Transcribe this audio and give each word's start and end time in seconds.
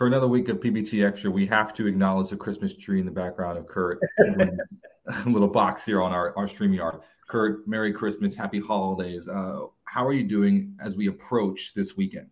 for 0.00 0.06
another 0.06 0.26
week 0.26 0.48
of 0.48 0.60
PBT 0.60 1.06
Extra, 1.06 1.30
we 1.30 1.46
have 1.48 1.74
to 1.74 1.86
acknowledge 1.86 2.30
the 2.30 2.36
Christmas 2.38 2.72
tree 2.72 3.00
in 3.00 3.04
the 3.04 3.12
background 3.12 3.58
of 3.58 3.66
Kurt. 3.66 4.00
little 5.26 5.46
box 5.46 5.84
here 5.84 6.00
on 6.00 6.10
our, 6.10 6.34
our 6.38 6.46
StreamYard. 6.46 7.02
Kurt, 7.28 7.68
Merry 7.68 7.92
Christmas, 7.92 8.34
Happy 8.34 8.60
Holidays. 8.60 9.28
Uh, 9.28 9.66
how 9.84 10.06
are 10.06 10.14
you 10.14 10.22
doing 10.26 10.74
as 10.82 10.96
we 10.96 11.08
approach 11.08 11.74
this 11.74 11.98
weekend? 11.98 12.30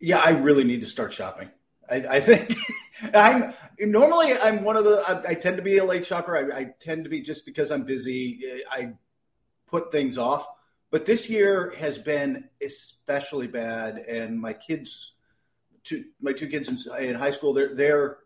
Yeah, 0.00 0.22
I 0.24 0.30
really 0.30 0.64
need 0.64 0.80
to 0.80 0.86
start 0.86 1.12
shopping. 1.12 1.50
I, 1.90 1.96
I 1.96 2.20
think 2.20 2.56
I'm 3.14 3.52
normally 3.78 4.32
I'm 4.32 4.64
one 4.64 4.78
of 4.78 4.84
the 4.84 5.04
I, 5.06 5.32
I, 5.32 5.34
tend 5.34 5.58
to 5.58 5.62
be 5.62 5.76
a 5.76 5.84
late 5.84 6.06
shopper. 6.06 6.34
I, 6.34 6.60
I 6.60 6.64
tend 6.80 7.04
to 7.04 7.10
be 7.10 7.20
just 7.20 7.44
because 7.44 7.70
I'm 7.70 7.82
busy. 7.84 8.40
I 8.72 8.94
put 9.66 9.92
things 9.92 10.16
off. 10.16 10.46
But 10.90 11.04
this 11.04 11.28
year 11.28 11.74
has 11.76 11.98
been 11.98 12.48
especially 12.62 13.48
bad, 13.48 13.98
and 13.98 14.40
my 14.40 14.54
kids 14.54 15.13
two 15.84 16.04
my 16.20 16.32
two 16.32 16.48
kids 16.48 16.68
in, 16.68 17.04
in 17.04 17.14
high 17.14 17.30
school 17.30 17.52
their 17.52 17.74
their 17.74 18.18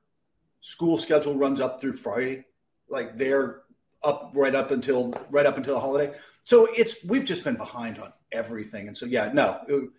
school 0.60 0.98
schedule 0.98 1.36
runs 1.36 1.60
up 1.60 1.80
through 1.80 1.92
Friday, 1.92 2.44
like 2.88 3.16
they're 3.16 3.62
up 4.02 4.30
right 4.34 4.54
up 4.54 4.70
until 4.70 5.12
right 5.30 5.46
up 5.46 5.56
until 5.56 5.74
the 5.74 5.80
holiday. 5.80 6.14
So 6.44 6.68
it's 6.76 7.04
we've 7.04 7.24
just 7.24 7.44
been 7.44 7.56
behind 7.56 7.98
on 7.98 8.12
everything, 8.32 8.88
and 8.88 8.96
so 8.96 9.06
yeah, 9.06 9.30
no. 9.32 9.60
It, 9.68 9.90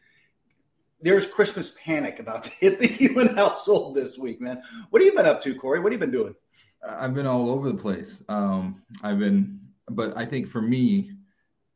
there's 1.02 1.28
Christmas 1.28 1.76
panic 1.84 2.20
about 2.20 2.44
to 2.46 2.52
hit 2.52 2.80
the 2.80 2.88
human 2.88 3.36
household 3.36 3.96
this 3.96 4.18
week, 4.18 4.42
man. 4.42 4.62
What 4.90 5.02
have 5.02 5.12
you 5.12 5.18
been 5.18 5.26
up 5.26 5.42
to, 5.44 5.56
Corey? 5.56 5.80
What 5.80 5.92
have 5.92 6.02
you 6.02 6.06
been 6.06 6.12
doing? 6.12 6.36
I've 6.88 7.14
been 7.14 7.28
all 7.28 7.50
over 7.50 7.70
the 7.70 7.78
place. 7.78 8.24
Um, 8.30 8.84
I've 9.04 9.20
been, 9.20 9.60
but 9.90 10.16
I 10.18 10.26
think 10.26 10.50
for 10.50 10.62
me, 10.62 11.12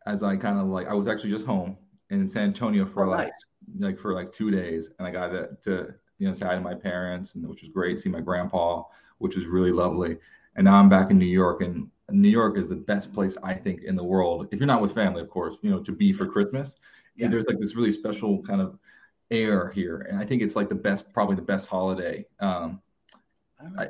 as 0.05 0.23
I 0.23 0.35
kind 0.37 0.59
of 0.59 0.67
like, 0.67 0.87
I 0.87 0.93
was 0.93 1.07
actually 1.07 1.31
just 1.31 1.45
home 1.45 1.77
in 2.09 2.27
San 2.27 2.43
Antonio 2.43 2.85
for 2.85 3.05
oh, 3.05 3.09
like 3.09 3.27
nice 3.27 3.31
like 3.79 3.99
for 3.99 4.13
like 4.13 4.31
two 4.31 4.51
days, 4.51 4.89
and 4.97 5.07
I 5.07 5.11
got 5.11 5.27
to, 5.29 5.49
to 5.63 5.93
you 6.19 6.27
know 6.27 6.33
say 6.33 6.45
hi 6.45 6.55
to 6.55 6.61
my 6.61 6.75
parents, 6.75 7.35
and 7.35 7.47
which 7.47 7.61
was 7.61 7.69
great. 7.69 7.99
See 7.99 8.09
my 8.09 8.21
grandpa, 8.21 8.83
which 9.17 9.35
was 9.35 9.45
really 9.45 9.71
lovely. 9.71 10.17
And 10.55 10.65
now 10.65 10.75
I'm 10.75 10.89
back 10.89 11.11
in 11.11 11.17
New 11.17 11.25
York, 11.25 11.61
and 11.61 11.89
New 12.09 12.29
York 12.29 12.57
is 12.57 12.69
the 12.69 12.75
best 12.75 13.13
place 13.13 13.37
I 13.43 13.53
think 13.53 13.81
in 13.81 13.95
the 13.95 14.03
world. 14.03 14.47
If 14.51 14.59
you're 14.59 14.67
not 14.67 14.81
with 14.81 14.93
family, 14.93 15.21
of 15.21 15.29
course, 15.29 15.57
you 15.61 15.71
know, 15.71 15.81
to 15.81 15.91
be 15.91 16.13
for 16.13 16.25
Christmas. 16.25 16.75
Yeah. 17.15 17.27
There's 17.27 17.45
like 17.45 17.59
this 17.59 17.75
really 17.75 17.91
special 17.91 18.41
kind 18.43 18.61
of 18.61 18.77
air 19.31 19.69
here, 19.69 20.07
and 20.09 20.19
I 20.19 20.25
think 20.25 20.41
it's 20.41 20.55
like 20.55 20.69
the 20.69 20.75
best, 20.75 21.11
probably 21.13 21.35
the 21.35 21.41
best 21.41 21.67
holiday. 21.67 22.25
Um, 22.39 22.81
I, 23.77 23.89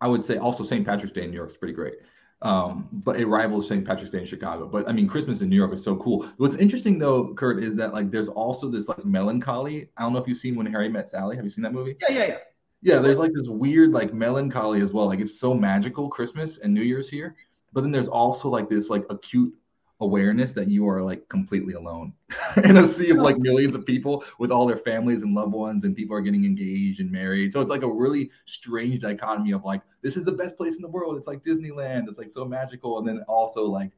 I 0.00 0.08
would 0.08 0.22
say 0.22 0.36
also 0.36 0.64
St. 0.64 0.84
Patrick's 0.84 1.12
Day 1.12 1.24
in 1.24 1.30
New 1.30 1.36
York 1.36 1.50
is 1.50 1.56
pretty 1.56 1.74
great. 1.74 1.94
Um, 2.42 2.88
but 2.92 3.20
it 3.20 3.26
rivals 3.26 3.68
St. 3.68 3.86
Patrick's 3.86 4.10
Day 4.10 4.18
in 4.18 4.26
Chicago. 4.26 4.66
But 4.66 4.88
I 4.88 4.92
mean, 4.92 5.06
Christmas 5.06 5.42
in 5.42 5.48
New 5.48 5.56
York 5.56 5.72
is 5.72 5.82
so 5.82 5.94
cool. 5.96 6.28
What's 6.38 6.56
interesting 6.56 6.98
though, 6.98 7.32
Kurt, 7.34 7.62
is 7.62 7.76
that 7.76 7.94
like 7.94 8.10
there's 8.10 8.28
also 8.28 8.68
this 8.68 8.88
like 8.88 9.04
melancholy. 9.04 9.88
I 9.96 10.02
don't 10.02 10.12
know 10.12 10.18
if 10.18 10.26
you've 10.26 10.38
seen 10.38 10.56
When 10.56 10.66
Harry 10.66 10.88
Met 10.88 11.08
Sally. 11.08 11.36
Have 11.36 11.44
you 11.44 11.50
seen 11.50 11.62
that 11.62 11.72
movie? 11.72 11.96
Yeah, 12.08 12.16
yeah, 12.18 12.26
yeah. 12.26 12.38
Yeah, 12.84 12.98
there's 12.98 13.20
like 13.20 13.30
this 13.32 13.46
weird 13.46 13.92
like 13.92 14.12
melancholy 14.12 14.80
as 14.80 14.92
well. 14.92 15.06
Like 15.06 15.20
it's 15.20 15.38
so 15.38 15.54
magical 15.54 16.08
Christmas 16.08 16.58
and 16.58 16.74
New 16.74 16.82
Year's 16.82 17.08
here, 17.08 17.36
but 17.72 17.82
then 17.82 17.92
there's 17.92 18.08
also 18.08 18.48
like 18.48 18.68
this 18.68 18.90
like 18.90 19.04
acute 19.08 19.54
awareness 20.02 20.52
that 20.52 20.68
you 20.68 20.86
are 20.88 21.00
like 21.00 21.28
completely 21.28 21.74
alone 21.74 22.12
in 22.64 22.76
a 22.76 22.84
sea 22.84 23.10
of 23.10 23.18
like 23.18 23.38
millions 23.38 23.74
of 23.74 23.86
people 23.86 24.24
with 24.38 24.50
all 24.50 24.66
their 24.66 24.76
families 24.76 25.22
and 25.22 25.32
loved 25.32 25.52
ones 25.52 25.84
and 25.84 25.94
people 25.94 26.16
are 26.16 26.20
getting 26.20 26.44
engaged 26.44 27.00
and 27.00 27.10
married. 27.10 27.52
So 27.52 27.60
it's 27.60 27.70
like 27.70 27.82
a 27.82 27.90
really 27.90 28.30
strange 28.44 29.00
dichotomy 29.00 29.52
of 29.52 29.64
like 29.64 29.80
this 30.02 30.16
is 30.16 30.24
the 30.24 30.32
best 30.32 30.56
place 30.56 30.76
in 30.76 30.82
the 30.82 30.88
world. 30.88 31.16
It's 31.16 31.28
like 31.28 31.42
disneyland. 31.42 32.08
It's 32.08 32.18
like 32.18 32.30
so 32.30 32.44
magical. 32.44 32.98
And 32.98 33.06
then 33.06 33.22
also 33.28 33.64
like 33.64 33.92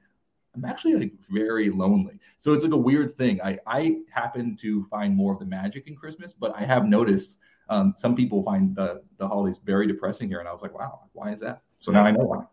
i'm 0.55 0.65
actually 0.65 0.95
like 0.95 1.13
very 1.31 1.71
lonely. 1.71 2.21
So 2.37 2.53
it's 2.53 2.63
like 2.63 2.73
a 2.73 2.77
weird 2.77 3.17
thing. 3.17 3.41
I 3.43 3.59
i 3.67 3.97
happen 4.11 4.57
to 4.59 4.85
find 4.85 5.17
more 5.17 5.33
of 5.33 5.39
the 5.39 5.47
magic 5.47 5.89
in 5.89 5.97
christmas 5.97 6.33
but 6.33 6.55
i 6.55 6.65
have 6.65 6.87
noticed 6.87 7.39
um, 7.71 7.95
some 7.97 8.15
people 8.15 8.43
find 8.43 8.77
the 8.77 9.03
the 9.17 9.27
holidays 9.27 9.59
very 9.65 9.87
depressing 9.87 10.29
here. 10.29 10.41
And 10.41 10.49
i 10.49 10.53
was 10.53 10.61
like 10.61 10.79
wow 10.79 11.01
why 11.15 11.33
is 11.33 11.41
that? 11.41 11.63
So 11.81 11.93
now 11.93 12.05
i 12.05 12.11
know 12.11 12.25
why. 12.25 12.45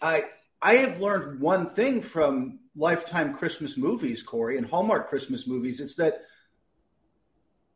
I 0.00 0.24
I 0.62 0.74
have 0.74 1.00
learned 1.00 1.40
one 1.40 1.68
thing 1.70 2.00
from 2.00 2.59
Lifetime 2.76 3.34
Christmas 3.34 3.76
movies, 3.76 4.22
Corey, 4.22 4.56
and 4.56 4.66
Hallmark 4.66 5.08
Christmas 5.08 5.46
movies. 5.46 5.80
It's 5.80 5.96
that 5.96 6.22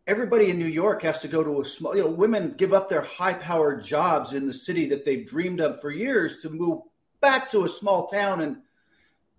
everybody 0.07 0.51
in 0.51 0.59
New 0.59 0.67
York 0.67 1.03
has 1.03 1.21
to 1.23 1.29
go 1.29 1.43
to 1.43 1.61
a 1.61 1.65
small, 1.65 1.97
you 1.97 2.05
know, 2.05 2.11
women 2.11 2.55
give 2.57 2.73
up 2.73 2.89
their 2.89 3.03
high 3.03 3.35
powered 3.35 3.85
jobs 3.85 4.33
in 4.33 4.47
the 4.47 4.53
city 4.53 4.87
that 4.87 5.05
they've 5.05 5.27
dreamed 5.27 5.61
of 5.61 5.81
for 5.81 5.91
years 5.91 6.43
to 6.43 6.51
move 6.51 6.83
back 7.21 7.51
to 7.51 7.65
a 7.65 7.69
small 7.69 8.07
town 8.07 8.41
and 8.41 8.59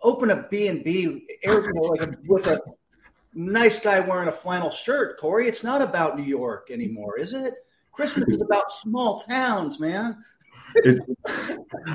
open 0.02 0.32
a 0.32 0.48
B&B 0.50 1.28
like 1.46 2.18
with 2.28 2.48
a 2.48 2.60
nice 3.34 3.80
guy 3.80 4.00
wearing 4.00 4.28
a 4.28 4.34
flannel 4.34 4.72
shirt, 4.72 5.18
Corey. 5.20 5.48
It's 5.48 5.64
not 5.64 5.82
about 5.82 6.18
New 6.18 6.24
York 6.24 6.70
anymore, 6.72 7.18
is 7.18 7.34
it? 7.34 7.54
Christmas 7.92 8.28
is 8.28 8.42
about 8.42 8.72
small 8.72 9.20
towns, 9.20 9.80
man 9.80 10.18
it's, 10.76 11.00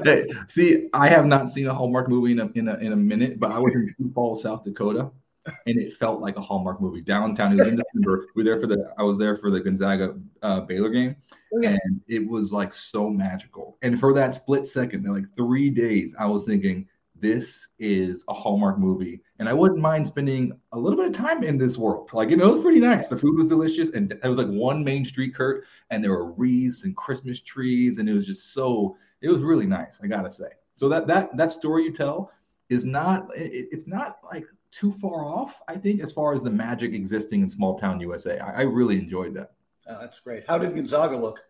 hey, 0.04 0.26
see, 0.48 0.88
I 0.92 1.08
have 1.08 1.26
not 1.26 1.50
seen 1.50 1.66
a 1.66 1.74
Hallmark 1.74 2.08
movie 2.08 2.32
in 2.32 2.40
a, 2.40 2.46
in 2.54 2.68
a, 2.68 2.74
in 2.78 2.92
a 2.92 2.96
minute, 2.96 3.38
but 3.38 3.52
I 3.52 3.58
was 3.58 3.74
in 3.74 3.94
Sioux 3.96 4.10
Falls, 4.14 4.42
South 4.42 4.64
Dakota, 4.64 5.10
and 5.46 5.78
it 5.78 5.94
felt 5.94 6.20
like 6.20 6.36
a 6.36 6.40
Hallmark 6.40 6.80
movie. 6.80 7.00
Downtown, 7.00 7.56
was 7.56 7.68
in 7.68 7.76
December. 7.76 8.26
We 8.34 8.42
were 8.42 8.44
there 8.44 8.60
for 8.60 8.66
the. 8.66 8.92
I 8.98 9.02
was 9.02 9.18
there 9.18 9.36
for 9.36 9.50
the 9.50 9.60
Gonzaga 9.60 10.14
uh, 10.42 10.60
Baylor 10.60 10.90
game, 10.90 11.16
okay. 11.56 11.68
and 11.68 12.00
it 12.08 12.26
was 12.26 12.52
like 12.52 12.72
so 12.72 13.08
magical. 13.08 13.78
And 13.82 13.98
for 13.98 14.12
that 14.14 14.34
split 14.34 14.66
second, 14.66 15.04
like 15.04 15.24
three 15.36 15.70
days, 15.70 16.14
I 16.18 16.26
was 16.26 16.44
thinking, 16.44 16.88
this 17.20 17.68
is 17.78 18.24
a 18.28 18.34
Hallmark 18.34 18.78
movie. 18.78 19.20
And 19.38 19.48
I 19.48 19.52
wouldn't 19.52 19.80
mind 19.80 20.06
spending 20.06 20.52
a 20.72 20.78
little 20.78 20.98
bit 20.98 21.08
of 21.08 21.12
time 21.12 21.42
in 21.42 21.58
this 21.58 21.78
world. 21.78 22.10
Like, 22.12 22.30
you 22.30 22.36
know, 22.36 22.50
it 22.50 22.54
was 22.56 22.64
pretty 22.64 22.80
nice. 22.80 23.08
The 23.08 23.16
food 23.16 23.36
was 23.36 23.46
delicious. 23.46 23.90
And 23.90 24.12
it 24.12 24.22
was 24.24 24.38
like 24.38 24.48
one 24.48 24.82
main 24.82 25.04
street, 25.04 25.34
Kurt, 25.34 25.64
and 25.90 26.02
there 26.02 26.10
were 26.10 26.32
wreaths 26.32 26.84
and 26.84 26.96
Christmas 26.96 27.40
trees. 27.40 27.98
And 27.98 28.08
it 28.08 28.12
was 28.12 28.26
just 28.26 28.52
so, 28.52 28.96
it 29.20 29.28
was 29.28 29.42
really 29.42 29.66
nice, 29.66 30.00
I 30.02 30.06
gotta 30.06 30.30
say. 30.30 30.48
So 30.76 30.88
that 30.88 31.06
that 31.08 31.36
that 31.36 31.52
story 31.52 31.84
you 31.84 31.92
tell 31.92 32.32
is 32.70 32.86
not 32.86 33.28
it, 33.36 33.68
it's 33.70 33.86
not 33.86 34.18
like 34.24 34.46
too 34.70 34.92
far 34.92 35.26
off, 35.26 35.60
I 35.68 35.76
think, 35.76 36.00
as 36.02 36.12
far 36.12 36.32
as 36.32 36.42
the 36.42 36.50
magic 36.50 36.94
existing 36.94 37.42
in 37.42 37.50
small 37.50 37.78
town 37.78 38.00
USA. 38.00 38.38
I, 38.38 38.50
I 38.50 38.60
really 38.62 38.98
enjoyed 38.98 39.34
that. 39.34 39.52
Oh, 39.86 39.98
that's 40.00 40.20
great. 40.20 40.44
How 40.48 40.56
did 40.56 40.74
Gonzaga 40.74 41.16
look? 41.16 41.44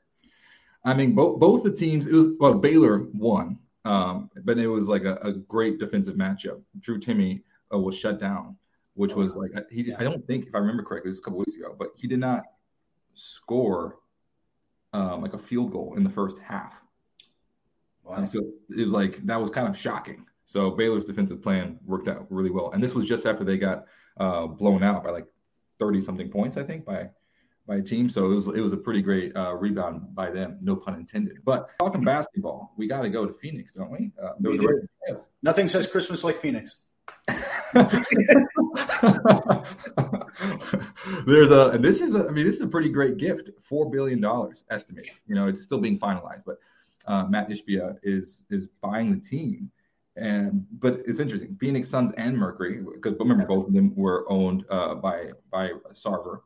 I 0.85 0.95
mean, 0.95 1.15
both 1.15 1.39
both 1.39 1.63
the 1.63 1.73
teams. 1.73 2.07
It 2.07 2.13
was 2.15 2.29
well, 2.41 2.55
Baylor 2.55 3.07
won, 3.15 3.59
um, 3.85 4.31
but 4.45 4.59
it 4.59 4.67
was 4.67 4.89
like 4.89 5.05
a, 5.05 5.15
a, 5.17 5.33
great 5.33 5.79
defensive 5.79 6.15
matchup. 6.15 6.61
Drew 6.81 7.01
Timme 7.01 7.43
uh, 7.73 7.79
was 7.79 7.97
shut 7.97 8.19
down, 8.19 8.57
which 8.95 9.15
was 9.15 9.37
like 9.37 9.53
he. 9.71 9.95
I 9.95 10.03
don't 10.03 10.27
think, 10.27 10.47
if 10.47 10.55
I 10.55 10.59
remember 10.59 10.83
correctly, 10.83 11.09
it 11.09 11.13
was 11.13 11.19
a 11.19 11.23
couple 11.23 11.39
weeks 11.39 11.57
ago, 11.57 11.75
but 11.79 11.89
he 11.97 12.07
did 12.07 12.19
not 12.19 12.45
score 13.15 13.97
um, 14.93 15.23
like 15.23 15.33
a 15.33 15.39
field 15.39 15.73
goal 15.73 15.95
in 15.97 16.05
the 16.05 16.11
first 16.11 16.39
half. 16.39 16.81
Wow. 18.05 18.17
And 18.17 18.29
so 18.29 18.41
it 18.77 18.85
was 18.85 18.93
like 18.93 19.25
that 19.27 19.41
was 19.41 19.51
kind 19.51 19.67
of 19.67 19.77
shocking. 19.79 20.27
So 20.45 20.71
Baylor's 20.71 21.05
defensive 21.05 21.43
plan 21.43 21.79
worked 21.87 22.09
out 22.09 22.27
really 22.29 22.51
well, 22.51 22.73
and 22.73 22.83
this 22.83 22.95
was 22.95 23.07
just 23.07 23.25
after 23.25 23.45
they 23.45 23.57
got 23.57 23.87
uh, 24.19 24.47
blown 24.47 24.83
out 24.83 25.05
by 25.05 25.11
like 25.11 25.27
thirty 25.79 26.03
something 26.03 26.29
points, 26.29 26.59
I 26.59 26.65
think, 26.65 26.85
by 26.85 27.09
by 27.71 27.77
a 27.77 27.83
team. 27.83 28.11
So 28.11 28.33
it 28.33 28.35
was 28.35 28.49
it 28.49 28.61
was 28.61 28.73
a 28.73 28.77
pretty 28.77 29.01
great 29.01 29.35
uh, 29.37 29.55
rebound 29.55 30.13
by 30.13 30.31
them, 30.31 30.59
no 30.61 30.75
pun 30.75 30.97
intended. 30.97 31.39
But 31.45 31.69
talking 31.79 32.03
basketball, 32.03 32.75
we 32.77 32.89
got 32.89 33.03
to 33.03 33.09
go 33.09 33.25
to 33.25 33.33
Phoenix, 33.33 33.71
don't 33.71 33.93
we? 33.93 34.11
Uh, 34.21 34.33
we 34.41 34.59
do. 34.59 34.89
Nothing 35.43 35.69
says 35.69 35.87
Christmas 35.87 36.25
like 36.25 36.41
Phoenix. 36.41 36.75
There's 41.27 41.53
a, 41.53 41.71
and 41.71 41.85
this 41.85 42.01
is, 42.01 42.17
a, 42.17 42.27
I 42.27 42.31
mean, 42.33 42.45
this 42.45 42.57
is 42.57 42.63
a 42.63 42.67
pretty 42.67 42.89
great 42.89 43.17
gift. 43.19 43.51
Four 43.63 43.89
billion 43.89 44.21
dollars 44.21 44.65
estimated. 44.71 45.13
You 45.29 45.37
know, 45.37 45.47
it's 45.47 45.63
still 45.63 45.79
being 45.79 45.99
finalized, 45.99 46.43
but 46.45 46.59
uh, 47.07 47.27
Mat 47.27 47.49
Ishbia 47.49 47.99
is 48.03 48.43
is 48.51 48.67
buying 48.67 49.15
the 49.15 49.21
team. 49.21 49.71
And 50.17 50.67
but 50.73 51.03
it's 51.07 51.21
interesting. 51.21 51.57
Phoenix 51.61 51.89
Suns 51.89 52.11
and 52.17 52.37
Mercury, 52.37 52.85
because 52.95 53.17
remember 53.21 53.47
both 53.47 53.69
of 53.69 53.73
them 53.73 53.95
were 53.95 54.27
owned 54.29 54.65
uh, 54.71 54.97
by 54.97 55.31
by 55.53 55.71
Sarver, 55.93 56.41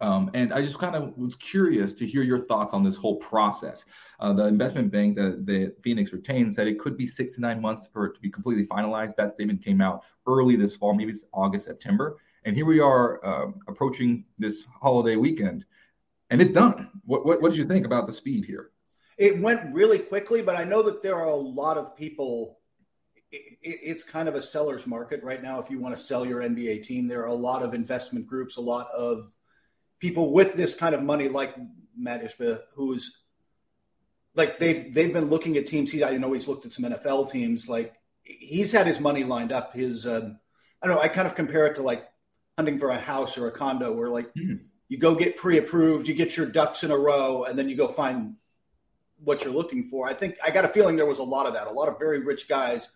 um, 0.00 0.30
and 0.34 0.52
I 0.52 0.60
just 0.60 0.78
kind 0.78 0.94
of 0.94 1.16
was 1.16 1.34
curious 1.34 1.94
to 1.94 2.06
hear 2.06 2.22
your 2.22 2.38
thoughts 2.38 2.74
on 2.74 2.82
this 2.82 2.96
whole 2.96 3.16
process. 3.16 3.84
Uh, 4.20 4.32
the 4.32 4.46
investment 4.46 4.90
bank 4.90 5.16
that 5.16 5.46
the 5.46 5.74
Phoenix 5.82 6.12
retained 6.12 6.52
said 6.52 6.66
it 6.66 6.78
could 6.78 6.96
be 6.96 7.06
six 7.06 7.34
to 7.34 7.40
nine 7.40 7.60
months 7.60 7.88
for 7.92 8.06
it 8.06 8.14
to 8.14 8.20
be 8.20 8.30
completely 8.30 8.66
finalized. 8.66 9.16
That 9.16 9.30
statement 9.30 9.64
came 9.64 9.80
out 9.80 10.04
early 10.26 10.56
this 10.56 10.76
fall, 10.76 10.94
maybe 10.94 11.12
it's 11.12 11.24
August, 11.32 11.64
September. 11.64 12.18
And 12.44 12.54
here 12.54 12.66
we 12.66 12.80
are 12.80 13.24
uh, 13.24 13.52
approaching 13.68 14.24
this 14.38 14.66
holiday 14.82 15.16
weekend, 15.16 15.64
and 16.28 16.42
it's 16.42 16.50
done. 16.50 16.90
What, 17.06 17.24
what, 17.24 17.40
what 17.40 17.50
did 17.50 17.58
you 17.58 17.64
think 17.64 17.86
about 17.86 18.06
the 18.06 18.12
speed 18.12 18.44
here? 18.44 18.70
It 19.16 19.40
went 19.40 19.72
really 19.72 19.98
quickly, 19.98 20.42
but 20.42 20.56
I 20.56 20.64
know 20.64 20.82
that 20.82 21.02
there 21.02 21.14
are 21.14 21.28
a 21.28 21.34
lot 21.34 21.78
of 21.78 21.96
people. 21.96 22.58
it's 23.30 24.02
kind 24.02 24.28
of 24.28 24.34
a 24.34 24.42
seller's 24.42 24.86
market 24.86 25.22
right 25.22 25.42
now. 25.42 25.60
If 25.60 25.70
you 25.70 25.78
want 25.78 25.96
to 25.96 26.02
sell 26.02 26.26
your 26.26 26.42
NBA 26.42 26.82
team, 26.82 27.08
there 27.08 27.22
are 27.22 27.28
a 27.28 27.34
lot 27.34 27.62
of 27.62 27.72
investment 27.72 28.26
groups, 28.26 28.58
a 28.58 28.60
lot 28.60 28.88
of 28.90 29.32
people 29.98 30.32
with 30.32 30.54
this 30.54 30.74
kind 30.74 30.94
of 30.94 31.02
money, 31.02 31.28
like 31.28 31.54
Mat 31.96 32.22
Ishbia, 32.24 32.60
who's 32.74 33.18
like 34.34 34.58
they've 34.58 34.92
they've 34.92 35.12
been 35.12 35.30
looking 35.30 35.56
at 35.56 35.66
teams. 35.66 35.92
He 35.92 36.04
I 36.04 36.16
know 36.16 36.32
he's 36.32 36.48
looked 36.48 36.66
at 36.66 36.72
some 36.72 36.84
NFL 36.84 37.30
teams. 37.30 37.68
Like 37.68 37.94
he's 38.22 38.72
had 38.72 38.86
his 38.86 39.00
money 39.00 39.24
lined 39.24 39.52
up. 39.52 39.74
His 39.74 40.06
um, 40.06 40.38
I 40.82 40.86
don't 40.86 40.96
know. 40.96 41.02
I 41.02 41.08
kind 41.08 41.26
of 41.26 41.34
compare 41.34 41.66
it 41.66 41.76
to 41.76 41.82
like 41.82 42.06
hunting 42.56 42.78
for 42.78 42.90
a 42.90 42.98
house 42.98 43.38
or 43.38 43.46
a 43.48 43.52
condo, 43.52 43.92
where 43.92 44.10
like 44.10 44.28
mm. 44.34 44.48
you 44.48 44.60
you 44.88 44.98
go 44.98 45.14
get 45.14 45.36
pre-approved, 45.36 46.08
you 46.08 46.14
get 46.14 46.36
your 46.36 46.46
ducks 46.46 46.84
in 46.84 46.90
a 46.90 46.96
row, 46.96 47.44
and 47.44 47.58
then 47.58 47.68
you 47.68 47.76
go 47.76 47.88
find 47.88 48.36
what 49.18 49.42
you're 49.42 49.52
looking 49.52 49.84
for. 49.84 50.06
I 50.06 50.12
think 50.12 50.36
I 50.44 50.50
got 50.50 50.64
a 50.64 50.68
feeling 50.68 50.96
there 50.96 51.06
was 51.06 51.18
a 51.18 51.24
lot 51.24 51.46
of 51.46 51.54
that, 51.54 51.66
a 51.66 51.72
lot 51.72 51.88
of 51.88 51.98
very 51.98 52.20
rich 52.20 52.48
guys 52.48 52.90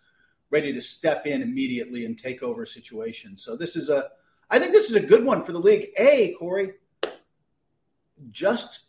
ready 0.51 0.73
to 0.73 0.81
step 0.81 1.25
in 1.27 1.41
immediately 1.41 2.05
and 2.05 2.17
take 2.17 2.41
over 2.43 2.65
situations. 2.65 3.43
So 3.43 3.55
this 3.55 3.75
is 3.75 3.89
a, 3.89 4.09
I 4.49 4.59
think 4.59 4.71
this 4.71 4.89
is 4.89 4.95
a 4.95 5.05
good 5.05 5.23
one 5.23 5.43
for 5.43 5.51
the 5.51 5.59
league. 5.59 5.89
A 5.97 6.33
Corey, 6.33 6.73
just 8.31 8.81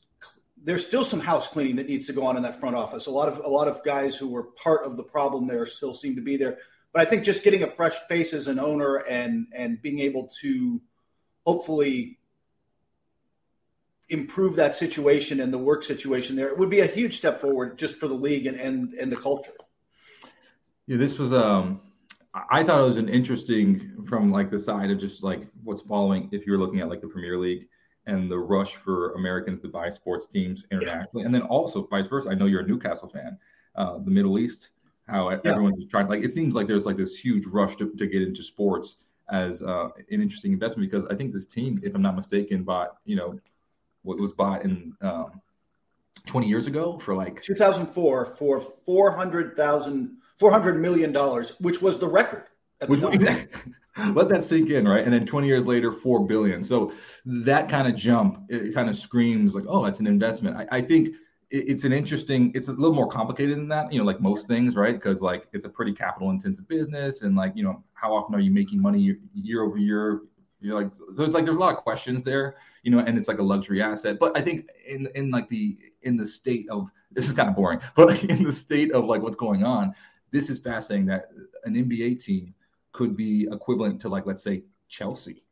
there's 0.63 0.87
still 0.87 1.05
some 1.05 1.21
house 1.21 1.49
cleaning 1.49 1.77
that 1.77 1.89
needs 1.89 2.07
to 2.07 2.13
go 2.13 2.25
on 2.25 2.37
in 2.37 2.43
that 2.43 2.61
front 2.61 2.77
office. 2.77 3.07
A 3.07 3.11
lot 3.11 3.29
of 3.29 3.39
a 3.45 3.49
lot 3.49 3.69
of 3.69 3.83
guys 3.85 4.17
who 4.17 4.29
were 4.29 4.45
part 4.63 4.85
of 4.85 4.97
the 4.97 5.03
problem 5.03 5.47
there 5.47 5.67
still 5.67 5.95
seem 5.95 6.17
to 6.17 6.23
be 6.23 6.37
there. 6.37 6.59
But 6.93 7.03
I 7.03 7.05
think 7.05 7.25
just 7.25 7.45
getting 7.45 7.63
a 7.63 7.71
fresh 7.71 7.95
face 8.09 8.33
as 8.33 8.47
an 8.47 8.59
owner 8.59 8.97
and 8.97 9.47
and 9.55 9.81
being 9.81 10.01
able 10.01 10.31
to 10.43 10.81
hopefully 11.47 12.19
improve 14.09 14.57
that 14.57 14.75
situation 14.75 15.41
and 15.41 15.53
the 15.53 15.59
work 15.59 15.85
situation 15.85 16.35
there 16.35 16.49
it 16.49 16.59
would 16.59 16.69
be 16.69 16.81
a 16.81 16.87
huge 16.87 17.17
step 17.17 17.41
forward 17.41 17.79
just 17.79 17.95
for 17.95 18.09
the 18.09 18.15
league 18.15 18.47
and 18.47 18.61
and, 18.61 18.93
and 18.95 19.11
the 19.11 19.17
culture. 19.17 19.53
Yeah, 20.87 20.97
this 20.97 21.19
was 21.19 21.33
um 21.33 21.81
I 22.35 22.63
thought 22.63 22.81
it 22.81 22.87
was 22.87 22.97
an 22.97 23.09
interesting 23.09 24.05
from 24.07 24.31
like 24.31 24.51
the 24.51 24.59
side 24.59 24.91
of 24.91 24.99
just 24.99 25.23
like 25.23 25.43
what's 25.65 25.83
following 25.83 26.29
if 26.33 26.47
you're 26.47 26.59
looking 26.59 26.81
at 26.81 26.89
like 26.89 27.01
the 27.01 27.09
Premier 27.09 27.39
League 27.39 27.69
and 28.07 28.31
the 28.31 28.39
rush 28.39 28.77
for 28.77 29.13
Americans 29.15 29.61
to 29.63 29.69
buy 29.69 29.91
sports 29.91 30.27
teams 30.27 30.65
internationally, 30.71 31.25
and 31.25 31.35
then 31.35 31.43
also 31.43 31.87
vice 31.87 32.07
versa. 32.07 32.31
I 32.31 32.35
know 32.35 32.47
you're 32.47 32.61
a 32.61 32.67
Newcastle 32.67 33.09
fan. 33.09 33.39
Uh, 33.77 33.99
the 33.99 34.11
Middle 34.11 34.39
East, 34.39 34.71
how 35.07 35.31
yeah. 35.31 35.39
everyone's 35.45 35.87
trying. 35.87 36.09
Like 36.09 36.25
it 36.25 36.33
seems 36.33 36.55
like 36.55 36.67
there's 36.67 36.87
like 36.87 36.97
this 36.97 37.17
huge 37.17 37.47
rush 37.47 37.77
to, 37.77 37.91
to 37.97 38.07
get 38.07 38.23
into 38.23 38.43
sports 38.43 38.99
as 39.31 39.63
uh, 39.63 39.89
an 40.11 40.23
interesting 40.23 40.53
investment 40.53 40.91
because 40.91 41.07
I 41.07 41.15
think 41.15 41.33
this 41.33 41.47
team, 41.47 41.81
if 41.83 41.95
I'm 41.95 42.03
not 42.03 42.17
mistaken, 42.17 42.65
bought 42.65 42.97
you 43.05 43.17
know 43.17 43.39
what 44.03 44.19
was 44.19 44.33
bought 44.33 44.65
in 44.65 44.95
um, 45.03 45.41
20 46.27 46.49
years 46.49 46.67
ago 46.67 46.99
for 46.99 47.15
like 47.15 47.43
2004 47.43 48.27
for 48.37 48.61
400,000 48.85 50.17
400 50.41 50.81
million 50.81 51.13
dollars, 51.13 51.53
which 51.61 51.83
was 51.83 51.99
the 51.99 52.09
record. 52.09 52.45
Which, 52.87 53.03
exactly. 53.13 53.75
let 54.13 54.29
that 54.29 54.45
sink 54.45 54.71
in, 54.71 54.87
right? 54.87 55.05
And 55.05 55.13
then 55.13 55.27
20 55.27 55.47
years 55.47 55.67
later, 55.67 55.93
four 55.93 56.25
billion. 56.25 56.63
So 56.63 56.93
that 57.25 57.69
kind 57.69 57.89
of 57.89 57.97
jump, 57.97 58.45
it 58.49 58.75
kind 58.75 58.89
of 58.89 58.97
screams 58.97 59.55
like, 59.55 59.65
oh, 59.67 59.85
that's 59.85 60.01
an 60.01 60.07
investment. 60.07 60.57
I, 60.57 60.79
I 60.79 60.81
think 60.81 61.11
it's 61.51 61.83
an 61.83 61.93
interesting, 61.93 62.53
it's 62.55 62.69
a 62.69 62.73
little 62.73 62.95
more 62.95 63.09
complicated 63.09 63.57
than 63.57 63.69
that, 63.69 63.93
you 63.93 63.99
know, 63.99 64.05
like 64.05 64.21
most 64.21 64.47
things, 64.47 64.77
right? 64.77 64.95
Because 64.95 65.21
like 65.21 65.49
it's 65.53 65.65
a 65.65 65.69
pretty 65.69 65.93
capital 65.93 66.31
intensive 66.31 66.69
business, 66.69 67.23
and 67.23 67.35
like 67.37 67.53
you 67.57 67.65
know, 67.65 67.83
how 67.95 68.15
often 68.15 68.35
are 68.35 68.41
you 68.41 68.53
making 68.53 68.81
money 68.81 69.01
year, 69.01 69.19
year 69.35 69.63
over 69.65 69.77
year? 69.77 70.21
You're 70.61 70.81
like, 70.81 70.95
so 70.95 71.25
it's 71.25 71.35
like 71.35 71.45
there's 71.45 71.57
a 71.57 71.61
lot 71.61 71.75
of 71.75 71.83
questions 71.83 72.23
there, 72.23 72.57
you 72.83 72.91
know, 72.93 73.01
and 73.01 73.19
it's 73.19 73.27
like 73.27 73.39
a 73.39 73.43
luxury 73.43 73.83
asset. 73.83 74.19
But 74.21 74.37
I 74.39 74.43
think 74.43 74.69
in 74.87 75.09
in 75.17 75.31
like 75.33 75.49
the 75.49 75.77
in 76.03 76.17
the 76.17 76.27
state 76.27 76.69
of 76.71 76.93
this 77.11 77.27
is 77.27 77.33
kind 77.33 77.49
of 77.49 77.57
boring, 77.57 77.81
but 77.97 78.07
like 78.07 78.23
in 78.25 78.45
the 78.45 78.53
state 78.53 78.93
of 78.93 79.07
like 79.07 79.21
what's 79.21 79.37
going 79.37 79.65
on, 79.65 79.93
this 80.31 80.51
is 80.51 80.61
fascinating 80.61 81.07
that 81.07 81.31
an 81.65 81.75
NBA 81.75 82.21
team 82.21 82.55
could 82.93 83.17
be 83.17 83.49
equivalent 83.51 84.01
to 84.01 84.09
like 84.09 84.27
let's 84.27 84.43
say 84.43 84.63
Chelsea. 84.89 85.45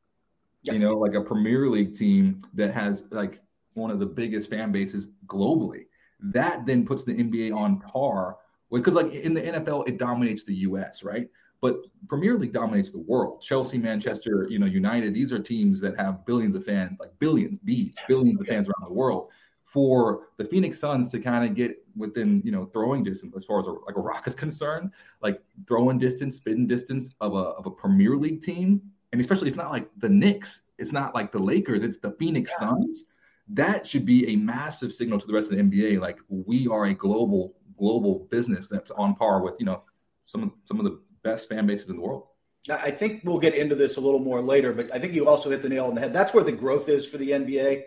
Yeah. 0.63 0.75
You 0.75 0.79
know, 0.81 0.95
like 0.97 1.15
a 1.15 1.21
Premier 1.21 1.69
League 1.69 1.97
team 1.97 2.43
that 2.55 2.75
has 2.75 3.05
like 3.11 3.41
one 3.75 3.91
of 3.91 4.01
the 4.01 4.07
biggest 4.07 4.51
fan 4.51 4.73
bases 4.73 5.09
globally. 5.27 5.87
That 6.21 6.67
then 6.67 6.85
puts 6.85 7.05
the 7.05 7.15
NBA 7.15 7.55
on 7.55 7.81
par 7.81 8.37
with 8.71 8.83
because 8.83 8.97
like 8.97 9.13
in 9.13 9.35
the 9.35 9.43
NFL 9.43 9.89
it 9.89 9.99
dominates 9.99 10.45
the 10.45 10.55
US, 10.55 11.03
right? 11.03 11.29
But 11.61 11.77
Premier 12.09 12.37
League 12.37 12.53
dominates 12.53 12.91
the 12.91 12.99
world. 13.01 13.41
Chelsea, 13.41 13.79
Manchester, 13.79 14.47
you 14.49 14.59
know, 14.61 14.67
United, 14.67 15.13
these 15.13 15.33
are 15.33 15.41
teams 15.41 15.81
that 15.81 15.99
have 15.99 16.25
billions 16.25 16.55
of 16.55 16.65
fans, 16.65 16.99
like 17.01 17.11
billions, 17.19 17.59
B, 17.59 17.95
billions 18.07 18.41
of 18.41 18.47
fans 18.47 18.69
around 18.69 18.89
the 18.89 18.95
world 18.95 19.29
for 19.69 20.29
the 20.39 20.45
Phoenix 20.45 20.79
Suns 20.79 21.11
to 21.11 21.21
kind 21.21 21.45
of 21.45 21.55
get 21.55 21.77
within, 21.95 22.41
you 22.43 22.51
know, 22.51 22.65
throwing 22.65 23.03
distance 23.03 23.35
as 23.37 23.45
far 23.45 23.61
as 23.61 23.67
a, 23.67 23.73
like 23.73 23.97
a 23.97 24.01
rock 24.01 24.27
is 24.27 24.35
concerned, 24.47 24.93
like 25.21 25.43
throwing 25.67 25.99
distance, 25.99 26.37
spitting 26.37 26.67
distance 26.67 27.15
of 27.21 27.35
a 27.35 27.51
of 27.59 27.67
a 27.67 27.71
Premier 27.71 28.17
League 28.17 28.41
team, 28.41 28.81
and 29.13 29.21
especially 29.21 29.47
it's 29.49 29.57
not 29.57 29.71
like 29.71 29.89
the 29.99 30.09
Knicks, 30.09 30.63
it's 30.79 30.91
not 30.91 31.15
like 31.15 31.33
the 31.33 31.39
Lakers, 31.39 31.83
it's 31.83 31.99
the 31.99 32.13
Phoenix 32.13 32.51
yeah. 32.55 32.69
Suns. 32.69 33.05
That 33.51 33.87
should 33.87 34.05
be 34.05 34.29
a 34.33 34.37
massive 34.37 34.93
signal 34.93 35.21
to 35.21 35.27
the 35.27 35.33
rest 35.33 35.51
of 35.51 35.59
the 35.59 35.63
NBA, 35.63 36.01
like 36.01 36.19
we 36.29 36.67
are 36.69 36.87
a 36.87 36.95
global 36.95 37.55
global 37.77 38.27
business 38.31 38.67
that's 38.67 38.91
on 38.91 39.15
par 39.15 39.43
with 39.43 39.55
you 39.61 39.67
know 39.67 39.83
some 40.25 40.43
of 40.43 40.51
some 40.65 40.79
of 40.79 40.85
the 40.85 40.99
best 41.23 41.49
fan 41.49 41.67
bases 41.67 41.91
in 41.91 41.97
the 41.97 42.03
world. 42.03 42.25
I 42.71 42.91
think 42.91 43.23
we'll 43.25 43.39
get 43.39 43.55
into 43.55 43.75
this 43.75 43.97
a 43.97 44.01
little 44.01 44.19
more 44.19 44.43
later, 44.43 44.73
but 44.73 44.95
I 44.95 44.99
think 44.99 45.15
you 45.15 45.29
also 45.29 45.51
hit 45.51 45.63
the 45.63 45.69
nail 45.69 45.87
on 45.87 45.95
the 45.95 46.01
head. 46.01 46.13
That's 46.13 46.35
where 46.35 46.45
the 46.45 46.53
growth 46.53 46.89
is 46.89 47.07
for 47.07 47.17
the 47.17 47.31
NBA 47.31 47.85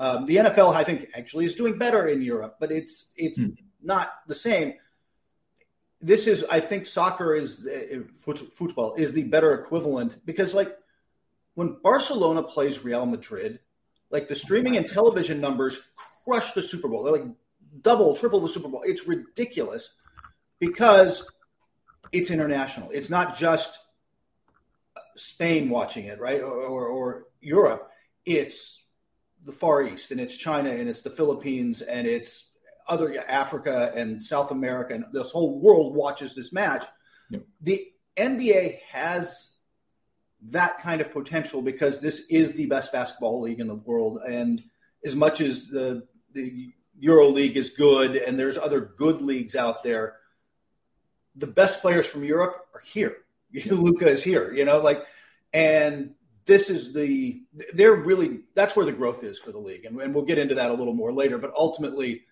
um, 0.00 0.24
the 0.24 0.36
NFL, 0.36 0.74
I 0.74 0.82
think, 0.82 1.10
actually 1.14 1.44
is 1.44 1.54
doing 1.54 1.76
better 1.76 2.06
in 2.08 2.22
Europe, 2.22 2.56
but 2.58 2.72
it's 2.72 3.12
it's 3.16 3.42
hmm. 3.42 3.50
not 3.82 4.10
the 4.26 4.34
same. 4.34 4.74
This 6.00 6.26
is, 6.26 6.42
I 6.50 6.60
think, 6.60 6.86
soccer 6.86 7.34
is 7.34 7.66
uh, 7.66 8.00
foot, 8.16 8.50
football 8.50 8.94
is 8.94 9.12
the 9.12 9.24
better 9.24 9.52
equivalent 9.52 10.24
because, 10.24 10.54
like, 10.54 10.74
when 11.52 11.76
Barcelona 11.82 12.42
plays 12.42 12.82
Real 12.82 13.04
Madrid, 13.04 13.60
like 14.10 14.26
the 14.26 14.34
streaming 14.34 14.78
and 14.78 14.86
television 14.86 15.38
numbers 15.38 15.86
crush 16.24 16.52
the 16.52 16.62
Super 16.62 16.88
Bowl. 16.88 17.02
They're 17.02 17.12
like 17.12 17.26
double, 17.82 18.16
triple 18.16 18.40
the 18.40 18.48
Super 18.48 18.68
Bowl. 18.68 18.82
It's 18.86 19.06
ridiculous 19.06 19.94
because 20.58 21.30
it's 22.10 22.30
international. 22.30 22.88
It's 22.90 23.10
not 23.10 23.36
just 23.36 23.78
Spain 25.16 25.68
watching 25.68 26.06
it, 26.06 26.18
right, 26.18 26.40
or, 26.40 26.50
or, 26.50 26.86
or 26.86 27.26
Europe. 27.42 27.90
It's 28.24 28.80
the 29.44 29.52
Far 29.52 29.82
East 29.82 30.10
and 30.10 30.20
it's 30.20 30.36
China 30.36 30.70
and 30.70 30.88
it's 30.88 31.02
the 31.02 31.10
Philippines 31.10 31.80
and 31.82 32.06
it's 32.06 32.50
other 32.88 33.24
Africa 33.28 33.92
and 33.94 34.22
South 34.22 34.50
America 34.50 34.94
and 34.94 35.04
this 35.12 35.30
whole 35.30 35.60
world 35.60 35.94
watches 35.94 36.34
this 36.34 36.52
match. 36.52 36.84
Yep. 37.30 37.42
The 37.60 37.86
NBA 38.16 38.80
has 38.90 39.50
that 40.48 40.80
kind 40.80 41.00
of 41.00 41.12
potential 41.12 41.62
because 41.62 42.00
this 42.00 42.26
is 42.30 42.52
the 42.52 42.66
best 42.66 42.92
basketball 42.92 43.40
league 43.40 43.60
in 43.60 43.68
the 43.68 43.74
world. 43.74 44.20
And 44.26 44.62
as 45.04 45.14
much 45.14 45.40
as 45.40 45.66
the 45.68 46.06
the 46.32 46.72
Euro 46.98 47.28
League 47.28 47.56
is 47.56 47.70
good 47.70 48.16
and 48.16 48.38
there's 48.38 48.58
other 48.58 48.80
good 48.80 49.22
leagues 49.22 49.56
out 49.56 49.82
there, 49.82 50.16
the 51.34 51.46
best 51.46 51.80
players 51.80 52.06
from 52.06 52.24
Europe 52.24 52.66
are 52.74 52.80
here. 52.80 53.16
Luka 53.66 54.08
is 54.08 54.22
here, 54.22 54.52
you 54.52 54.64
know, 54.64 54.80
like 54.80 55.04
and 55.52 56.14
this 56.46 56.70
is 56.70 56.92
the 56.94 57.42
they're 57.74 57.94
really 57.94 58.40
that's 58.54 58.74
where 58.74 58.86
the 58.86 58.92
growth 58.92 59.22
is 59.24 59.38
for 59.38 59.52
the 59.52 59.58
league, 59.58 59.84
and, 59.84 60.00
and 60.00 60.14
we'll 60.14 60.24
get 60.24 60.38
into 60.38 60.54
that 60.56 60.70
a 60.70 60.74
little 60.74 60.94
more 60.94 61.12
later. 61.12 61.38
But 61.38 61.52
ultimately, 61.56 62.24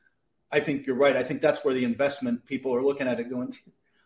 I 0.50 0.60
think 0.60 0.86
you're 0.86 0.96
right. 0.96 1.16
I 1.16 1.22
think 1.22 1.40
that's 1.40 1.64
where 1.64 1.74
the 1.74 1.84
investment 1.84 2.46
people 2.46 2.74
are 2.74 2.82
looking 2.82 3.08
at 3.08 3.20
it 3.20 3.30
going. 3.30 3.52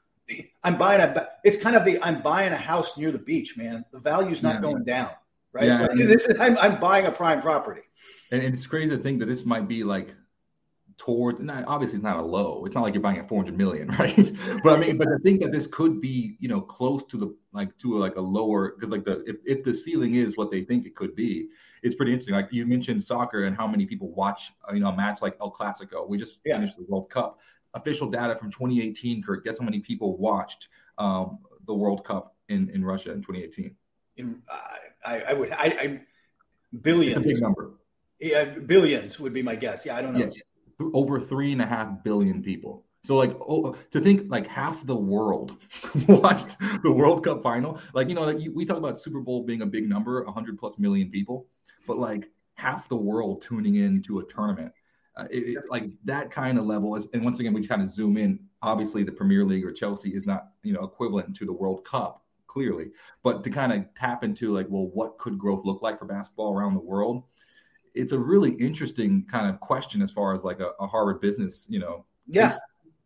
I'm 0.64 0.78
buying 0.78 1.00
a. 1.00 1.28
It's 1.44 1.62
kind 1.62 1.76
of 1.76 1.84
the 1.84 2.02
I'm 2.02 2.22
buying 2.22 2.52
a 2.52 2.56
house 2.56 2.96
near 2.96 3.10
the 3.10 3.18
beach, 3.18 3.56
man. 3.56 3.84
The 3.92 4.00
value's 4.00 4.42
not 4.42 4.56
yeah. 4.56 4.60
going 4.60 4.84
down, 4.84 5.10
right? 5.52 5.66
Yeah, 5.66 5.88
this 5.92 6.26
is 6.26 6.38
I'm, 6.40 6.56
I'm 6.58 6.80
buying 6.80 7.06
a 7.06 7.12
prime 7.12 7.42
property. 7.42 7.82
And 8.30 8.42
it's 8.42 8.66
crazy 8.66 8.90
to 8.90 8.98
think 8.98 9.20
that 9.20 9.26
this 9.26 9.44
might 9.44 9.68
be 9.68 9.84
like 9.84 10.14
towards 10.98 11.40
and 11.40 11.50
obviously 11.50 11.96
it's 11.96 12.04
not 12.04 12.16
a 12.16 12.22
low 12.22 12.64
it's 12.64 12.74
not 12.74 12.82
like 12.82 12.94
you're 12.94 13.02
buying 13.02 13.18
at 13.18 13.28
400 13.28 13.56
million 13.56 13.88
right? 13.98 14.32
But 14.62 14.74
i 14.74 14.76
mean 14.78 14.98
but 14.98 15.08
i 15.08 15.16
think 15.22 15.40
that 15.40 15.52
this 15.52 15.66
could 15.66 16.00
be 16.00 16.36
you 16.38 16.48
know 16.48 16.60
close 16.60 17.02
to 17.04 17.16
the 17.16 17.34
like 17.52 17.76
to 17.78 17.98
like 17.98 18.16
a 18.16 18.20
lower 18.20 18.72
because 18.72 18.90
like 18.90 19.04
the 19.04 19.24
if, 19.26 19.36
if 19.44 19.64
the 19.64 19.72
ceiling 19.72 20.16
is 20.16 20.36
what 20.36 20.50
they 20.50 20.62
think 20.62 20.86
it 20.86 20.94
could 20.94 21.14
be 21.14 21.48
it's 21.82 21.94
pretty 21.94 22.12
interesting. 22.12 22.34
Like 22.34 22.48
you 22.50 22.64
mentioned 22.64 23.02
soccer 23.02 23.44
and 23.44 23.56
how 23.56 23.66
many 23.66 23.86
people 23.86 24.12
watch 24.12 24.52
you 24.72 24.80
know 24.80 24.88
a 24.88 24.96
match 24.96 25.20
like 25.20 25.36
el 25.40 25.50
clasico. 25.50 26.08
We 26.08 26.16
just 26.16 26.40
yeah. 26.44 26.56
finished 26.56 26.76
the 26.76 26.84
world 26.88 27.10
cup. 27.10 27.40
Official 27.74 28.08
data 28.10 28.36
from 28.36 28.50
2018 28.50 29.22
kurt 29.22 29.44
guess 29.44 29.58
how 29.58 29.64
many 29.64 29.80
people 29.80 30.16
watched 30.18 30.68
um, 30.98 31.38
the 31.66 31.74
world 31.74 32.04
cup 32.04 32.36
in 32.48 32.68
in 32.70 32.84
russia 32.84 33.12
in 33.12 33.22
2018 33.22 33.74
in, 34.18 34.42
uh, 34.50 34.58
I, 35.06 35.20
I 35.22 35.32
would 35.32 35.52
I, 35.52 35.64
I 35.64 36.00
billions. 36.82 37.16
It's 37.16 37.24
a 37.24 37.28
big 37.28 37.40
number. 37.40 37.70
Yeah, 38.20 38.44
billions 38.44 39.18
would 39.18 39.32
be 39.32 39.42
my 39.42 39.56
guess. 39.56 39.86
Yeah, 39.86 39.96
I 39.96 40.02
don't 40.02 40.12
know. 40.12 40.20
Yes 40.20 40.34
over 40.94 41.20
three 41.20 41.52
and 41.52 41.62
a 41.62 41.66
half 41.66 42.02
billion 42.02 42.42
people. 42.42 42.84
So 43.04 43.16
like 43.16 43.32
oh, 43.40 43.76
to 43.90 44.00
think 44.00 44.30
like 44.30 44.46
half 44.46 44.86
the 44.86 44.94
world 44.94 45.56
watched 46.08 46.56
the 46.82 46.92
World 46.92 47.24
Cup 47.24 47.42
final. 47.42 47.80
Like 47.94 48.08
you 48.08 48.14
know, 48.14 48.22
like 48.22 48.38
we 48.54 48.64
talk 48.64 48.76
about 48.76 48.98
Super 48.98 49.20
Bowl 49.20 49.42
being 49.42 49.62
a 49.62 49.66
big 49.66 49.88
number, 49.88 50.22
100 50.24 50.58
plus 50.58 50.78
million 50.78 51.10
people, 51.10 51.46
but 51.86 51.98
like 51.98 52.30
half 52.54 52.88
the 52.88 52.96
world 52.96 53.42
tuning 53.42 53.76
in 53.76 54.02
to 54.02 54.20
a 54.20 54.24
tournament. 54.24 54.72
Uh, 55.16 55.26
it, 55.30 55.56
it, 55.56 55.64
like 55.68 55.90
that 56.04 56.30
kind 56.30 56.58
of 56.58 56.64
level 56.64 56.96
is, 56.96 57.06
and 57.12 57.22
once 57.22 57.38
again, 57.38 57.52
we 57.52 57.66
kind 57.66 57.82
of 57.82 57.88
zoom 57.88 58.16
in. 58.16 58.38
Obviously, 58.62 59.02
the 59.02 59.12
Premier 59.12 59.44
League 59.44 59.64
or 59.64 59.72
Chelsea 59.72 60.10
is 60.10 60.24
not 60.24 60.50
you 60.62 60.72
know 60.72 60.84
equivalent 60.84 61.34
to 61.36 61.44
the 61.44 61.52
World 61.52 61.84
Cup 61.84 62.22
clearly, 62.46 62.90
but 63.22 63.42
to 63.42 63.50
kind 63.50 63.72
of 63.72 63.84
tap 63.94 64.22
into 64.22 64.54
like, 64.54 64.66
well, 64.68 64.90
what 64.94 65.18
could 65.18 65.38
growth 65.38 65.64
look 65.64 65.82
like 65.82 65.98
for 65.98 66.04
basketball 66.04 66.54
around 66.54 66.74
the 66.74 66.80
world? 66.80 67.24
It's 67.94 68.12
a 68.12 68.18
really 68.18 68.52
interesting 68.52 69.24
kind 69.30 69.48
of 69.48 69.60
question 69.60 70.02
as 70.02 70.10
far 70.10 70.32
as 70.34 70.44
like 70.44 70.60
a, 70.60 70.70
a 70.80 70.86
Harvard 70.86 71.20
business, 71.20 71.66
you 71.68 71.78
know. 71.78 72.04
Yeah. 72.26 72.52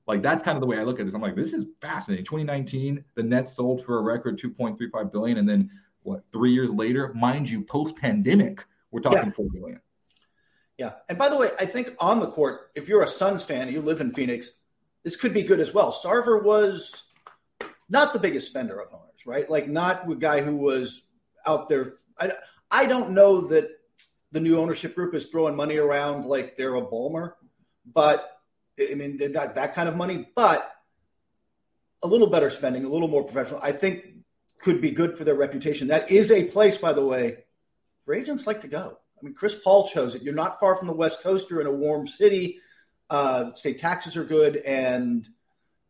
Like 0.06 0.22
that's 0.22 0.42
kind 0.42 0.56
of 0.56 0.60
the 0.60 0.66
way 0.66 0.78
I 0.78 0.84
look 0.84 1.00
at 1.00 1.06
this. 1.06 1.14
I'm 1.14 1.20
like, 1.20 1.34
this 1.34 1.52
is 1.52 1.66
fascinating. 1.80 2.24
2019, 2.24 3.04
the 3.14 3.22
Nets 3.22 3.52
sold 3.52 3.84
for 3.84 3.98
a 3.98 4.02
record 4.02 4.38
2.35 4.38 5.12
billion, 5.12 5.38
and 5.38 5.48
then 5.48 5.70
what? 6.02 6.22
Three 6.30 6.52
years 6.52 6.72
later, 6.72 7.12
mind 7.14 7.50
you, 7.50 7.62
post 7.62 7.96
pandemic, 7.96 8.64
We're 8.92 9.00
talking 9.00 9.18
yeah. 9.24 9.30
four 9.30 9.46
billion. 9.52 9.80
Yeah, 10.78 10.92
and 11.08 11.18
by 11.18 11.28
the 11.28 11.36
way, 11.36 11.50
I 11.58 11.64
think 11.66 11.94
on 11.98 12.20
the 12.20 12.30
court, 12.30 12.70
if 12.74 12.86
you're 12.86 13.02
a 13.02 13.08
Suns 13.08 13.42
fan, 13.42 13.62
and 13.62 13.72
you 13.72 13.80
live 13.80 14.00
in 14.00 14.12
Phoenix, 14.12 14.50
this 15.02 15.16
could 15.16 15.34
be 15.34 15.42
good 15.42 15.58
as 15.58 15.74
well. 15.74 15.92
Sarver 15.92 16.42
was 16.42 17.02
not 17.88 18.12
the 18.12 18.18
biggest 18.18 18.48
spender 18.48 18.80
of 18.80 18.88
owners, 18.92 19.26
right? 19.26 19.50
Like 19.50 19.68
not 19.68 20.10
a 20.10 20.14
guy 20.14 20.42
who 20.42 20.56
was 20.56 21.02
out 21.46 21.68
there. 21.68 21.94
I, 22.18 22.32
I 22.70 22.86
don't 22.86 23.12
know 23.12 23.42
that 23.48 23.70
the 24.32 24.40
new 24.40 24.58
ownership 24.58 24.94
group 24.94 25.14
is 25.14 25.26
throwing 25.26 25.56
money 25.56 25.76
around 25.76 26.26
like 26.26 26.56
they're 26.56 26.74
a 26.74 26.82
Ballmer, 26.82 27.32
but 27.84 28.28
I 28.78 28.94
mean 28.94 29.16
they 29.16 29.28
got 29.28 29.54
that 29.54 29.74
kind 29.74 29.88
of 29.88 29.96
money, 29.96 30.28
but 30.34 30.70
a 32.02 32.06
little 32.06 32.28
better 32.28 32.50
spending, 32.50 32.84
a 32.84 32.88
little 32.88 33.08
more 33.08 33.24
professional. 33.24 33.60
I 33.62 33.72
think 33.72 34.04
could 34.60 34.80
be 34.80 34.90
good 34.90 35.16
for 35.16 35.24
their 35.24 35.34
reputation. 35.34 35.88
That 35.88 36.10
is 36.10 36.30
a 36.30 36.44
place, 36.44 36.78
by 36.78 36.92
the 36.92 37.04
way, 37.04 37.44
where 38.04 38.16
agents 38.16 38.46
like 38.46 38.62
to 38.62 38.68
go. 38.68 38.98
I 39.18 39.24
mean, 39.24 39.34
Chris 39.34 39.54
Paul 39.54 39.88
chose 39.88 40.14
it. 40.14 40.22
You're 40.22 40.34
not 40.34 40.60
far 40.60 40.76
from 40.76 40.86
the 40.86 40.92
West 40.92 41.22
Coast. 41.22 41.50
You're 41.50 41.60
in 41.60 41.66
a 41.66 41.72
warm 41.72 42.06
city. 42.06 42.60
Uh, 43.08 43.52
state 43.52 43.78
taxes 43.78 44.16
are 44.16 44.24
good, 44.24 44.56
and 44.56 45.28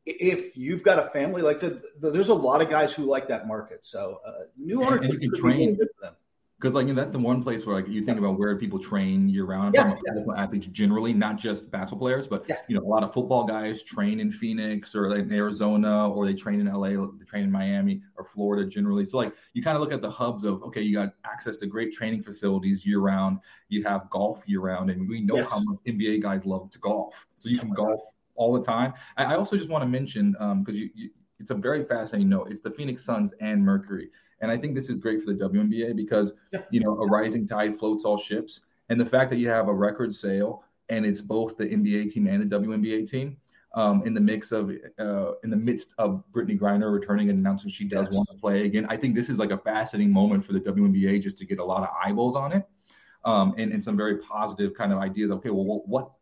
if 0.05 0.57
you've 0.57 0.85
got 0.85 0.99
a 0.99 1.09
family 1.11 1.43
like 1.43 1.59
the, 1.59 1.83
the, 1.99 2.11
there's 2.11 2.29
a 2.29 2.35
lot 2.35 2.63
of 2.63 2.71
guys 2.71 2.95
who 2.95 3.05
like 3.05 3.29
that 3.29 3.49
market. 3.49 3.85
So 3.85 4.21
uh, 4.25 4.45
new 4.57 4.85
owners 4.85 5.01
and, 5.01 5.11
and 5.11 5.23
you 5.23 5.31
can 5.31 5.41
train 5.41 5.79
them 6.01 6.15
because 6.59 6.75
like 6.75 6.87
you 6.87 6.95
know, 6.95 7.01
that's 7.01 7.11
the 7.13 7.19
one 7.19 7.43
place 7.43 7.67
where 7.67 7.77
like 7.77 7.89
you 7.89 8.03
think 8.05 8.19
about 8.19 8.39
where 8.39 8.57
people 8.57 8.79
train 8.79 9.29
year 9.29 9.45
round. 9.45 9.75
Yeah, 9.75 9.95
yeah. 10.07 10.43
athletes 10.43 10.67
generally, 10.69 11.13
not 11.13 11.37
just 11.37 11.71
basketball 11.71 12.07
players, 12.07 12.27
but 12.27 12.47
yeah. 12.49 12.57
you 12.67 12.77
know 12.77 12.83
a 12.83 12.89
lot 12.89 13.03
of 13.03 13.13
football 13.13 13.45
guys 13.45 13.83
train 13.83 14.21
in 14.21 14.33
Phoenix 14.33 14.95
or 14.95 15.11
like 15.11 15.21
in 15.21 15.33
Arizona 15.33 16.09
or 16.09 16.25
they 16.25 16.33
train 16.33 16.61
in 16.61 16.73
LA, 16.73 17.07
they 17.19 17.25
train 17.27 17.45
in 17.45 17.51
Miami 17.51 18.01
or 18.17 18.25
Florida 18.25 18.67
generally. 18.67 19.05
So 19.05 19.19
like 19.19 19.35
you 19.53 19.63
kind 19.63 19.77
of 19.77 19.83
look 19.83 19.93
at 19.93 20.01
the 20.01 20.11
hubs 20.11 20.45
of 20.45 20.63
okay, 20.63 20.81
you 20.81 20.95
got 20.95 21.13
access 21.27 21.59
to 21.59 21.67
great 21.67 21.93
training 21.93 22.23
facilities 22.23 22.87
year 22.87 23.01
round. 23.01 23.39
You 23.69 23.85
have 23.85 24.09
golf 24.09 24.43
year 24.47 24.61
round, 24.61 24.91
and 24.91 25.07
we 25.07 25.21
know 25.21 25.37
yes. 25.37 25.47
how 25.51 25.61
much 25.61 25.79
NBA 25.87 26.23
guys 26.23 26.47
love 26.47 26.71
to 26.71 26.79
golf. 26.79 27.27
So 27.37 27.51
you 27.51 27.59
can 27.59 27.71
golf 27.71 28.01
all 28.35 28.53
the 28.55 28.63
time. 28.63 28.95
I, 29.19 29.25
I 29.25 29.37
also 29.37 29.59
just 29.59 29.69
want 29.69 29.83
to 29.83 29.89
mention 29.89 30.33
because 30.33 30.43
um, 30.43 30.65
you, 30.75 30.91
you, 30.95 31.11
it's 31.39 31.51
a 31.51 31.55
very 31.55 31.85
fascinating 31.85 32.31
note. 32.31 32.51
It's 32.51 32.63
the 32.63 32.71
Phoenix 32.71 33.05
Suns 33.05 33.35
and 33.41 33.63
Mercury. 33.63 34.11
And 34.41 34.51
I 34.51 34.57
think 34.57 34.75
this 34.75 34.89
is 34.89 34.97
great 34.97 35.23
for 35.23 35.33
the 35.33 35.49
WNBA 35.49 35.97
because, 35.97 36.33
you 36.71 36.81
know, 36.81 36.99
a 37.01 37.07
rising 37.07 37.47
tide 37.47 37.79
floats 37.79 38.05
all 38.05 38.19
ships. 38.19 38.61
And 38.89 39.01
the 39.01 39.07
fact 39.07 39.31
that 39.31 39.37
you 39.37 39.49
have 39.49 39.69
a 39.69 39.75
record 39.75 40.15
sale 40.15 40.63
and 40.89 41.05
it's 41.05 41.21
both 41.21 41.57
the 41.57 41.67
NBA 41.67 42.13
team 42.13 42.27
and 42.27 42.51
the 42.51 42.59
WNBA 42.59 43.11
team 43.11 43.37
um, 43.75 44.03
in 44.07 44.15
the 44.15 44.21
mix 44.21 44.53
of, 44.53 44.71
uh, 44.99 45.33
in 45.43 45.51
the 45.51 45.57
midst 45.57 45.95
of 45.99 46.23
Brittney 46.33 46.59
Griner 46.59 46.93
returning 46.93 47.31
and 47.31 47.39
announcing 47.39 47.71
she 47.71 47.85
does 47.85 48.07
yes. 48.07 48.15
want 48.15 48.29
to 48.31 48.35
play 48.37 48.65
again. 48.65 48.87
I 48.89 48.97
think 48.97 49.15
this 49.15 49.29
is 49.29 49.39
like 49.39 49.51
a 49.51 49.59
fascinating 49.59 50.13
moment 50.13 50.45
for 50.45 50.53
the 50.53 50.61
WNBA 50.61 51.23
just 51.23 51.39
to 51.39 51.47
get 51.47 51.61
a 51.61 51.65
lot 51.65 51.83
of 51.83 51.89
eyeballs 52.03 52.37
on 52.37 52.53
it. 52.53 52.67
Um, 53.25 53.55
and, 53.59 53.73
and 53.73 53.83
some 53.83 53.97
very 53.97 54.19
positive 54.19 54.75
kind 54.75 54.93
of 54.93 55.01
ideas. 55.01 55.33
Okay, 55.33 55.51
well, 55.51 55.83
what 55.85 56.13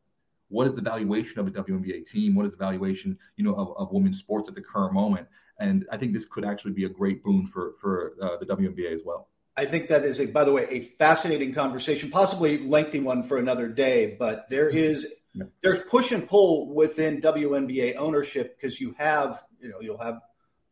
what 0.49 0.67
is 0.67 0.75
the 0.75 0.81
valuation 0.81 1.39
of 1.39 1.47
a 1.47 1.51
WNBA 1.51 2.09
team? 2.09 2.35
What 2.35 2.47
is 2.47 2.53
the 2.53 2.59
valuation, 2.59 3.19
you 3.37 3.45
know, 3.45 3.55
of, 3.55 3.77
of 3.77 3.93
women's 3.93 4.19
sports 4.19 4.49
at 4.49 4.55
the 4.55 4.61
current 4.61 4.93
moment? 4.93 5.27
And 5.59 5.87
I 5.91 5.97
think 5.97 6.13
this 6.13 6.27
could 6.27 6.45
actually 6.45 6.73
be 6.73 6.85
a 6.85 6.89
great 6.89 7.23
boon 7.23 7.47
for 7.47 7.75
for 7.81 8.15
uh, 8.21 8.37
the 8.39 8.47
WNBA 8.47 8.93
as 8.93 9.01
well. 9.05 9.29
I 9.57 9.67
think 9.67 9.89
that 9.89 10.03
is 10.03 10.19
a, 10.19 10.27
by 10.27 10.45
the 10.45 10.53
way, 10.53 10.67
a 10.69 10.81
fascinating 10.81 11.55
conversation, 11.55 12.11
possibly 12.11 12.59
lengthy 12.59 13.01
one 13.01 13.23
for 13.23 13.39
another 13.39 13.69
day. 13.69 14.17
But 14.19 14.49
there 14.51 14.69
is 14.69 15.07
mm-hmm. 15.37 15.49
there's 15.63 15.79
push 15.81 16.11
and 16.11 16.29
pull 16.29 16.75
within 16.75 17.21
WNBA 17.21 17.97
ownership 17.97 18.57
because 18.57 18.81
you 18.81 18.95
have, 18.99 19.45
you 19.61 19.69
know, 19.69 19.81
you'll 19.81 20.03
have 20.03 20.21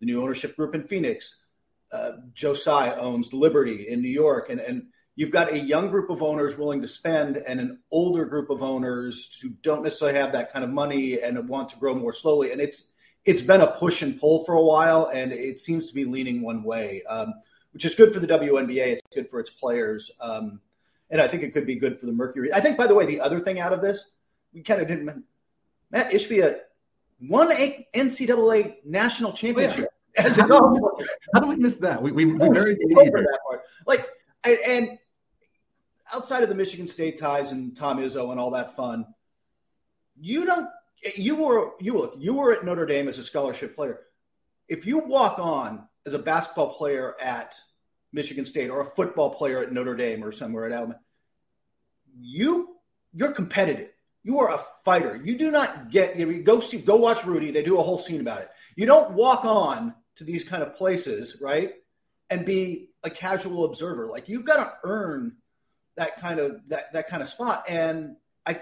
the 0.01 0.07
new 0.07 0.21
ownership 0.21 0.57
group 0.57 0.75
in 0.75 0.85
Phoenix. 0.85 1.39
Uh, 1.93 2.13
Tsai 2.35 2.95
owns 2.97 3.33
Liberty 3.33 3.87
in 3.89 4.01
New 4.01 4.09
York, 4.09 4.49
and 4.51 4.61
and 4.61 4.87
you've 5.15 5.31
got 5.31 5.53
a 5.53 5.59
young 5.59 5.91
group 5.91 6.11
of 6.11 6.23
owners 6.23 6.57
willing 6.57 6.83
to 6.83 6.89
spend 6.89 7.37
and 7.37 7.61
an 7.61 7.79
older 7.91 8.25
group 8.25 8.51
of 8.51 8.63
owners 8.63 9.39
who 9.43 9.51
don't 9.51 9.83
necessarily 9.83 10.19
have 10.19 10.33
that 10.33 10.53
kind 10.53 10.65
of 10.65 10.71
money 10.71 11.21
and 11.21 11.49
want 11.49 11.69
to 11.69 11.79
grow 11.79 11.95
more 11.95 12.15
slowly. 12.15 12.51
And 12.51 12.61
it's 12.61 12.89
it's 13.25 13.43
been 13.43 13.61
a 13.61 13.69
push 13.69 14.03
and 14.03 14.19
pull 14.19 14.45
for 14.45 14.55
a 14.55 14.63
while, 14.63 15.11
and 15.13 15.33
it 15.33 15.61
seems 15.61 15.87
to 15.87 15.95
be 15.95 16.05
leaning 16.05 16.43
one 16.43 16.63
way, 16.63 17.03
um, 17.09 17.35
which 17.73 17.85
is 17.85 17.95
good 17.95 18.13
for 18.13 18.21
the 18.21 18.27
WNBA. 18.27 18.99
It's 18.99 19.09
good 19.15 19.31
for 19.31 19.41
its 19.41 19.51
players, 19.51 20.11
um, 20.21 20.61
and 21.11 21.21
I 21.21 21.29
think 21.29 21.43
it 21.43 21.53
could 21.53 21.67
be 21.67 21.77
good 21.77 22.01
for 22.01 22.07
the 22.07 22.13
Mercury. 22.13 22.53
I 22.53 22.61
think, 22.61 22.77
by 22.77 22.87
the 22.87 22.95
way, 22.95 23.07
the 23.07 23.21
other 23.21 23.39
thing 23.39 23.61
out 23.61 23.73
of 23.73 23.81
this, 23.81 24.11
we 24.53 24.63
kind 24.63 24.81
of 24.81 24.89
didn't. 24.89 25.25
Mat 25.91 26.11
Ishbia 26.11 26.61
won 27.21 27.53
a 27.53 27.87
one 27.93 28.09
NCAA 28.09 28.77
national 28.85 29.33
championship 29.33 29.89
oh, 29.91 29.95
yeah. 30.17 30.27
as 30.27 30.39
a 30.39 30.47
golf 30.47 30.79
player. 30.79 31.09
How 31.35 31.41
do 31.41 31.47
we 31.47 31.57
miss 31.57 31.77
that? 31.79 32.03
We 32.03 32.13
we, 32.13 32.25
we 32.25 32.39
very 32.39 32.75
that 32.75 33.39
part. 33.47 33.63
Like 33.87 34.09
and 34.45 34.99
outside 36.13 36.43
of 36.43 36.49
the 36.49 36.55
Michigan 36.55 36.89
State 36.89 37.19
ties 37.19 37.53
and 37.53 37.77
Tom 37.77 37.99
Izzo 37.99 38.31
and 38.31 38.41
all 38.41 38.51
that 38.51 38.77
fun, 38.77 39.07
you 40.21 40.45
don't 40.45 40.69
you 41.17 41.37
were 41.37 41.73
you 41.81 41.99
look 41.99 42.15
you 42.19 42.35
were 42.35 42.53
at 42.53 42.65
Notre 42.65 42.87
Dame 42.87 43.09
as 43.09 43.19
a 43.19 43.23
scholarship 43.23 43.75
player. 43.75 44.01
If 44.69 44.87
you 44.87 45.01
walk 45.01 45.39
on 45.39 45.89
as 46.07 46.15
a 46.15 46.19
basketball 46.19 46.75
player 46.75 47.15
at 47.21 47.55
Michigan 48.13 48.47
State 48.47 48.71
or 48.71 48.81
a 48.81 48.91
football 48.91 49.31
player 49.31 49.63
at 49.63 49.73
Notre 49.73 49.97
Dame 49.97 50.25
or 50.25 50.33
somewhere 50.33 50.67
at 50.67 50.73
Alabama, 50.73 51.01
you 52.19 52.77
you're 53.13 53.33
competitive. 53.33 53.91
You 54.25 54.39
are 54.39 54.55
a 54.55 54.61
fighter. 54.85 55.21
You 55.23 55.37
do 55.37 55.51
not 55.51 55.91
get 55.91 56.17
you 56.17 56.27
know, 56.27 56.43
go 56.43 56.61
see 56.61 56.79
go 56.79 56.97
watch 56.97 57.25
Rudy. 57.25 57.51
They 57.51 57.63
do 57.63 57.79
a 57.79 57.83
whole 57.83 57.99
scene 57.99 58.21
about 58.21 58.43
it. 58.43 58.51
You 58.77 58.87
don't 58.87 59.13
walk 59.13 59.45
on 59.45 59.95
to 60.17 60.25
these 60.25 60.45
kind 60.45 60.63
of 60.63 60.77
places, 60.77 61.41
right? 61.43 61.73
And 62.31 62.47
be 62.47 62.91
a 63.03 63.11
casual 63.11 63.65
observer. 63.65 64.07
Like 64.09 64.29
you've 64.29 64.45
got 64.45 64.57
to 64.57 64.73
earn 64.85 65.37
that 65.97 66.21
kind 66.21 66.39
of 66.39 66.69
that 66.69 66.93
that 66.93 67.09
kind 67.09 67.23
of 67.23 67.29
spot. 67.29 67.65
And 67.69 68.17
I 68.47 68.61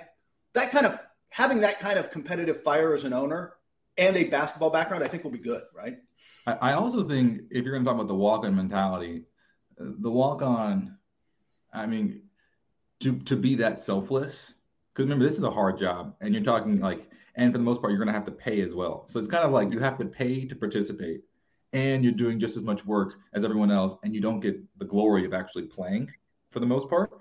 that 0.54 0.73
kind 0.73 0.87
of 0.87 0.99
having 1.30 1.60
that 1.60 1.80
kind 1.80 1.99
of 1.99 2.10
competitive 2.10 2.62
fire 2.62 2.94
as 2.94 3.04
an 3.04 3.12
owner 3.12 3.54
and 3.96 4.16
a 4.16 4.25
basketball 4.25 4.70
background, 4.70 5.02
I 5.02 5.08
think 5.08 5.25
will 5.25 5.30
be 5.30 5.38
good, 5.38 5.62
right? 5.75 5.99
I 6.46 6.72
also 6.72 7.02
think 7.02 7.42
if 7.50 7.64
you're 7.64 7.72
going 7.72 7.84
to 7.84 7.88
talk 7.88 7.94
about 7.94 8.08
the 8.08 8.14
walk-on 8.14 8.54
mentality, 8.54 9.25
the 9.78 10.10
walk-on, 10.10 10.96
I 11.72 11.87
mean, 11.87 12.22
to 13.00 13.18
to 13.20 13.37
be 13.37 13.54
that 13.56 13.78
selfless. 13.78 14.54
Because 14.92 15.04
remember, 15.04 15.25
this 15.25 15.38
is 15.38 15.44
a 15.44 15.50
hard 15.50 15.78
job, 15.78 16.14
and 16.20 16.34
you're 16.34 16.42
talking 16.42 16.80
like, 16.80 17.08
and 17.37 17.52
for 17.52 17.58
the 17.58 17.64
most 17.64 17.80
part, 17.80 17.92
you're 17.92 17.99
going 17.99 18.12
to 18.12 18.18
have 18.18 18.26
to 18.26 18.32
pay 18.32 18.60
as 18.60 18.75
well. 18.75 19.04
So 19.06 19.18
it's 19.18 19.28
kind 19.28 19.44
of 19.44 19.52
like 19.52 19.72
you 19.72 19.78
have 19.78 19.99
to 19.99 20.04
pay 20.04 20.44
to 20.46 20.56
participate, 20.56 21.22
and 21.72 22.02
you're 22.02 22.12
doing 22.12 22.40
just 22.40 22.56
as 22.56 22.62
much 22.62 22.84
work 22.84 23.14
as 23.32 23.44
everyone 23.44 23.70
else, 23.70 23.96
and 24.02 24.14
you 24.14 24.20
don't 24.20 24.40
get 24.40 24.60
the 24.78 24.84
glory 24.84 25.25
of 25.25 25.32
actually 25.32 25.64
playing 25.64 26.10
for 26.50 26.60
the 26.60 26.66
most 26.66 26.90
part. 26.90 27.19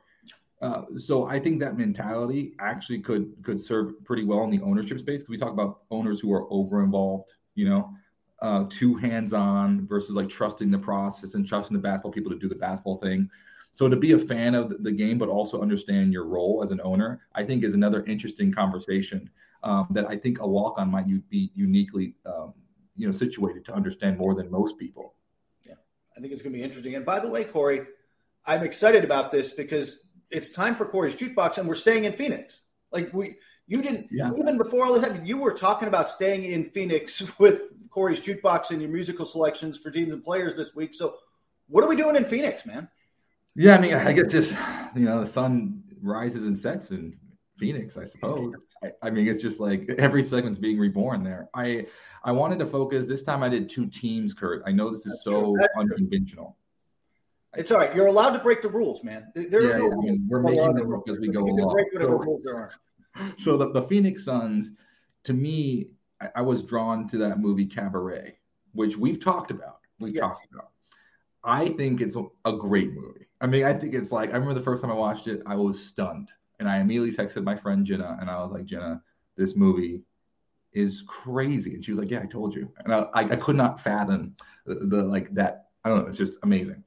Uh, 0.62 0.82
so 0.98 1.28
I 1.28 1.40
think 1.40 1.60
that 1.60 1.78
mentality 1.78 2.54
actually 2.60 3.00
could 3.00 3.34
could 3.44 3.60
serve 3.60 4.04
pretty 4.04 4.26
well 4.26 4.44
in 4.44 4.50
the 4.50 4.62
ownership 4.62 5.00
space 5.00 5.22
because 5.22 5.30
we 5.30 5.38
talk 5.38 5.54
about 5.54 5.82
owners 5.90 6.20
who 6.20 6.34
are 6.34 6.52
over 6.52 6.84
involved, 6.84 7.32
you 7.56 7.68
know, 7.70 7.94
uh, 8.42 8.66
too 8.70 8.96
hands 8.96 9.34
on 9.34 9.88
versus 9.88 10.16
like 10.16 10.30
trusting 10.30 10.70
the 10.70 10.78
process 10.78 11.34
and 11.34 11.48
trusting 11.48 11.76
the 11.76 11.82
basketball 11.82 12.12
people 12.12 12.32
to 12.32 12.38
do 12.38 12.50
the 12.50 12.56
basketball 12.56 12.98
thing. 12.98 13.30
So 13.72 13.88
to 13.88 13.96
be 13.96 14.14
a 14.14 14.20
fan 14.20 14.56
of 14.56 14.84
the 14.84 14.92
game, 14.92 15.18
but 15.18 15.30
also 15.30 15.62
understand 15.62 16.12
your 16.12 16.26
role 16.26 16.62
as 16.64 16.72
an 16.72 16.82
owner, 16.84 17.22
I 17.36 17.44
think 17.44 17.64
is 17.64 17.74
another 17.74 18.04
interesting 18.06 18.52
conversation 18.52 19.30
um, 19.64 19.88
that 19.92 20.10
I 20.10 20.18
think 20.18 20.40
a 20.42 20.48
walk 20.48 20.80
on 20.80 20.90
might 20.90 21.06
be 21.30 21.52
uniquely, 21.54 22.16
um, 22.26 22.54
you 22.96 23.06
know, 23.06 23.12
situated 23.12 23.66
to 23.66 23.74
understand 23.74 24.18
more 24.18 24.34
than 24.34 24.50
most 24.50 24.78
people. 24.78 25.14
Yeah, 25.64 25.76
I 26.18 26.20
think 26.20 26.34
it's 26.34 26.42
going 26.42 26.54
to 26.54 26.58
be 26.58 26.64
interesting. 26.64 26.96
And 26.96 27.06
by 27.06 27.20
the 27.20 27.30
way, 27.30 27.44
Corey, 27.44 27.86
I'm 28.46 28.64
excited 28.64 29.04
about 29.04 29.32
this 29.32 29.52
because 29.52 30.00
it's 30.32 30.50
time 30.50 30.76
for 30.76 30.86
Corey's 30.86 31.16
jukebox, 31.16 31.58
and 31.58 31.68
we're 31.68 31.76
staying 31.76 32.06
in 32.06 32.14
Phoenix. 32.14 32.62
Like 32.92 33.14
we, 33.14 33.36
you 33.68 33.82
didn't 33.82 34.08
yeah. 34.12 34.32
even 34.38 34.58
before 34.58 34.86
all 34.86 34.94
this 34.94 35.04
happened. 35.04 35.28
You 35.28 35.38
were 35.38 35.54
talking 35.54 35.88
about 35.88 36.10
staying 36.10 36.44
in 36.44 36.66
Phoenix 36.72 37.22
with 37.40 37.62
Corey's 37.90 38.20
jukebox 38.20 38.72
and 38.72 38.82
your 38.82 38.92
musical 38.92 39.26
selections 39.26 39.78
for 39.78 39.92
teams 39.92 40.12
and 40.12 40.24
players 40.24 40.56
this 40.56 40.76
week. 40.76 40.94
So, 40.94 41.16
what 41.68 41.84
are 41.84 41.88
we 41.88 41.96
doing 41.96 42.16
in 42.16 42.26
Phoenix, 42.26 42.66
man? 42.66 42.90
Yeah, 43.56 43.76
I 43.76 43.80
mean, 43.80 43.94
I 43.94 44.14
guess 44.14 44.32
just 44.32 44.56
you 44.96 45.06
know, 45.06 45.22
the 45.22 45.28
sun 45.28 45.84
rises 46.02 46.46
and 46.46 46.58
sets 46.58 46.92
in 46.92 47.18
Phoenix, 47.58 47.98
I 47.98 48.06
suppose. 48.06 48.54
I, 48.84 48.92
I, 49.04 49.10
mean, 49.10 49.28
it's 49.28 49.42
just 49.42 49.60
like 49.60 49.90
every 49.98 50.24
segment's 50.24 50.58
being 50.58 50.80
reborn 50.80 51.24
there. 51.24 51.50
I 51.54 51.88
I 52.24 52.32
wanted 52.32 52.60
to 52.60 52.66
focus 52.66 53.08
this 53.08 53.22
time. 53.22 53.44
I 53.44 53.50
did 53.50 53.70
two 53.70 53.88
teams, 53.88 54.34
Kurt. 54.34 54.64
I 54.66 54.72
know 54.72 54.90
this 54.90 55.06
is 55.06 55.14
That's 55.14 55.24
so 55.24 55.58
unconventional. 55.78 56.58
It's 57.60 57.72
all 57.72 57.78
right. 57.78 57.94
You're 57.94 58.08
allowed 58.08 58.30
to 58.32 58.40
break 58.40 58.62
the 58.62 58.70
rules, 58.70 59.04
man. 59.04 59.28
There 59.36 59.62
yeah, 59.62 59.78
yeah 59.80 60.16
we're 60.30 60.42
making 60.42 60.76
them 60.76 60.94
up 60.94 61.10
as 61.10 61.20
we 61.20 61.28
go 61.28 61.42
along. 61.42 61.86
So, 61.94 62.70
so 63.38 63.58
the, 63.58 63.72
the 63.74 63.82
Phoenix 63.82 64.24
Suns, 64.24 64.72
to 65.26 65.34
me, 65.34 65.90
I, 66.22 66.30
I, 66.38 66.42
was 66.42 66.64
drawn 66.64 67.06
to 67.10 67.18
that 67.18 67.40
movie 67.40 67.66
Cabaret, 67.66 68.38
which 68.72 68.96
we've 68.96 69.22
talked 69.22 69.52
about. 69.52 69.80
We've 70.00 70.16
yes. 70.16 70.22
talked 70.22 70.48
about. 70.54 70.70
I 71.44 71.68
think 71.68 72.00
it's 72.00 72.16
a, 72.16 72.24
a 72.46 72.54
great 72.54 72.94
movie. 72.94 73.28
I 73.42 73.48
mean, 73.48 73.66
I 73.66 73.74
think 73.74 73.94
it's 73.94 74.14
like 74.14 74.30
I 74.30 74.34
remember 74.34 74.54
the 74.54 74.64
first 74.64 74.82
time 74.82 74.92
I 74.92 74.96
watched 74.96 75.28
it, 75.28 75.42
I 75.46 75.56
was 75.56 75.86
stunned, 75.86 76.30
and 76.60 76.70
I 76.70 76.78
immediately 76.78 77.12
texted 77.12 77.44
my 77.44 77.58
friend 77.58 77.86
Jenna, 77.86 78.18
and 78.22 78.30
I 78.30 78.42
was 78.42 78.52
like, 78.52 78.66
Jenna, 78.66 79.02
this 79.36 79.58
movie 79.58 80.04
is 80.72 81.04
crazy, 81.08 81.74
and 81.76 81.84
she 81.84 81.92
was 81.92 82.00
like, 82.00 82.10
Yeah, 82.10 82.22
I 82.22 82.26
told 82.26 82.56
you, 82.56 82.72
and 82.86 82.94
I, 82.94 83.00
I, 83.14 83.22
I 83.24 83.36
could 83.36 83.58
not 83.58 83.82
fathom 83.82 84.38
the, 84.66 84.76
the 84.76 85.04
like 85.04 85.34
that. 85.34 85.66
I 85.84 85.90
don't 85.90 86.04
know. 86.04 86.08
It's 86.08 86.18
just 86.18 86.38
amazing. 86.44 86.84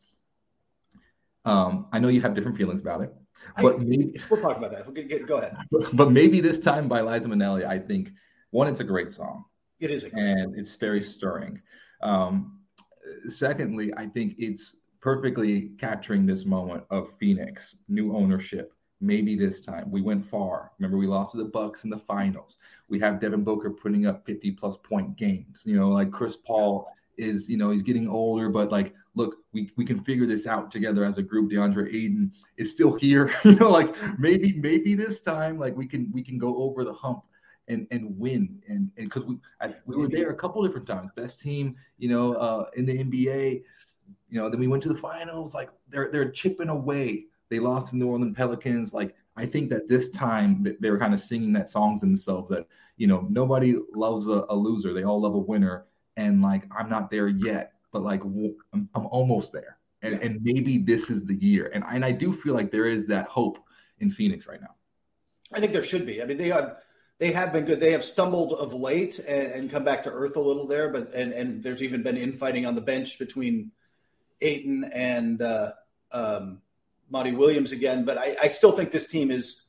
Um, 1.44 1.86
I 1.92 1.98
know 1.98 2.08
you 2.08 2.20
have 2.20 2.34
different 2.34 2.56
feelings 2.56 2.80
about 2.80 3.00
it. 3.00 3.12
But 3.60 3.76
I, 3.76 3.78
maybe 3.78 4.20
we'll 4.30 4.40
talk 4.40 4.56
about 4.56 4.70
that. 4.72 4.86
We'll 4.86 4.94
get, 4.94 5.08
get, 5.08 5.26
go 5.26 5.38
ahead. 5.38 5.56
But 5.92 6.12
maybe 6.12 6.40
this 6.40 6.58
time 6.58 6.88
by 6.88 7.00
Liza 7.00 7.28
Minnelli, 7.28 7.66
I 7.66 7.78
think 7.78 8.12
one, 8.50 8.68
it's 8.68 8.80
a 8.80 8.84
great 8.84 9.10
song. 9.10 9.44
It 9.80 9.90
is, 9.90 10.04
and 10.04 10.56
it's 10.56 10.76
very 10.76 11.02
stirring. 11.02 11.60
Um, 12.02 12.60
secondly, 13.26 13.92
I 13.96 14.06
think 14.06 14.36
it's 14.38 14.76
perfectly 15.00 15.72
capturing 15.78 16.24
this 16.24 16.44
moment 16.44 16.84
of 16.90 17.10
Phoenix, 17.18 17.76
new 17.88 18.14
ownership. 18.16 18.72
Maybe 19.00 19.34
this 19.34 19.60
time 19.60 19.90
we 19.90 20.00
went 20.00 20.24
far. 20.24 20.70
Remember, 20.78 20.96
we 20.96 21.08
lost 21.08 21.32
to 21.32 21.38
the 21.38 21.44
Bucks 21.44 21.82
in 21.82 21.90
the 21.90 21.98
finals. 21.98 22.58
We 22.88 23.00
have 23.00 23.20
Devin 23.20 23.42
Booker 23.42 23.70
putting 23.70 24.06
up 24.06 24.24
50 24.24 24.52
plus 24.52 24.76
point 24.76 25.16
games. 25.16 25.64
You 25.66 25.74
know, 25.74 25.88
like 25.88 26.12
Chris 26.12 26.36
Paul 26.36 26.88
is, 27.16 27.48
you 27.48 27.56
know, 27.56 27.70
he's 27.70 27.82
getting 27.82 28.08
older, 28.08 28.48
but 28.48 28.70
like, 28.70 28.94
look, 29.14 29.36
we, 29.52 29.70
we 29.76 29.84
can 29.84 30.00
figure 30.00 30.26
this 30.26 30.46
out 30.46 30.70
together 30.70 31.04
as 31.04 31.18
a 31.18 31.22
group. 31.22 31.50
DeAndre 31.50 31.88
Ayton 31.88 32.32
is 32.56 32.70
still 32.70 32.94
here. 32.94 33.32
you 33.44 33.56
know, 33.56 33.70
like 33.70 33.94
maybe, 34.18 34.54
maybe 34.54 34.94
this 34.94 35.20
time, 35.20 35.58
like 35.58 35.76
we 35.76 35.86
can 35.86 36.10
we 36.12 36.22
can 36.22 36.38
go 36.38 36.56
over 36.62 36.84
the 36.84 36.92
hump 36.92 37.24
and 37.68 37.86
and 37.90 38.18
win. 38.18 38.60
And 38.68 38.90
and 38.96 39.08
because 39.08 39.24
we 39.24 39.38
I, 39.60 39.74
we 39.86 39.96
were 39.96 40.08
there 40.08 40.30
a 40.30 40.36
couple 40.36 40.64
different 40.64 40.86
times, 40.86 41.10
best 41.12 41.40
team, 41.40 41.76
you 41.98 42.08
know, 42.08 42.34
uh, 42.34 42.66
in 42.76 42.86
the 42.86 43.04
NBA. 43.04 43.62
You 44.28 44.40
know, 44.40 44.48
then 44.48 44.60
we 44.60 44.66
went 44.66 44.82
to 44.84 44.88
the 44.88 44.98
finals. 44.98 45.54
Like 45.54 45.70
they're 45.88 46.10
they're 46.10 46.30
chipping 46.30 46.68
away. 46.68 47.26
They 47.50 47.58
lost 47.58 47.90
to 47.90 47.96
New 47.96 48.08
Orleans 48.08 48.36
Pelicans. 48.36 48.94
Like 48.94 49.14
I 49.36 49.46
think 49.46 49.70
that 49.70 49.88
this 49.88 50.10
time 50.10 50.66
they 50.80 50.90
were 50.90 50.98
kind 50.98 51.14
of 51.14 51.20
singing 51.20 51.52
that 51.54 51.70
song 51.70 52.00
to 52.00 52.06
themselves 52.06 52.48
that 52.50 52.66
you 52.96 53.06
know 53.06 53.26
nobody 53.30 53.76
loves 53.94 54.26
a, 54.26 54.44
a 54.48 54.54
loser. 54.54 54.92
They 54.92 55.04
all 55.04 55.20
love 55.20 55.34
a 55.34 55.38
winner 55.38 55.86
and 56.16 56.42
like 56.42 56.64
I'm 56.76 56.88
not 56.88 57.10
there 57.10 57.28
yet, 57.28 57.74
but 57.92 58.02
like 58.02 58.22
I'm, 58.24 58.88
I'm 58.94 59.06
almost 59.06 59.52
there. 59.52 59.78
And, 60.02 60.14
and 60.14 60.40
maybe 60.42 60.78
this 60.78 61.10
is 61.10 61.24
the 61.24 61.34
year. 61.34 61.70
And, 61.72 61.84
and 61.88 62.04
I 62.04 62.10
do 62.10 62.32
feel 62.32 62.54
like 62.54 62.72
there 62.72 62.86
is 62.86 63.06
that 63.06 63.26
hope 63.26 63.58
in 64.00 64.10
Phoenix 64.10 64.46
right 64.48 64.60
now. 64.60 64.74
I 65.52 65.60
think 65.60 65.72
there 65.72 65.84
should 65.84 66.06
be. 66.06 66.20
I 66.20 66.24
mean, 66.24 66.38
they 66.38 66.50
are 66.50 66.78
they 67.18 67.32
have 67.32 67.52
been 67.52 67.64
good. 67.64 67.78
They 67.78 67.92
have 67.92 68.02
stumbled 68.02 68.52
of 68.52 68.74
late 68.74 69.18
and, 69.20 69.52
and, 69.52 69.70
come 69.70 69.84
back 69.84 70.02
to 70.04 70.10
earth 70.10 70.34
a 70.34 70.40
little 70.40 70.66
there, 70.66 70.88
but 70.88 71.14
and 71.14 71.32
and 71.32 71.62
there's 71.62 71.82
even 71.82 72.02
been 72.02 72.16
infighting 72.16 72.66
on 72.66 72.74
the 72.74 72.80
bench 72.80 73.18
between 73.18 73.70
Ayton 74.40 74.84
and 74.92 75.40
uh, 75.40 75.72
um, 76.10 76.62
Monty 77.10 77.30
Williams 77.30 77.70
again. 77.70 78.04
But 78.04 78.18
I, 78.18 78.36
I, 78.42 78.48
still 78.48 78.72
think 78.72 78.90
this 78.90 79.06
team 79.06 79.30
is. 79.30 79.62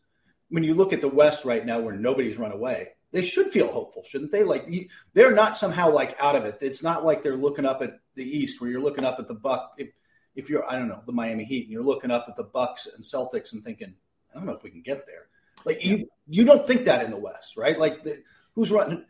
When 0.50 0.63
you 0.63 0.73
look 0.73 0.93
at 0.93 1.01
the 1.01 1.07
West 1.07 1.45
right 1.45 1.65
now, 1.65 1.79
where 1.79 1.95
nobody's 1.95 2.38
run 2.38 2.51
away, 2.51 2.89
they 3.13 3.24
should 3.24 3.51
feel 3.51 3.72
hopeful, 3.72 4.03
shouldn't 4.03 4.32
they? 4.32 4.43
Like 4.43 4.67
they're 5.13 5.34
not 5.34 5.55
somehow 5.55 5.91
like 5.91 6.17
out 6.20 6.36
of 6.36 6.46
it. 6.46 6.58
It's 6.62 6.84
not 6.84 7.05
like 7.05 7.22
they're 7.22 7.38
looking 7.38 7.65
up 7.65 7.82
at 7.82 8.00
the 8.15 8.24
East 8.24 8.60
where 8.60 8.70
you're 8.70 8.82
looking 8.82 9.05
up 9.05 9.20
at 9.20 9.27
the 9.27 9.36
Buck. 9.36 9.75
If 9.77 9.89
if 10.36 10.50
you're 10.50 10.70
I 10.70 10.77
don't 10.77 10.89
know 10.89 11.01
the 11.05 11.13
Miami 11.13 11.46
Heat 11.46 11.63
and 11.63 11.72
you're 11.72 11.84
looking 11.84 12.12
up 12.12 12.25
at 12.27 12.36
the 12.36 12.43
Bucks 12.43 12.88
and 12.88 13.03
Celtics 13.03 13.53
and 13.53 13.63
thinking 13.63 13.93
I 14.32 14.38
don't 14.38 14.48
know 14.48 14.53
if 14.53 14.63
we 14.63 14.72
can 14.72 14.82
get 14.82 15.05
there. 15.05 15.27
Like 15.63 15.84
you 15.84 16.10
you 16.27 16.43
don't 16.43 16.65
think 16.65 16.86
that 16.86 17.05
in 17.05 17.12
the 17.12 17.17
West, 17.17 17.55
right? 17.55 17.77
Like 17.77 18.03
the, 18.03 18.24
who's 18.55 18.72
running? 18.72 19.05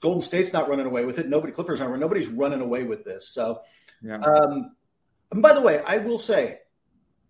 Golden 0.00 0.22
State's 0.22 0.52
not 0.52 0.68
running 0.68 0.86
away 0.86 1.04
with 1.04 1.18
it. 1.18 1.28
Nobody 1.28 1.52
Clippers 1.52 1.80
aren't. 1.80 1.98
Nobody's 1.98 2.28
running 2.28 2.60
away 2.60 2.84
with 2.84 3.04
this. 3.04 3.28
So, 3.28 3.62
yeah. 4.00 4.18
Um, 4.18 4.76
and 5.32 5.42
by 5.42 5.54
the 5.54 5.60
way, 5.60 5.82
I 5.84 5.96
will 5.96 6.18
say, 6.18 6.60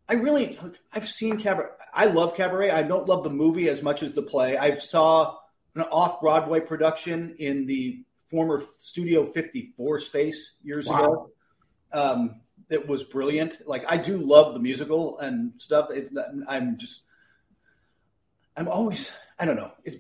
I 0.09 0.15
really 0.15 0.59
I've 0.93 1.09
seen 1.09 1.39
cabaret. 1.39 1.71
I 1.95 2.07
love 2.07 2.37
cabaret. 2.37 2.71
I 2.71 2.83
don't 2.83 3.09
love 3.09 3.25
the 3.25 3.31
movie 3.31 3.69
as 3.71 3.83
much 3.83 4.03
as 4.03 4.13
the 4.13 4.23
play. 4.23 4.59
I've 4.59 4.83
saw 4.83 5.39
an 5.75 5.83
off 5.83 6.21
Broadway 6.21 6.61
production 6.61 7.35
in 7.39 7.67
the 7.67 8.05
former 8.27 8.63
Studio 8.79 9.25
54 9.25 10.01
space 10.01 10.55
years 10.63 10.89
wow. 10.89 10.99
ago. 10.99 11.31
Um, 11.93 12.41
it 12.71 12.89
was 12.89 13.05
brilliant. 13.05 13.67
Like 13.67 13.91
I 13.91 13.97
do 13.97 14.17
love 14.17 14.55
the 14.55 14.61
musical 14.61 15.19
and 15.19 15.53
stuff. 15.59 15.91
It, 15.91 16.11
I'm 16.49 16.79
just, 16.79 17.03
I'm 18.57 18.69
always, 18.69 19.13
I 19.39 19.45
don't 19.45 19.57
know. 19.57 19.73
It's, 19.85 19.97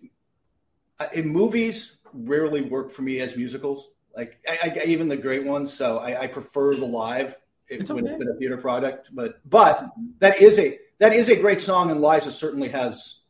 in 1.12 1.28
movies 1.28 1.96
rarely 2.12 2.62
work 2.62 2.90
for 2.90 3.02
me 3.02 3.20
as 3.20 3.36
musicals. 3.36 3.90
Like 4.16 4.38
I, 4.48 4.74
I, 4.76 4.84
even 4.86 5.08
the 5.08 5.16
great 5.16 5.44
ones. 5.44 5.72
So 5.72 5.98
I, 5.98 6.22
I 6.22 6.26
prefer 6.26 6.74
the 6.74 6.86
live 6.86 7.36
it, 7.68 7.88
when 7.90 8.06
it's 8.06 8.18
been 8.18 8.28
a 8.28 8.34
theater 8.34 8.58
product. 8.58 9.10
But 9.12 9.40
but 9.48 9.90
that 10.18 10.40
is 10.40 10.58
a 10.58 10.78
that 10.98 11.12
is 11.12 11.28
a 11.28 11.36
great 11.36 11.60
song, 11.60 11.90
and 11.90 12.00
Liza 12.00 12.30
certainly 12.30 12.68
has 12.68 13.21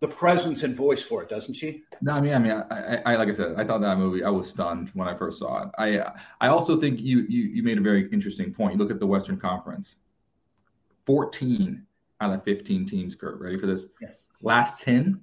the 0.00 0.08
presence 0.08 0.62
and 0.62 0.76
voice 0.76 1.02
for 1.02 1.22
it, 1.22 1.28
doesn't 1.28 1.54
she? 1.54 1.82
No, 2.00 2.12
I 2.12 2.20
mean, 2.20 2.32
I 2.32 2.38
mean, 2.38 2.52
I, 2.52 3.02
I, 3.04 3.16
like 3.16 3.28
I 3.28 3.32
said, 3.32 3.54
I 3.56 3.64
thought 3.64 3.80
that 3.80 3.98
movie. 3.98 4.22
I 4.22 4.30
was 4.30 4.48
stunned 4.48 4.90
when 4.94 5.08
I 5.08 5.16
first 5.16 5.40
saw 5.40 5.64
it. 5.64 5.70
I, 5.76 6.00
I 6.40 6.48
also 6.48 6.80
think 6.80 7.00
you, 7.00 7.26
you, 7.28 7.42
you 7.42 7.62
made 7.62 7.78
a 7.78 7.80
very 7.80 8.08
interesting 8.12 8.52
point. 8.52 8.74
You 8.74 8.78
look 8.78 8.90
at 8.90 9.00
the 9.00 9.06
Western 9.06 9.38
Conference. 9.38 9.96
Fourteen 11.04 11.84
out 12.20 12.32
of 12.32 12.44
fifteen 12.44 12.86
teams. 12.86 13.14
Kurt, 13.14 13.40
ready 13.40 13.58
for 13.58 13.66
this? 13.66 13.86
Yeah. 14.00 14.10
Last 14.40 14.82
ten, 14.82 15.20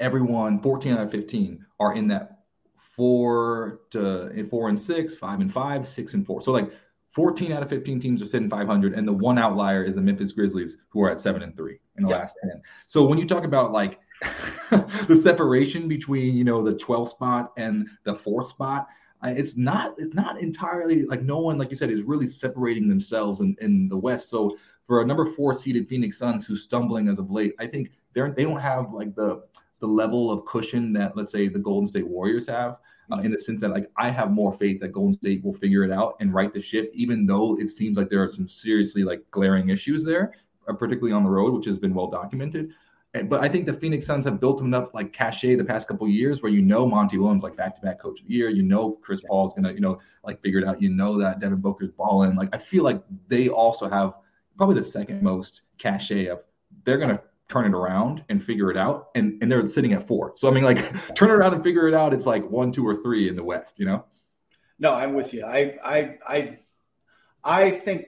everyone, 0.00 0.60
fourteen 0.60 0.92
out 0.92 1.00
of 1.00 1.10
fifteen 1.10 1.64
are 1.80 1.94
in 1.94 2.08
that 2.08 2.40
four 2.76 3.80
to 3.90 4.46
four 4.50 4.68
and 4.68 4.78
six, 4.78 5.14
five 5.14 5.40
and 5.40 5.52
five, 5.52 5.86
six 5.86 6.14
and 6.14 6.26
four. 6.26 6.42
So 6.42 6.52
like 6.52 6.70
14 7.12 7.50
out 7.50 7.62
of 7.62 7.70
15 7.70 7.98
teams 7.98 8.20
are 8.20 8.26
sitting 8.26 8.50
500, 8.50 8.92
and 8.92 9.08
the 9.08 9.12
one 9.12 9.38
outlier 9.38 9.82
is 9.82 9.94
the 9.94 10.02
Memphis 10.02 10.32
Grizzlies, 10.32 10.76
who 10.90 11.02
are 11.02 11.10
at 11.10 11.18
seven 11.18 11.42
and 11.42 11.56
three 11.56 11.78
in 11.98 12.04
the 12.04 12.10
yeah. 12.10 12.18
last 12.18 12.36
10. 12.42 12.62
So 12.86 13.04
when 13.04 13.18
you 13.18 13.26
talk 13.26 13.44
about 13.44 13.72
like 13.72 14.00
the 14.70 15.18
separation 15.20 15.88
between 15.88 16.36
you 16.36 16.44
know 16.44 16.62
the 16.62 16.74
12th 16.74 17.08
spot 17.08 17.52
and 17.56 17.88
the 18.04 18.14
fourth 18.14 18.48
spot, 18.48 18.88
it's 19.22 19.56
not 19.56 19.94
it's 19.98 20.14
not 20.14 20.40
entirely 20.40 21.04
like 21.04 21.22
no 21.22 21.38
one 21.38 21.58
like 21.58 21.70
you 21.70 21.76
said 21.76 21.90
is 21.90 22.02
really 22.02 22.26
separating 22.26 22.88
themselves 22.88 23.40
in, 23.40 23.56
in 23.60 23.88
the 23.88 23.96
West. 23.96 24.28
So 24.28 24.56
for 24.86 25.02
a 25.02 25.06
number 25.06 25.26
four 25.26 25.52
seeded 25.52 25.88
Phoenix 25.88 26.18
Suns 26.18 26.46
who's 26.46 26.62
stumbling 26.62 27.08
as 27.08 27.18
of 27.18 27.30
late, 27.30 27.54
I 27.58 27.66
think 27.66 27.90
they're 28.14 28.30
they 28.30 28.44
don't 28.44 28.60
have 28.60 28.92
like 28.92 29.14
the 29.14 29.42
the 29.80 29.86
level 29.86 30.30
of 30.30 30.44
cushion 30.46 30.92
that 30.94 31.16
let's 31.16 31.32
say 31.32 31.48
the 31.48 31.58
Golden 31.58 31.86
State 31.86 32.06
Warriors 32.06 32.46
have 32.46 32.78
uh, 33.12 33.20
in 33.20 33.30
the 33.30 33.38
sense 33.38 33.60
that 33.60 33.70
like 33.70 33.90
I 33.96 34.10
have 34.10 34.30
more 34.30 34.52
faith 34.52 34.80
that 34.80 34.92
Golden 34.92 35.14
State 35.14 35.44
will 35.44 35.52
figure 35.52 35.84
it 35.84 35.92
out 35.92 36.16
and 36.20 36.32
right 36.32 36.52
the 36.52 36.60
ship, 36.60 36.90
even 36.94 37.26
though 37.26 37.58
it 37.58 37.68
seems 37.68 37.96
like 37.96 38.08
there 38.08 38.22
are 38.22 38.28
some 38.28 38.48
seriously 38.48 39.04
like 39.04 39.22
glaring 39.30 39.68
issues 39.68 40.04
there, 40.04 40.34
Uh, 40.68 40.72
particularly 40.72 41.12
on 41.12 41.24
the 41.24 41.30
road, 41.30 41.54
which 41.54 41.66
has 41.66 41.78
been 41.78 41.94
well 41.94 42.08
documented. 42.08 42.72
But 43.24 43.42
I 43.42 43.48
think 43.48 43.64
the 43.64 43.72
Phoenix 43.72 44.04
Suns 44.04 44.26
have 44.26 44.40
built 44.40 44.60
enough 44.60 44.92
like 44.92 45.12
cachet 45.12 45.54
the 45.54 45.64
past 45.64 45.88
couple 45.88 46.06
years 46.06 46.42
where 46.42 46.52
you 46.52 46.60
know 46.60 46.86
Monty 46.86 47.16
Williams 47.16 47.42
like 47.42 47.56
back 47.56 47.74
to 47.76 47.80
back 47.80 47.98
coach 47.98 48.20
of 48.20 48.26
the 48.26 48.34
year, 48.34 48.50
you 48.50 48.62
know 48.62 48.92
Chris 49.02 49.22
Paul 49.26 49.46
is 49.46 49.54
gonna 49.54 49.72
you 49.72 49.80
know 49.80 50.00
like 50.22 50.42
figure 50.42 50.58
it 50.58 50.66
out, 50.66 50.82
you 50.82 50.90
know 50.90 51.18
that 51.18 51.40
Devin 51.40 51.60
Booker's 51.60 51.88
balling. 51.88 52.34
Like 52.36 52.54
I 52.54 52.58
feel 52.58 52.84
like 52.84 53.02
they 53.28 53.48
also 53.48 53.88
have 53.88 54.14
probably 54.58 54.74
the 54.74 54.84
second 54.84 55.22
most 55.22 55.62
cachet 55.78 56.26
of 56.26 56.40
they're 56.84 56.98
gonna 56.98 57.20
turn 57.48 57.64
it 57.64 57.74
around 57.76 58.24
and 58.28 58.42
figure 58.42 58.70
it 58.70 58.76
out. 58.76 59.08
And 59.14 59.40
and 59.42 59.50
they're 59.50 59.66
sitting 59.68 59.92
at 59.92 60.06
four. 60.06 60.32
So 60.36 60.48
I 60.48 60.50
mean, 60.50 60.64
like 60.64 60.78
turn 61.14 61.30
it 61.30 61.34
around 61.34 61.54
and 61.54 61.62
figure 61.62 61.88
it 61.88 61.94
out. 61.94 62.12
It's 62.12 62.26
like 62.26 62.48
one, 62.50 62.72
two, 62.72 62.86
or 62.86 62.96
three 62.96 63.28
in 63.28 63.36
the 63.36 63.44
West. 63.44 63.78
You 63.78 63.86
know? 63.86 64.04
No, 64.78 64.94
I'm 64.94 65.14
with 65.14 65.32
you. 65.32 65.44
I 65.44 65.78
I 65.84 66.18
I 66.28 66.58
I 67.42 67.70
think 67.70 68.06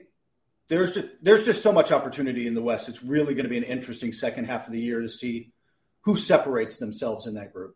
there's 0.69 0.91
just 0.91 1.07
there's 1.21 1.45
just 1.45 1.61
so 1.61 1.71
much 1.71 1.91
opportunity 1.91 2.47
in 2.47 2.53
the 2.53 2.61
West. 2.61 2.87
It's 2.87 3.03
really 3.03 3.33
going 3.33 3.45
to 3.45 3.49
be 3.49 3.57
an 3.57 3.63
interesting 3.63 4.13
second 4.13 4.45
half 4.45 4.67
of 4.67 4.73
the 4.73 4.79
year 4.79 5.01
to 5.01 5.09
see 5.09 5.51
who 6.01 6.15
separates 6.15 6.77
themselves 6.77 7.27
in 7.27 7.33
that 7.33 7.53
group. 7.53 7.75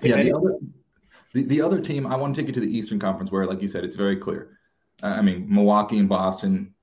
If 0.00 0.08
yeah. 0.08 0.22
The 0.22 0.32
other, 0.34 0.58
the, 1.32 1.44
the 1.44 1.62
other 1.62 1.80
team, 1.80 2.06
I 2.06 2.16
want 2.16 2.34
to 2.34 2.40
take 2.40 2.48
you 2.48 2.54
to 2.54 2.60
the 2.60 2.76
Eastern 2.78 2.98
Conference, 2.98 3.30
where, 3.30 3.46
like 3.46 3.62
you 3.62 3.68
said, 3.68 3.84
it's 3.84 3.96
very 3.96 4.16
clear. 4.16 4.58
Uh, 5.02 5.08
I 5.08 5.22
mean, 5.22 5.46
Milwaukee 5.48 5.98
and 5.98 6.08
Boston, 6.08 6.74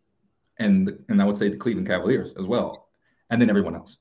and 0.58 0.88
the, 0.88 1.00
and 1.10 1.22
I 1.22 1.26
would 1.26 1.36
say 1.36 1.50
the 1.50 1.58
Cleveland 1.58 1.88
Cavaliers 1.88 2.34
as 2.40 2.46
well, 2.46 2.88
and 3.30 3.42
then 3.42 3.50
everyone 3.50 3.76
else 3.76 3.98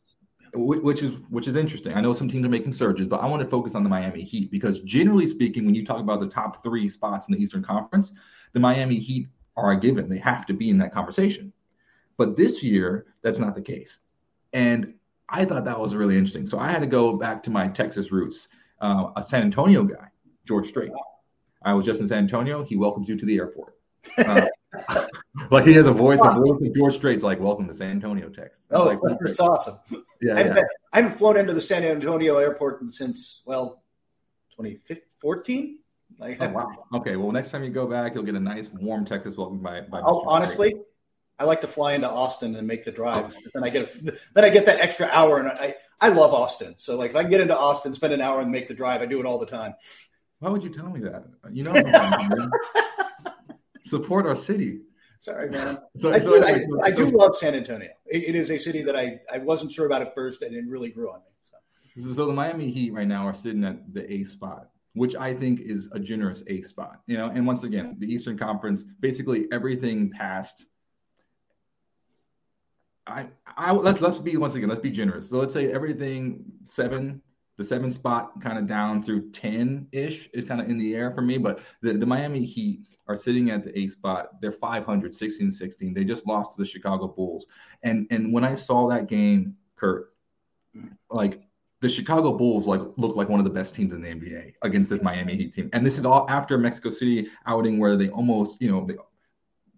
which 0.54 1.02
is 1.02 1.12
which 1.28 1.46
is 1.46 1.56
interesting. 1.56 1.94
I 1.94 2.00
know 2.00 2.12
some 2.12 2.28
teams 2.28 2.46
are 2.46 2.50
making 2.50 2.72
surges, 2.72 3.06
but 3.06 3.20
I 3.20 3.26
want 3.26 3.42
to 3.42 3.48
focus 3.48 3.74
on 3.74 3.82
the 3.82 3.88
Miami 3.88 4.22
Heat 4.22 4.50
because 4.50 4.80
generally 4.80 5.26
speaking, 5.26 5.66
when 5.66 5.74
you 5.74 5.84
talk 5.84 6.00
about 6.00 6.20
the 6.20 6.28
top 6.28 6.62
three 6.62 6.88
spots 6.88 7.28
in 7.28 7.34
the 7.34 7.42
Eastern 7.42 7.62
Conference, 7.62 8.12
the 8.52 8.61
Miami 8.61 8.98
Heat 8.98 9.28
are 9.58 9.72
a 9.72 9.80
given. 9.80 10.08
They 10.08 10.18
have 10.18 10.46
to 10.46 10.54
be 10.54 10.70
in 10.70 10.78
that 10.78 10.92
conversation. 10.92 11.52
But 12.16 12.36
this 12.36 12.62
year, 12.62 13.06
that's 13.22 13.38
not 13.38 13.54
the 13.54 13.60
case. 13.60 13.98
And 14.52 14.94
I 15.28 15.44
thought 15.44 15.64
that 15.64 15.78
was 15.78 15.94
really 15.94 16.16
interesting. 16.16 16.46
So 16.46 16.58
I 16.58 16.70
had 16.70 16.80
to 16.80 16.86
go 16.86 17.14
back 17.14 17.42
to 17.44 17.50
my 17.50 17.68
Texas 17.68 18.12
roots. 18.12 18.48
Uh, 18.80 19.10
a 19.16 19.22
San 19.22 19.42
Antonio 19.42 19.82
guy, 19.82 20.06
George 20.46 20.66
Strait. 20.66 20.92
I 21.62 21.74
was 21.74 21.84
just 21.84 22.00
in 22.00 22.06
San 22.06 22.18
Antonio. 22.18 22.62
He 22.62 22.76
welcomes 22.76 23.08
you 23.08 23.16
to 23.16 23.26
the 23.26 23.36
airport. 23.36 23.74
Uh, 24.16 24.46
like 25.50 25.64
he 25.64 25.72
has 25.74 25.86
a 25.86 25.92
voice. 25.92 26.20
The 26.20 26.30
voice 26.30 26.60
of 26.62 26.74
George 26.74 26.94
Strait's 26.94 27.24
like, 27.24 27.40
"Welcome 27.40 27.66
to 27.66 27.74
San 27.74 27.90
Antonio, 27.90 28.28
Texas." 28.28 28.64
oh, 28.70 28.84
like, 28.84 29.00
that's 29.20 29.40
awesome. 29.40 29.78
Yeah, 30.22 30.34
I 30.34 30.38
haven't, 30.38 30.46
yeah. 30.46 30.54
Been, 30.54 30.64
I 30.92 30.96
haven't, 31.00 31.18
flown 31.18 31.36
into 31.36 31.54
the 31.54 31.60
San 31.60 31.82
Antonio 31.82 32.38
airport 32.38 32.88
since 32.92 33.42
well, 33.44 33.82
2014. 34.52 35.80
Like, 36.18 36.38
oh, 36.40 36.48
wow. 36.48 36.72
Okay. 36.94 37.16
Well, 37.16 37.33
next 37.33 37.50
time 37.50 37.62
you 37.62 37.70
go 37.70 37.87
back, 37.87 38.14
you'll 38.14 38.24
get 38.24 38.35
a 38.35 38.40
nice, 38.40 38.68
warm 38.70 39.04
Texas 39.04 39.37
welcome 39.37 39.59
by. 39.59 39.83
by 39.83 40.00
oh, 40.00 40.24
honestly, 40.26 40.74
I 41.38 41.44
like 41.44 41.61
to 41.61 41.68
fly 41.68 41.94
into 41.94 42.11
Austin 42.11 42.57
and 42.57 42.66
make 42.66 42.85
the 42.85 42.90
drive. 42.90 43.35
Oh. 43.37 43.50
Then 43.54 43.64
I 43.64 43.70
get 43.70 43.88
a, 43.88 44.18
then 44.35 44.44
I 44.44 44.50
get 44.50 44.66
that 44.66 44.81
extra 44.81 45.07
hour, 45.07 45.38
and 45.38 45.48
I 45.48 45.76
I 46.00 46.09
love 46.09 46.33
Austin. 46.33 46.74
So 46.76 46.96
like, 46.96 47.11
if 47.11 47.16
I 47.16 47.22
can 47.22 47.31
get 47.31 47.40
into 47.40 47.57
Austin, 47.57 47.94
spend 47.94 48.12
an 48.12 48.20
hour 48.20 48.40
and 48.40 48.50
make 48.50 48.68
the 48.68 48.74
drive, 48.74 49.00
I 49.00 49.07
do 49.07 49.20
it 49.20 49.26
all 49.26 49.38
the 49.38 49.46
time. 49.46 49.74
Why 50.40 50.50
would 50.50 50.62
you 50.62 50.70
tell 50.70 50.90
me 50.90 51.00
that? 51.00 51.24
You 51.50 51.64
know, 51.64 51.74
support 53.85 54.26
our 54.26 54.35
city. 54.35 54.81
Sorry, 55.20 55.50
man. 55.50 55.78
So, 55.98 56.12
I, 56.12 56.20
so, 56.20 56.44
I, 56.44 56.64
I, 56.85 56.90
do 56.92 57.07
love 57.07 57.37
San 57.37 57.57
Antonio. 57.57 57.90
It, 58.07 58.22
it 58.22 58.35
is 58.37 58.52
a 58.52 58.59
city 58.59 58.83
that 58.83 58.94
I, 58.94 59.18
I 59.33 59.38
wasn't 59.38 59.72
sure 59.72 59.85
about 59.85 60.00
at 60.00 60.14
first, 60.14 60.42
and 60.42 60.54
it 60.54 60.64
really 60.68 60.90
grew 60.90 61.11
on 61.11 61.18
me. 61.18 62.04
So. 62.04 62.12
so 62.12 62.26
the 62.26 62.33
Miami 62.33 62.70
Heat 62.70 62.92
right 62.92 63.09
now 63.09 63.26
are 63.26 63.35
sitting 63.35 63.64
at 63.64 63.92
the 63.92 64.12
A 64.12 64.22
spot, 64.22 64.68
which 64.98 65.16
I 65.16 65.34
think 65.34 65.61
is 65.61 65.88
a 65.92 65.98
generous 65.98 66.42
A 66.48 66.62
spot. 66.62 67.00
You 67.06 67.16
know, 67.16 67.28
and 67.28 67.46
once 67.46 67.62
again, 67.62 67.96
the 67.98 68.12
Eastern 68.12 68.37
Conference, 68.37 68.84
basically 69.00 69.46
everything 69.52 70.11
past. 70.11 70.66
I, 73.06 73.28
I 73.56 73.72
let's 73.72 74.02
let's 74.02 74.18
be 74.18 74.37
once 74.37 74.54
again 74.54 74.68
let's 74.68 74.82
be 74.82 74.90
generous. 74.90 75.30
So 75.30 75.38
let's 75.38 75.54
say 75.54 75.72
everything 75.72 76.44
seven 76.64 77.22
the 77.58 77.64
seven 77.64 77.90
spot 77.90 78.40
kind 78.40 78.56
of 78.56 78.68
down 78.68 79.02
through 79.02 79.30
10 79.30 79.88
ish 79.90 80.30
is 80.32 80.44
kind 80.44 80.61
of 80.61 80.70
in 80.70 80.78
the 80.78 80.94
air 80.94 81.11
for 81.11 81.22
me. 81.22 81.38
But 81.38 81.58
the, 81.82 81.94
the 81.94 82.06
Miami 82.06 82.44
Heat 82.44 82.87
are 83.08 83.16
sitting 83.16 83.50
at 83.50 83.64
the 83.64 83.76
eight 83.76 83.90
spot. 83.90 84.40
They're 84.40 84.52
500, 84.52 85.12
16 85.12 85.50
16. 85.50 85.92
They 85.92 86.04
just 86.04 86.24
lost 86.24 86.52
to 86.52 86.58
the 86.58 86.64
Chicago 86.64 87.08
Bulls. 87.08 87.46
And, 87.82 88.06
and 88.11 88.32
when 88.32 88.44
I 88.44 88.54
saw 88.54 88.88
that 88.88 89.08
game, 89.08 89.56
Kurt, 89.74 90.14
like 91.11 91.47
the 91.80 91.88
Chicago 91.88 92.32
Bulls 92.32 92.66
like 92.66 92.80
look 92.96 93.14
like 93.14 93.28
one 93.28 93.38
of 93.38 93.44
the 93.44 93.50
best 93.50 93.72
teams 93.72 93.92
in 93.92 94.02
the 94.02 94.08
NBA 94.08 94.54
against 94.62 94.90
this 94.90 95.02
Miami 95.02 95.36
Heat 95.36 95.54
team. 95.54 95.70
And 95.72 95.86
this 95.86 95.98
is 95.98 96.04
all 96.04 96.28
after 96.28 96.58
Mexico 96.58 96.90
City 96.90 97.28
outing 97.46 97.78
where 97.78 97.96
they 97.96 98.08
almost, 98.08 98.60
you 98.60 98.70
know, 98.70 98.84
they, 98.84 98.96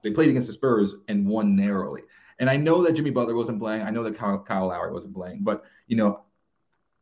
they 0.02 0.10
played 0.10 0.30
against 0.30 0.48
the 0.48 0.54
Spurs 0.54 0.94
and 1.08 1.26
won 1.26 1.54
narrowly. 1.54 2.02
And 2.38 2.48
I 2.48 2.56
know 2.56 2.82
that 2.82 2.92
Jimmy 2.92 3.10
Butler 3.10 3.34
wasn't 3.34 3.60
playing. 3.60 3.82
I 3.82 3.90
know 3.90 4.02
that 4.02 4.16
Kyle, 4.16 4.38
Kyle 4.38 4.68
Lowry 4.68 4.92
wasn't 4.92 5.14
playing. 5.14 5.40
But, 5.42 5.62
you 5.88 5.96
know, 5.96 6.22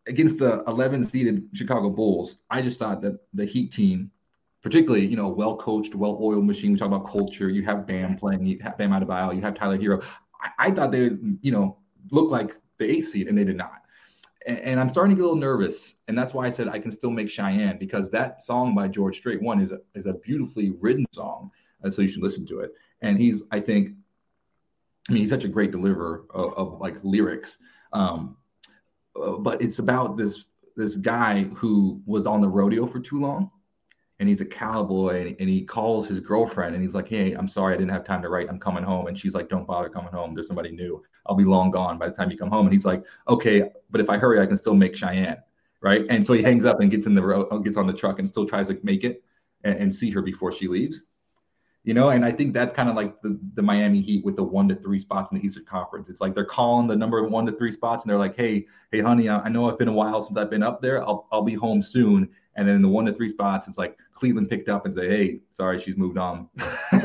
against 0.08 0.38
the 0.38 0.64
11 0.66 1.04
seeded 1.04 1.48
Chicago 1.52 1.90
Bulls, 1.90 2.38
I 2.50 2.61
just 2.61 2.80
thought 2.80 3.00
that 3.02 3.20
the 3.34 3.44
Heat 3.44 3.70
team, 3.70 4.11
particularly, 4.62 5.06
you 5.06 5.16
know, 5.16 5.28
well 5.28 5.56
coached, 5.56 5.94
well 5.94 6.18
oiled 6.20 6.44
machine, 6.44 6.72
we 6.72 6.78
talk 6.78 6.88
about 6.88 7.08
culture, 7.08 7.48
you 7.48 7.62
have 7.62 7.87
Bam 7.87 8.16
playing, 8.16 8.44
you 8.44 8.58
have 8.62 8.76
Bam 8.76 8.90
Adebayo, 8.90 9.34
you 9.37 9.42
have 9.42 9.54
Tyler 9.54 9.78
Herro. 9.78 10.04
I, 10.40 10.50
I 10.58 10.70
thought 10.72 10.90
they 10.90 11.02
would, 11.02 11.38
you 11.40 11.52
know, 11.52 11.78
look 12.11 12.32
like 12.32 12.56
the 12.78 12.90
eighth 12.90 13.08
seed, 13.08 13.28
and 13.28 13.38
they 13.38 13.44
did 13.44 13.56
not. 13.56 13.82
And, 14.46 14.79
I'm 14.81 14.88
starting 14.88 15.14
to 15.14 15.16
get 15.16 15.22
a 15.22 15.29
little 15.29 15.40
nervous. 15.40 15.94
And 16.07 16.16
that's 16.16 16.33
why 16.33 16.46
I 16.46 16.51
said 16.51 16.68
I 16.68 16.79
can 16.79 16.90
still 16.90 17.11
make 17.11 17.29
Cheyenne 17.29 17.77
because 17.79 18.11
that 18.11 18.40
song 18.40 18.74
by 18.74 18.88
George 18.88 19.16
Strait, 19.16 19.42
one, 19.42 19.61
is 19.61 19.72
a, 19.72 19.81
is 19.94 20.07
a 20.07 20.14
beautifully 20.14 20.70
written 20.81 21.05
song. 21.12 21.51
And 21.83 21.92
so 21.92 22.03
you 22.03 22.09
should 22.09 22.22
listen 22.22 22.46
to 22.46 22.61
it. 22.61 22.72
And 23.03 23.18
he's, 23.18 23.42
I 23.51 23.61
think, 23.61 23.90
I 25.09 25.12
mean, 25.12 25.22
he's 25.22 25.31
such 25.31 25.44
a 25.44 25.48
great 25.48 25.70
deliverer 25.70 26.24
of, 26.31 26.55
of 26.55 26.81
like 26.81 26.96
lyrics. 27.03 27.59
Um, 27.92 28.37
uh, 29.20 29.33
but 29.33 29.61
it's 29.61 29.79
about 29.79 30.16
this 30.16 30.44
this 30.77 30.96
guy 30.96 31.42
who 31.57 32.01
was 32.07 32.24
on 32.24 32.40
the 32.40 32.48
rodeo 32.48 32.87
for 32.87 33.01
too 33.01 33.20
long 33.20 33.51
and 34.20 34.28
he's 34.28 34.40
a 34.40 34.44
cowboy 34.44 35.35
and, 35.38 35.48
he 35.48 35.62
calls 35.62 36.09
his 36.09 36.20
girlfriend 36.20 36.74
and 36.74 36.83
he's 36.83 36.94
like 36.94 37.09
hey 37.09 37.33
i'm 37.33 37.48
sorry 37.48 37.74
i 37.74 37.76
didn't 37.76 37.92
have 37.92 38.04
time 38.04 38.22
to 38.22 38.28
write 38.28 38.48
i'm 38.48 38.59
coming 38.59 38.83
home 38.83 39.07
and 39.07 39.18
she's 39.18 39.35
like 39.35 39.48
don't 39.48 39.66
bother 39.66 39.88
coming 39.88 40.12
home 40.12 40.35
there's 40.35 40.46
somebody 40.46 40.70
new 40.70 41.02
i'll 41.26 41.37
be 41.37 41.44
long 41.44 41.70
gone 41.70 41.98
by 41.98 42.09
the 42.09 42.14
time 42.14 42.31
you 42.31 42.37
come 42.37 42.50
home 42.50 42.66
and 42.66 42.72
he's 42.72 42.85
like 42.85 43.04
okay 43.28 43.70
but 43.90 44.00
if 44.00 44.11
i 44.11 44.16
hurry 44.16 44.40
i 44.40 44.46
can 44.46 44.57
still 44.57 44.74
make 44.74 44.96
cheyenne 44.96 45.37
right 45.81 46.04
and 46.11 46.26
so 46.26 46.33
he 46.33 46.42
hangs 46.42 46.64
up 46.64 46.81
and 46.81 46.90
gets 46.90 47.07
in 47.07 47.14
the 47.14 47.22
road 47.22 47.46
uh, 47.50 47.59
gets 47.59 47.76
on 47.76 47.87
the 47.87 47.92
truck 47.92 48.18
and 48.18 48.28
still 48.28 48.46
tries 48.46 48.68
to 48.68 48.78
make 48.83 49.04
it 49.04 49.22
and, 49.64 49.76
and 49.76 49.94
see 49.94 50.11
her 50.11 50.22
before 50.22 50.52
she 50.52 50.68
leaves 50.68 51.04
you 51.88 51.94
know, 51.94 52.11
and 52.11 52.22
I 52.22 52.33
think 52.33 52.52
that's 52.52 52.74
kind 52.74 52.90
of 52.90 52.96
like 52.96 53.22
the, 53.22 53.40
the 53.54 53.62
Miami 53.62 54.02
Heat 54.02 54.22
with 54.22 54.37
the 54.37 54.42
one 54.42 54.68
to 54.68 54.74
three 54.74 54.98
spots 54.98 55.33
in 55.33 55.38
the 55.38 55.44
Eastern 55.46 55.64
Conference. 55.64 56.11
It's 56.11 56.20
like 56.20 56.35
they're 56.35 56.44
calling 56.44 56.87
the 56.87 56.94
number 56.94 57.22
one 57.24 57.46
to 57.46 57.52
three 57.52 57.72
spots, 57.72 58.04
and 58.04 58.11
they're 58.11 58.18
like, 58.18 58.37
"Hey, 58.37 58.66
hey, 58.92 59.00
honey, 59.00 59.31
I, 59.31 59.48
know 59.48 59.66
it's 59.68 59.78
been 59.78 59.88
a 59.88 59.92
while 59.92 60.20
since 60.20 60.37
I've 60.37 60.50
been 60.50 60.62
up 60.62 60.83
there. 60.83 61.00
I'll 61.02 61.26
I'll 61.33 61.40
be 61.40 61.54
home 61.54 61.81
soon." 61.81 62.28
And 62.59 62.66
then 62.66 62.75
in 62.75 62.83
the 62.83 62.88
one 62.88 63.07
to 63.07 63.12
three 63.12 63.29
spots, 63.29 63.68
it's 63.68 63.79
like 63.79 63.97
Cleveland 64.12 64.51
picked 64.51 64.68
up 64.68 64.85
and 64.85 64.92
say, 64.92 65.09
"Hey, 65.09 65.40
sorry, 65.53 65.79
she's 65.79 65.97
moved 65.97 66.18
on." 66.18 66.49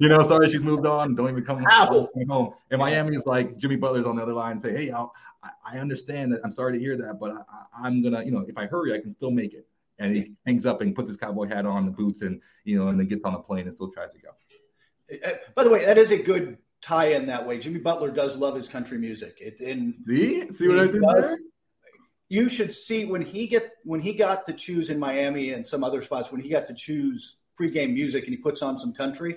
you 0.00 0.08
know, 0.08 0.22
sorry, 0.22 0.48
she's 0.48 0.62
moved 0.62 0.86
on. 0.86 1.14
Don't 1.14 1.28
even 1.28 1.44
come, 1.44 1.62
home. 1.62 2.54
And 2.70 2.78
Miami's 2.78 3.26
like 3.26 3.58
Jimmy 3.58 3.76
Butler's 3.76 4.06
on 4.06 4.16
the 4.16 4.22
other 4.22 4.32
line, 4.32 4.58
say, 4.58 4.72
"Hey, 4.72 4.90
I'll, 4.90 5.14
I 5.64 5.78
understand 5.78 6.32
that. 6.32 6.40
I'm 6.42 6.50
sorry 6.50 6.72
to 6.72 6.78
hear 6.78 6.96
that, 6.96 7.18
but 7.20 7.32
I, 7.32 7.86
I'm 7.86 8.02
gonna, 8.02 8.24
you 8.24 8.30
know, 8.30 8.42
if 8.48 8.56
I 8.56 8.66
hurry, 8.66 8.94
I 8.94 8.98
can 8.98 9.10
still 9.10 9.30
make 9.30 9.52
it." 9.52 9.66
and 10.00 10.16
he 10.16 10.32
hangs 10.46 10.66
up 10.66 10.80
and 10.80 10.94
puts 10.94 11.08
his 11.08 11.16
cowboy 11.16 11.46
hat 11.46 11.66
on, 11.66 11.84
the 11.84 11.92
boots, 11.92 12.22
and 12.22 12.40
you 12.64 12.78
know, 12.78 12.88
and 12.88 12.98
then 12.98 13.06
gets 13.06 13.24
on 13.24 13.34
the 13.34 13.38
plane 13.38 13.66
and 13.66 13.74
still 13.74 13.90
tries 13.90 14.12
to 14.12 14.18
go. 14.18 14.30
Uh, 15.24 15.32
by 15.54 15.62
the 15.62 15.70
way, 15.70 15.84
that 15.84 15.98
is 15.98 16.10
a 16.10 16.18
good 16.18 16.56
tie-in 16.80 17.26
that 17.26 17.46
way. 17.46 17.58
Jimmy 17.58 17.78
Butler 17.78 18.10
does 18.10 18.36
love 18.36 18.56
his 18.56 18.68
country 18.68 18.98
music. 18.98 19.38
It 19.40 19.60
and 19.60 19.94
see, 20.06 20.50
see 20.52 20.68
what 20.68 20.78
I 20.78 20.86
did 20.86 21.02
does, 21.02 21.20
there. 21.20 21.38
You 22.30 22.48
should 22.48 22.72
see 22.72 23.04
when 23.04 23.22
he 23.22 23.48
get 23.48 23.72
when 23.84 24.00
he 24.00 24.14
got 24.14 24.46
to 24.46 24.52
choose 24.52 24.88
in 24.88 25.00
Miami 25.00 25.52
and 25.52 25.66
some 25.66 25.82
other 25.82 26.00
spots 26.00 26.30
when 26.30 26.40
he 26.40 26.48
got 26.48 26.68
to 26.68 26.74
choose 26.74 27.36
pregame 27.60 27.92
music 27.92 28.22
and 28.24 28.32
he 28.32 28.36
puts 28.36 28.62
on 28.62 28.78
some 28.78 28.94
country. 28.94 29.36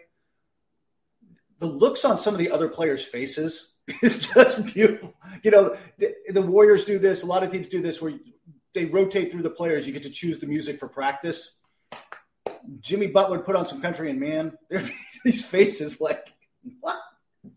The 1.58 1.66
looks 1.66 2.06
on 2.06 2.20
some 2.20 2.36
of 2.36 2.40
the 2.40 2.52
other 2.52 2.70
players' 2.70 3.04
faces 3.04 3.74
is 4.04 4.20
just 4.20 4.64
beautiful. 4.74 5.16
You 5.42 5.50
know, 5.50 5.76
the, 5.98 6.14
the 6.30 6.42
Warriors 6.44 6.86
do 6.86 7.00
this. 7.00 7.24
A 7.24 7.26
lot 7.26 7.42
of 7.42 7.52
teams 7.52 7.68
do 7.68 7.82
this 7.82 8.00
where 8.00 8.14
they 8.76 8.86
rotate 8.86 9.32
through 9.32 9.42
the 9.42 9.50
players. 9.50 9.88
You 9.88 9.94
get 9.94 10.04
to 10.04 10.12
choose 10.12 10.38
the 10.38 10.46
music 10.46 10.80
for 10.80 10.88
practice. 10.88 11.58
Jimmy 12.80 13.08
Butler 13.08 13.40
put 13.40 13.56
on 13.56 13.66
some 13.66 13.82
country, 13.82 14.12
and 14.12 14.20
man, 14.20 14.56
there 14.70 14.88
these 15.26 15.44
faces 15.44 16.00
like 16.00 16.32
what? 16.80 17.00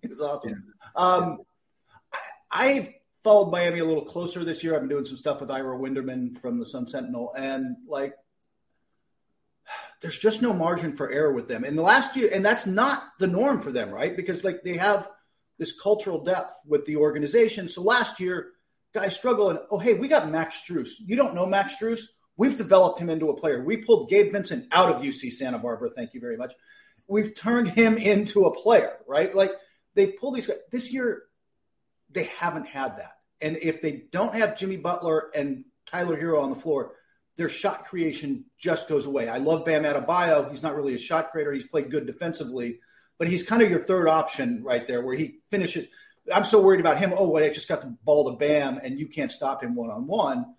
It 0.02 0.08
was 0.08 0.20
awesome. 0.22 0.64
Yeah. 0.96 1.02
Um, 1.02 1.38
I 2.50 2.94
followed 3.26 3.50
Miami 3.50 3.80
a 3.80 3.84
little 3.84 4.04
closer 4.04 4.44
this 4.44 4.62
year. 4.62 4.76
I've 4.76 4.82
been 4.82 4.88
doing 4.88 5.04
some 5.04 5.16
stuff 5.16 5.40
with 5.40 5.50
Ira 5.50 5.76
Winderman 5.76 6.40
from 6.40 6.60
the 6.60 6.64
Sun 6.64 6.86
Sentinel, 6.86 7.34
and 7.36 7.74
like, 7.88 8.14
there's 10.00 10.16
just 10.16 10.42
no 10.42 10.52
margin 10.52 10.96
for 10.96 11.10
error 11.10 11.32
with 11.32 11.48
them. 11.48 11.64
In 11.64 11.74
the 11.74 11.82
last 11.82 12.14
year, 12.14 12.30
and 12.32 12.46
that's 12.46 12.66
not 12.66 13.02
the 13.18 13.26
norm 13.26 13.60
for 13.60 13.72
them, 13.72 13.90
right? 13.90 14.16
Because 14.16 14.44
like 14.44 14.62
they 14.62 14.76
have 14.76 15.08
this 15.58 15.72
cultural 15.76 16.22
depth 16.22 16.52
with 16.68 16.84
the 16.84 16.94
organization. 16.94 17.66
So 17.66 17.82
last 17.82 18.20
year, 18.20 18.52
guys 18.94 19.16
struggle 19.16 19.50
and 19.50 19.58
oh 19.70 19.78
hey 19.78 19.92
we 19.92 20.08
got 20.08 20.30
max 20.30 20.62
Strus 20.62 20.90
you 21.04 21.16
don't 21.16 21.34
know 21.34 21.44
max 21.44 21.74
Strus 21.76 22.00
we've 22.38 22.56
developed 22.56 22.98
him 22.98 23.10
into 23.10 23.28
a 23.28 23.38
player 23.38 23.62
we 23.62 23.76
pulled 23.76 24.08
gabe 24.08 24.32
vincent 24.32 24.66
out 24.72 24.88
of 24.88 25.02
uc 25.02 25.30
santa 25.32 25.58
barbara 25.58 25.90
thank 25.90 26.14
you 26.14 26.20
very 26.20 26.38
much 26.38 26.54
we've 27.06 27.34
turned 27.34 27.68
him 27.68 27.98
into 27.98 28.44
a 28.44 28.54
player 28.54 28.96
right 29.06 29.34
like 29.34 29.52
they 29.94 30.06
pull 30.06 30.32
these 30.32 30.46
guys 30.46 30.56
this 30.72 30.94
year 30.94 31.24
they 32.10 32.24
haven't 32.38 32.66
had 32.66 32.96
that 32.96 33.15
and 33.40 33.56
if 33.60 33.82
they 33.82 34.04
don't 34.12 34.34
have 34.34 34.56
jimmy 34.56 34.76
butler 34.76 35.30
and 35.34 35.64
tyler 35.86 36.16
Herro 36.16 36.42
on 36.42 36.50
the 36.50 36.56
floor 36.56 36.92
their 37.36 37.48
shot 37.48 37.86
creation 37.86 38.44
just 38.58 38.88
goes 38.88 39.06
away 39.06 39.28
i 39.28 39.38
love 39.38 39.64
bam 39.64 39.84
Adebayo. 39.84 40.50
he's 40.50 40.62
not 40.62 40.76
really 40.76 40.94
a 40.94 40.98
shot 40.98 41.30
creator 41.30 41.52
he's 41.52 41.66
played 41.66 41.90
good 41.90 42.06
defensively 42.06 42.80
but 43.18 43.28
he's 43.28 43.42
kind 43.42 43.62
of 43.62 43.70
your 43.70 43.82
third 43.82 44.08
option 44.08 44.62
right 44.62 44.86
there 44.86 45.02
where 45.02 45.16
he 45.16 45.38
finishes 45.48 45.88
I'm 46.32 46.44
so 46.44 46.60
worried 46.60 46.80
about 46.80 46.98
him. 46.98 47.14
Oh, 47.16 47.28
wait, 47.28 47.48
I 47.48 47.52
just 47.52 47.68
got 47.68 47.80
the 47.80 47.96
ball 48.04 48.30
to 48.30 48.36
Bam, 48.36 48.80
and 48.82 48.98
you 48.98 49.06
can't 49.06 49.30
stop 49.30 49.62
him 49.62 49.74
one 49.74 49.90
on 49.90 50.06
one. 50.06 50.54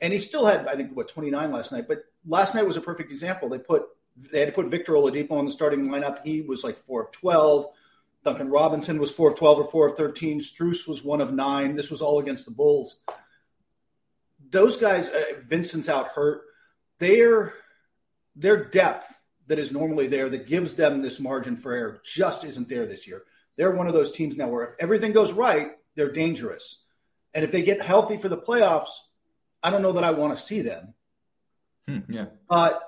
And 0.00 0.12
he 0.12 0.18
still 0.18 0.44
had, 0.44 0.66
I 0.66 0.74
think, 0.74 0.96
what 0.96 1.08
29 1.08 1.52
last 1.52 1.72
night. 1.72 1.86
But 1.86 2.04
last 2.26 2.54
night 2.54 2.66
was 2.66 2.76
a 2.76 2.80
perfect 2.80 3.12
example. 3.12 3.48
They 3.48 3.58
put 3.58 3.84
they 4.30 4.40
had 4.40 4.48
to 4.48 4.52
put 4.52 4.66
Victor 4.66 4.92
Oladipo 4.92 5.32
on 5.32 5.44
the 5.44 5.50
starting 5.50 5.88
lineup. 5.88 6.24
He 6.24 6.40
was 6.40 6.62
like 6.62 6.76
four 6.84 7.02
of 7.02 7.10
12. 7.10 7.66
Duncan 8.24 8.48
Robinson 8.48 8.98
was 8.98 9.12
four 9.12 9.30
of 9.30 9.38
12 9.38 9.58
or 9.58 9.64
four 9.64 9.88
of 9.88 9.96
13. 9.96 10.40
Strus 10.40 10.88
was 10.88 11.04
one 11.04 11.20
of 11.20 11.32
nine. 11.32 11.74
This 11.74 11.90
was 11.90 12.00
all 12.00 12.18
against 12.18 12.46
the 12.46 12.52
Bulls. 12.52 13.02
Those 14.50 14.76
guys, 14.76 15.08
uh, 15.08 15.40
Vincent's 15.46 15.88
out 15.88 16.08
hurt. 16.08 16.42
Their 16.98 17.54
their 18.36 18.64
depth 18.64 19.20
that 19.46 19.58
is 19.58 19.70
normally 19.70 20.06
there 20.06 20.28
that 20.28 20.46
gives 20.46 20.74
them 20.74 21.02
this 21.02 21.20
margin 21.20 21.56
for 21.56 21.72
error 21.72 22.00
just 22.04 22.44
isn't 22.44 22.68
there 22.68 22.86
this 22.86 23.06
year 23.06 23.24
they're 23.56 23.70
one 23.70 23.86
of 23.86 23.92
those 23.92 24.12
teams 24.12 24.36
now 24.36 24.48
where 24.48 24.64
if 24.64 24.70
everything 24.80 25.12
goes 25.12 25.32
right, 25.32 25.72
they're 25.94 26.12
dangerous. 26.12 26.84
And 27.32 27.44
if 27.44 27.52
they 27.52 27.62
get 27.62 27.80
healthy 27.80 28.16
for 28.16 28.28
the 28.28 28.36
playoffs, 28.36 28.90
I 29.62 29.70
don't 29.70 29.82
know 29.82 29.92
that 29.92 30.04
I 30.04 30.10
want 30.10 30.36
to 30.36 30.42
see 30.42 30.60
them. 30.60 30.94
Hmm, 31.88 31.98
yeah. 32.08 32.26
But 32.48 32.80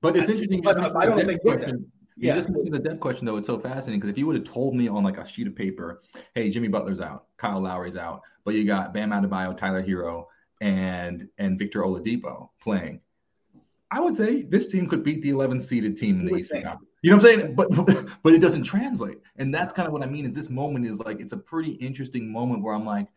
but 0.00 0.16
it's 0.16 0.30
interesting. 0.30 0.62
But 0.62 0.78
I 0.96 1.06
don't 1.06 1.24
think 1.24 1.42
they 1.42 1.56
get 1.56 1.74
Yeah. 2.20 2.34
just 2.34 2.50
mentioned 2.50 2.74
the 2.74 2.78
depth 2.78 3.00
question 3.00 3.26
though. 3.26 3.36
It's 3.36 3.46
so 3.46 3.58
fascinating 3.58 4.00
because 4.00 4.10
if 4.10 4.18
you 4.18 4.26
would 4.26 4.36
have 4.36 4.44
told 4.44 4.74
me 4.74 4.88
on 4.88 5.02
like 5.02 5.16
a 5.16 5.26
sheet 5.26 5.46
of 5.46 5.56
paper, 5.56 6.02
hey, 6.34 6.50
Jimmy 6.50 6.68
Butler's 6.68 7.00
out, 7.00 7.26
Kyle 7.38 7.60
Lowry's 7.60 7.96
out, 7.96 8.22
but 8.44 8.54
you 8.54 8.64
got 8.64 8.92
Bam 8.92 9.10
Adebayo, 9.10 9.56
Tyler 9.56 9.82
Herro, 9.82 10.26
and 10.60 11.28
and 11.38 11.58
Victor 11.58 11.82
Oladipo 11.82 12.50
playing, 12.62 13.00
I 13.90 14.00
would 14.00 14.14
say 14.14 14.42
this 14.42 14.66
team 14.66 14.86
could 14.86 15.02
beat 15.02 15.22
the 15.22 15.30
11 15.30 15.60
seeded 15.60 15.96
team 15.96 16.20
in 16.20 16.26
the 16.26 16.36
Eastern 16.36 16.62
Conference. 16.62 16.90
You 17.02 17.10
know 17.10 17.16
what 17.16 17.24
I'm 17.24 17.40
saying? 17.40 17.54
But 17.54 18.22
but 18.22 18.34
it 18.34 18.38
doesn't 18.40 18.64
translate. 18.64 19.18
And 19.36 19.54
that's 19.54 19.72
kind 19.72 19.86
of 19.86 19.92
what 19.92 20.02
I 20.02 20.06
mean 20.06 20.26
is 20.26 20.32
this 20.32 20.50
moment 20.50 20.86
is 20.86 20.98
like 21.00 21.20
it's 21.20 21.32
a 21.32 21.38
pretty 21.38 21.72
interesting 21.72 22.30
moment 22.30 22.62
where 22.62 22.74
I'm 22.74 22.84
like, 22.84 23.08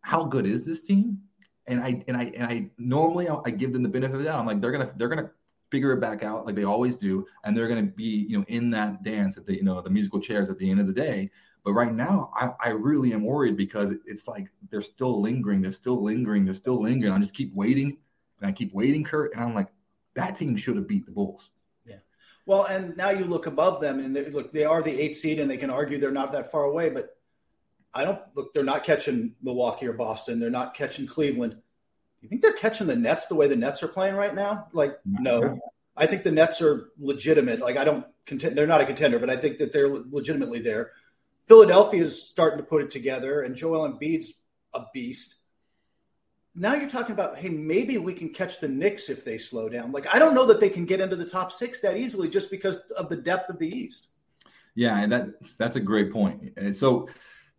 how 0.00 0.24
good 0.24 0.46
is 0.46 0.64
this 0.64 0.82
team? 0.82 1.18
And 1.66 1.80
I 1.80 2.02
and 2.08 2.16
I 2.16 2.32
and 2.34 2.44
I 2.44 2.70
normally 2.78 3.28
I 3.28 3.50
give 3.50 3.72
them 3.72 3.82
the 3.82 3.88
benefit 3.88 4.14
of 4.14 4.20
the 4.20 4.24
doubt. 4.24 4.40
I'm 4.40 4.46
like, 4.46 4.60
they're 4.60 4.72
gonna 4.72 4.92
they're 4.96 5.08
gonna 5.08 5.30
figure 5.72 5.92
it 5.92 6.00
back 6.00 6.22
out 6.22 6.44
like 6.44 6.54
they 6.54 6.64
always 6.64 6.98
do, 6.98 7.26
and 7.42 7.56
they're 7.56 7.66
gonna 7.66 7.82
be, 7.82 8.26
you 8.28 8.38
know, 8.38 8.44
in 8.46 8.68
that 8.70 9.02
dance 9.02 9.38
at 9.38 9.46
the, 9.46 9.56
you 9.56 9.64
know, 9.64 9.80
the 9.80 9.88
musical 9.88 10.20
chairs 10.20 10.50
at 10.50 10.58
the 10.58 10.70
end 10.70 10.78
of 10.78 10.86
the 10.86 10.92
day. 10.92 11.30
But 11.64 11.72
right 11.72 11.94
now, 11.94 12.30
I, 12.38 12.50
I 12.62 12.68
really 12.70 13.14
am 13.14 13.24
worried 13.24 13.56
because 13.56 13.92
it's 14.04 14.28
like 14.28 14.48
they're 14.70 14.82
still 14.82 15.22
lingering, 15.22 15.62
they're 15.62 15.72
still 15.72 16.02
lingering, 16.02 16.44
they're 16.44 16.54
still 16.54 16.82
lingering. 16.82 17.10
I 17.10 17.18
just 17.18 17.32
keep 17.32 17.54
waiting 17.54 17.96
and 18.40 18.48
I 18.48 18.52
keep 18.52 18.74
waiting, 18.74 19.02
Kurt, 19.02 19.32
and 19.34 19.42
I'm 19.42 19.54
like, 19.54 19.68
that 20.14 20.36
team 20.36 20.56
should 20.56 20.76
have 20.76 20.86
beat 20.86 21.06
the 21.06 21.12
Bulls. 21.12 21.48
Yeah. 21.86 21.96
Well, 22.44 22.64
and 22.64 22.94
now 22.96 23.10
you 23.10 23.24
look 23.24 23.46
above 23.46 23.80
them, 23.80 23.98
and 23.98 24.14
they, 24.14 24.28
look, 24.28 24.52
they 24.52 24.64
are 24.64 24.82
the 24.82 25.00
eighth 25.00 25.16
seed, 25.16 25.38
and 25.38 25.50
they 25.50 25.56
can 25.56 25.70
argue 25.70 25.98
they're 25.98 26.10
not 26.10 26.32
that 26.32 26.52
far 26.52 26.64
away. 26.64 26.90
But 26.90 27.16
I 27.94 28.04
don't 28.04 28.20
look; 28.34 28.52
they're 28.52 28.62
not 28.62 28.84
catching 28.84 29.36
Milwaukee 29.40 29.86
or 29.86 29.94
Boston. 29.94 30.38
They're 30.38 30.50
not 30.50 30.74
catching 30.74 31.06
Cleveland. 31.06 31.56
You 32.22 32.28
think 32.28 32.40
they're 32.40 32.52
catching 32.52 32.86
the 32.86 32.96
Nets 32.96 33.26
the 33.26 33.34
way 33.34 33.48
the 33.48 33.56
Nets 33.56 33.82
are 33.82 33.88
playing 33.88 34.14
right 34.14 34.34
now? 34.34 34.68
Like, 34.72 34.98
no. 35.04 35.60
I 35.96 36.06
think 36.06 36.22
the 36.22 36.32
Nets 36.32 36.62
are 36.62 36.88
legitimate. 36.98 37.60
Like, 37.60 37.76
I 37.76 37.84
don't 37.84 38.06
contend; 38.24 38.56
they're 38.56 38.66
not 38.66 38.80
a 38.80 38.86
contender, 38.86 39.18
but 39.18 39.28
I 39.28 39.36
think 39.36 39.58
that 39.58 39.72
they're 39.72 39.88
legitimately 39.88 40.60
there. 40.60 40.92
Philadelphia 41.48 42.04
is 42.04 42.22
starting 42.22 42.58
to 42.58 42.64
put 42.64 42.82
it 42.82 42.90
together, 42.90 43.42
and 43.42 43.54
Joel 43.54 43.86
Embiid's 43.86 44.32
a 44.72 44.84
beast 44.94 45.34
now 46.54 46.74
you're 46.74 46.88
talking 46.88 47.12
about, 47.12 47.38
hey, 47.38 47.48
maybe 47.48 47.96
we 47.98 48.12
can 48.12 48.28
catch 48.28 48.60
the 48.60 48.68
Knicks 48.68 49.08
if 49.08 49.24
they 49.24 49.38
slow 49.38 49.68
down. 49.68 49.92
Like, 49.92 50.14
I 50.14 50.18
don't 50.18 50.34
know 50.34 50.46
that 50.46 50.60
they 50.60 50.68
can 50.68 50.84
get 50.84 51.00
into 51.00 51.16
the 51.16 51.28
top 51.28 51.50
six 51.50 51.80
that 51.80 51.96
easily 51.96 52.28
just 52.28 52.50
because 52.50 52.76
of 52.96 53.08
the 53.08 53.16
depth 53.16 53.48
of 53.48 53.58
the 53.58 53.68
East. 53.68 54.08
Yeah, 54.74 54.98
and 54.98 55.12
that 55.12 55.28
that's 55.58 55.76
a 55.76 55.80
great 55.80 56.10
point. 56.10 56.52
So 56.72 57.08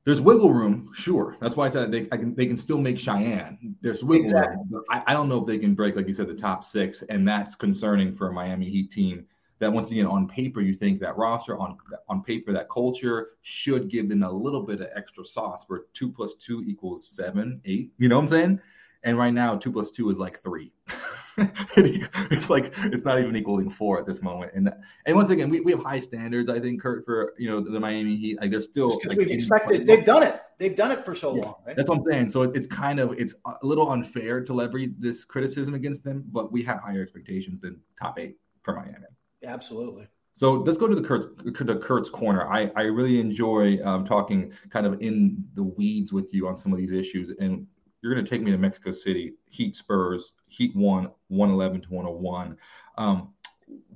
there's 0.06 0.20
wiggle 0.20 0.54
room, 0.54 0.92
sure. 0.94 1.38
That's 1.40 1.56
why 1.56 1.66
I 1.66 1.70
said 1.70 1.92
they 1.92 2.08
I 2.12 2.18
can 2.18 2.36
they 2.36 2.46
can 2.46 2.58
still 2.58 2.78
make 2.78 3.00
Cheyenne. 3.00 3.76
There's 3.82 4.04
wiggle 4.04 4.26
exactly. 4.26 4.64
room. 4.70 4.84
I, 4.90 5.04
I 5.08 5.14
don't 5.14 5.30
know 5.30 5.40
if 5.40 5.46
they 5.46 5.58
can 5.58 5.76
break, 5.76 5.96
like 5.96 6.08
you 6.08 6.14
said, 6.14 6.28
the 6.28 6.34
top 6.34 6.64
six, 6.64 7.04
and 7.10 7.28
that's 7.28 7.56
concerning 7.56 8.14
for 8.14 8.28
a 8.28 8.34
Miami 8.34 8.70
Heat 8.70 8.92
team. 8.92 9.26
That 9.60 9.72
once 9.72 9.92
again, 9.92 10.06
on 10.06 10.28
paper, 10.28 10.60
you 10.60 10.74
think 10.74 11.00
that 11.00 11.16
roster 11.16 11.58
on 11.58 11.78
on 12.10 12.22
paper, 12.22 12.52
that 12.52 12.70
culture 12.70 13.30
should 13.44 13.90
give 13.90 14.10
them 14.10 14.24
a 14.24 14.32
little 14.32 14.62
bit 14.62 14.82
of 14.82 14.90
extra 14.94 15.24
sauce 15.24 15.64
where 15.68 15.84
two 15.94 16.12
plus 16.12 16.36
two 16.36 16.64
equals 16.68 17.08
seven, 17.08 17.62
eight. 17.64 17.92
You 17.98 18.10
know 18.10 18.18
what 18.18 18.24
I'm 18.24 18.28
saying? 18.28 18.62
And 19.04 19.18
right 19.18 19.34
now, 19.34 19.56
two 19.56 19.72
plus 19.72 19.90
two 19.92 20.10
is 20.10 20.20
like 20.20 20.42
three. 20.44 20.73
it's 21.78 22.50
like 22.50 22.74
it's 22.86 23.06
not 23.06 23.20
even 23.20 23.36
equaling 23.36 23.70
four 23.70 24.00
at 24.00 24.06
this 24.06 24.22
moment. 24.22 24.52
And 24.54 24.72
and 25.06 25.16
once 25.16 25.30
again, 25.30 25.50
we, 25.50 25.62
we 25.62 25.72
have 25.72 25.82
high 25.82 26.00
standards. 26.00 26.50
I 26.50 26.60
think 26.60 26.82
Kurt 26.82 27.06
for 27.06 27.34
you 27.38 27.50
know 27.50 27.60
the 27.60 27.80
Miami 27.80 28.16
Heat. 28.16 28.40
Like 28.40 28.52
they're 28.52 28.62
still 28.62 29.00
like, 29.06 29.18
we've 29.18 29.32
expected. 29.32 29.88
They've 29.88 30.06
done 30.06 30.24
it. 30.24 30.42
They've 30.60 30.76
done 30.76 30.92
it 30.92 31.04
for 31.04 31.14
so 31.14 31.36
yeah, 31.36 31.44
long. 31.44 31.56
Right? 31.66 31.76
That's 31.76 31.90
what 31.90 31.98
I'm 31.98 32.04
saying. 32.04 32.30
So 32.30 32.44
it's 32.44 32.68
kind 32.68 33.00
of 33.00 33.14
it's 33.14 33.34
a 33.46 33.66
little 33.66 33.92
unfair 33.92 34.44
to 34.44 34.54
leverage 34.54 34.92
this 35.00 35.26
criticism 35.26 35.74
against 35.74 36.04
them, 36.04 36.24
but 36.32 36.52
we 36.52 36.64
have 36.64 36.80
higher 36.80 37.02
expectations 37.02 37.62
than 37.62 37.80
top 38.00 38.20
eight 38.20 38.38
for 38.62 38.76
Miami. 38.76 39.08
Absolutely. 39.46 40.08
So 40.36 40.54
let's 40.54 40.80
go 40.80 40.88
to 40.88 40.96
the 40.96 41.02
Kurt's, 41.02 41.28
to 41.44 41.80
Kurt's 41.80 42.10
corner. 42.10 42.52
I, 42.52 42.72
I 42.76 42.84
really 42.84 43.20
enjoy 43.20 43.80
um, 43.86 44.04
talking 44.04 44.52
kind 44.72 44.88
of 44.88 45.00
in 45.00 45.44
the 45.54 45.64
weeds 45.64 46.12
with 46.12 46.34
you 46.34 46.48
on 46.48 46.58
some 46.58 46.74
of 46.74 46.80
these 46.80 46.92
issues. 46.92 47.32
And 47.40 47.68
you're 48.04 48.14
going 48.14 48.26
to 48.26 48.30
take 48.30 48.42
me 48.42 48.52
to 48.52 48.58
Mexico 48.58 48.92
City, 48.92 49.34
Heat 49.50 49.78
Spurs, 49.78 50.34
Heat 50.48 50.76
one, 50.76 51.10
111 51.30 51.82
to 51.82 51.88
101. 51.90 52.58
Um, 52.98 53.34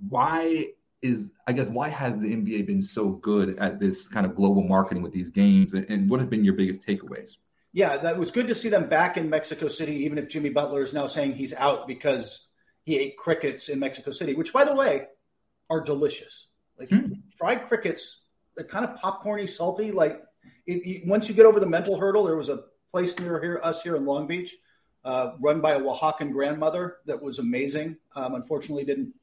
why 0.08 0.70
is, 1.02 1.34
I 1.46 1.52
guess, 1.52 1.68
why 1.68 1.90
has 1.90 2.18
the 2.18 2.34
NBA 2.34 2.66
been 2.66 2.82
so 2.82 3.10
good 3.10 3.60
at 3.60 3.82
this 3.82 4.08
kind 4.08 4.26
of 4.26 4.34
global 4.34 4.64
marketing 4.64 5.04
with 5.04 5.12
these 5.12 5.30
games? 5.30 5.74
And 5.74 6.10
what 6.10 6.22
have 6.22 6.30
been 6.30 6.46
your 6.46 6.54
biggest 6.54 6.88
takeaways? 6.88 7.36
Yeah, 7.74 7.98
that 7.98 8.18
was 8.18 8.32
good 8.32 8.48
to 8.48 8.56
see 8.56 8.70
them 8.70 8.88
back 8.88 9.18
in 9.18 9.30
Mexico 9.30 9.68
City, 9.68 9.98
even 10.06 10.18
if 10.18 10.30
Jimmy 10.30 10.50
Butler 10.50 10.84
is 10.84 10.94
now 10.94 11.08
saying 11.08 11.34
he's 11.34 11.54
out 11.54 11.86
because 11.86 12.48
he 12.86 12.98
ate 12.98 13.18
crickets 13.18 13.68
in 13.68 13.78
Mexico 13.78 14.12
City, 14.12 14.34
which, 14.34 14.54
by 14.54 14.64
the 14.64 14.74
way, 14.74 15.08
are 15.70 15.82
delicious. 15.82 16.48
Like 16.80 16.90
hmm. 16.90 17.12
fried 17.36 17.68
crickets, 17.68 18.24
they're 18.56 18.66
kind 18.66 18.86
of 18.86 18.98
popcorny, 19.02 19.50
salty. 19.50 19.92
Like 19.92 20.24
it, 20.66 20.88
it, 20.88 21.08
once 21.08 21.28
you 21.28 21.36
get 21.36 21.46
over 21.46 21.60
the 21.60 21.68
mental 21.68 22.00
hurdle, 22.00 22.24
there 22.24 22.38
was 22.38 22.48
a 22.48 22.64
place 22.92 23.18
near 23.20 23.42
here, 23.42 23.60
us 23.64 23.82
here 23.82 23.96
in 23.96 24.06
Long 24.06 24.28
Beach, 24.28 24.56
uh, 25.04 25.32
run 25.40 25.62
by 25.62 25.74
a 25.74 25.80
Oaxacan 25.80 26.32
grandmother 26.32 26.98
that 27.06 27.22
was 27.22 27.40
amazing. 27.40 27.98
Um, 28.16 28.36
unfortunately, 28.36 28.84
didn't 28.84 29.14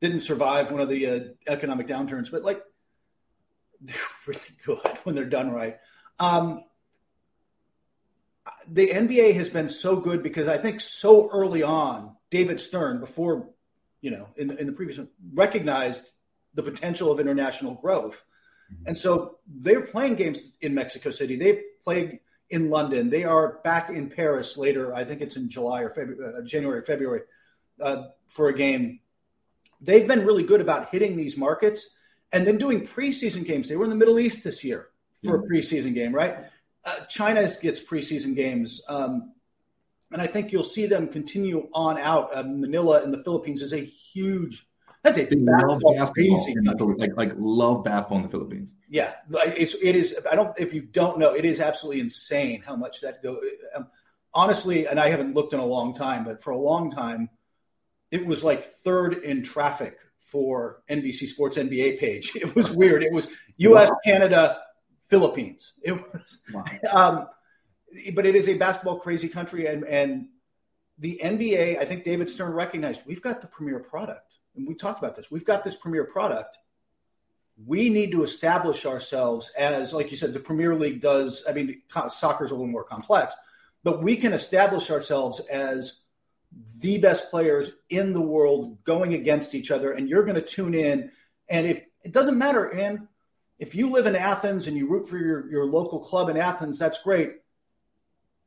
didn't 0.00 0.20
survive 0.20 0.72
one 0.72 0.80
of 0.80 0.88
the 0.88 1.06
uh, 1.06 1.20
economic 1.46 1.86
downturns, 1.86 2.30
but 2.30 2.42
like 2.42 2.60
they're 3.80 3.96
really 4.26 4.40
good 4.64 4.98
when 5.04 5.14
they're 5.14 5.24
done 5.24 5.52
right. 5.52 5.78
Um, 6.18 6.64
the 8.66 8.88
NBA 8.88 9.34
has 9.34 9.48
been 9.48 9.68
so 9.68 9.96
good 9.96 10.22
because 10.22 10.48
I 10.48 10.58
think 10.58 10.80
so 10.80 11.28
early 11.30 11.62
on, 11.62 12.16
David 12.30 12.60
Stern, 12.60 12.98
before 13.00 13.48
you 14.00 14.10
know, 14.10 14.28
in 14.36 14.48
the, 14.48 14.56
in 14.60 14.66
the 14.66 14.72
previous, 14.72 14.98
recognized 15.32 16.02
the 16.54 16.62
potential 16.62 17.12
of 17.12 17.20
international 17.20 17.74
growth, 17.74 18.24
mm-hmm. 18.72 18.88
and 18.88 18.98
so 18.98 19.38
they're 19.46 19.82
playing 19.82 20.16
games 20.16 20.52
in 20.60 20.74
Mexico 20.74 21.10
City. 21.10 21.36
They 21.36 21.62
played 21.84 22.18
in 22.52 22.68
London. 22.68 23.08
They 23.08 23.24
are 23.24 23.58
back 23.64 23.88
in 23.88 24.10
Paris 24.10 24.56
later. 24.58 24.94
I 24.94 25.04
think 25.04 25.22
it's 25.22 25.36
in 25.36 25.48
July 25.48 25.80
or 25.80 25.90
February, 25.90 26.34
uh, 26.38 26.42
January, 26.42 26.82
February 26.82 27.22
uh, 27.80 28.04
for 28.28 28.48
a 28.48 28.54
game. 28.54 29.00
They've 29.80 30.06
been 30.06 30.24
really 30.24 30.44
good 30.44 30.60
about 30.60 30.90
hitting 30.90 31.16
these 31.16 31.36
markets 31.36 31.96
and 32.30 32.46
then 32.46 32.58
doing 32.58 32.86
preseason 32.86 33.44
games. 33.44 33.68
They 33.68 33.76
were 33.76 33.84
in 33.84 33.90
the 33.90 33.96
Middle 33.96 34.20
East 34.20 34.44
this 34.44 34.62
year 34.62 34.88
for 35.24 35.38
mm-hmm. 35.38 35.46
a 35.46 35.48
preseason 35.48 35.94
game, 35.94 36.14
right? 36.14 36.44
Uh, 36.84 37.00
China 37.08 37.48
gets 37.60 37.82
preseason 37.82 38.36
games. 38.36 38.82
Um, 38.86 39.32
and 40.12 40.20
I 40.20 40.26
think 40.26 40.52
you'll 40.52 40.62
see 40.62 40.86
them 40.86 41.08
continue 41.08 41.68
on 41.72 41.98
out. 41.98 42.36
Uh, 42.36 42.42
Manila 42.42 43.02
in 43.02 43.10
the 43.10 43.24
Philippines 43.24 43.62
is 43.62 43.72
a 43.72 43.82
huge 43.82 44.66
that's 45.02 45.18
a 45.18 45.24
basketball, 45.24 45.96
basketball 45.96 46.94
like 46.96 47.16
like 47.16 47.32
love 47.36 47.82
basketball 47.82 48.18
in 48.18 48.22
the 48.22 48.28
Philippines. 48.28 48.74
Yeah, 48.88 49.14
it's 49.30 49.74
it 49.74 49.96
is. 49.96 50.14
I 50.30 50.36
don't. 50.36 50.56
If 50.60 50.72
you 50.72 50.82
don't 50.82 51.18
know, 51.18 51.34
it 51.34 51.44
is 51.44 51.60
absolutely 51.60 52.00
insane 52.00 52.62
how 52.62 52.76
much 52.76 53.00
that 53.00 53.20
go. 53.20 53.40
Um, 53.74 53.88
honestly, 54.32 54.86
and 54.86 55.00
I 55.00 55.08
haven't 55.08 55.34
looked 55.34 55.54
in 55.54 55.58
a 55.58 55.66
long 55.66 55.92
time, 55.92 56.24
but 56.24 56.40
for 56.40 56.50
a 56.50 56.58
long 56.58 56.92
time, 56.92 57.30
it 58.12 58.24
was 58.24 58.44
like 58.44 58.62
third 58.62 59.14
in 59.14 59.42
traffic 59.42 59.98
for 60.20 60.82
NBC 60.88 61.26
Sports 61.26 61.58
NBA 61.58 61.98
page. 61.98 62.32
It 62.36 62.54
was 62.54 62.70
weird. 62.70 63.02
It 63.02 63.12
was 63.12 63.26
U.S., 63.56 63.90
wow. 63.90 63.98
Canada, 64.04 64.62
Philippines. 65.08 65.72
It 65.82 65.92
was, 65.92 66.42
wow. 66.52 66.64
um, 66.92 67.26
but 68.14 68.24
it 68.24 68.36
is 68.36 68.48
a 68.48 68.54
basketball 68.54 69.00
crazy 69.00 69.28
country, 69.28 69.66
and 69.66 69.82
and 69.84 70.28
the 70.96 71.20
NBA. 71.24 71.80
I 71.80 71.84
think 71.86 72.04
David 72.04 72.30
Stern 72.30 72.52
recognized 72.52 73.00
we've 73.04 73.20
got 73.20 73.40
the 73.40 73.48
premier 73.48 73.80
product 73.80 74.36
and 74.56 74.66
we 74.66 74.74
talked 74.74 74.98
about 74.98 75.16
this. 75.16 75.30
We've 75.30 75.44
got 75.44 75.64
this 75.64 75.76
premier 75.76 76.04
product. 76.04 76.58
We 77.64 77.88
need 77.90 78.12
to 78.12 78.24
establish 78.24 78.86
ourselves 78.86 79.50
as, 79.58 79.92
like 79.92 80.10
you 80.10 80.16
said, 80.16 80.32
the 80.32 80.40
Premier 80.40 80.74
League 80.74 81.00
does. 81.00 81.42
I 81.48 81.52
mean, 81.52 81.82
soccer 82.08 82.44
is 82.44 82.50
a 82.50 82.54
little 82.54 82.66
more 82.66 82.84
complex, 82.84 83.34
but 83.84 84.02
we 84.02 84.16
can 84.16 84.32
establish 84.32 84.90
ourselves 84.90 85.40
as 85.50 86.00
the 86.80 86.98
best 86.98 87.30
players 87.30 87.72
in 87.88 88.12
the 88.12 88.20
world 88.20 88.82
going 88.84 89.14
against 89.14 89.54
each 89.54 89.70
other. 89.70 89.92
And 89.92 90.08
you're 90.08 90.24
going 90.24 90.36
to 90.36 90.42
tune 90.42 90.74
in. 90.74 91.10
And 91.48 91.66
if 91.66 91.82
it 92.04 92.12
doesn't 92.12 92.38
matter, 92.38 92.64
and 92.64 93.08
if 93.58 93.74
you 93.74 93.90
live 93.90 94.06
in 94.06 94.16
Athens 94.16 94.66
and 94.66 94.76
you 94.76 94.88
root 94.88 95.08
for 95.08 95.18
your, 95.18 95.50
your 95.50 95.66
local 95.66 96.00
club 96.00 96.28
in 96.28 96.36
Athens, 96.36 96.78
that's 96.78 97.02
great. 97.02 97.34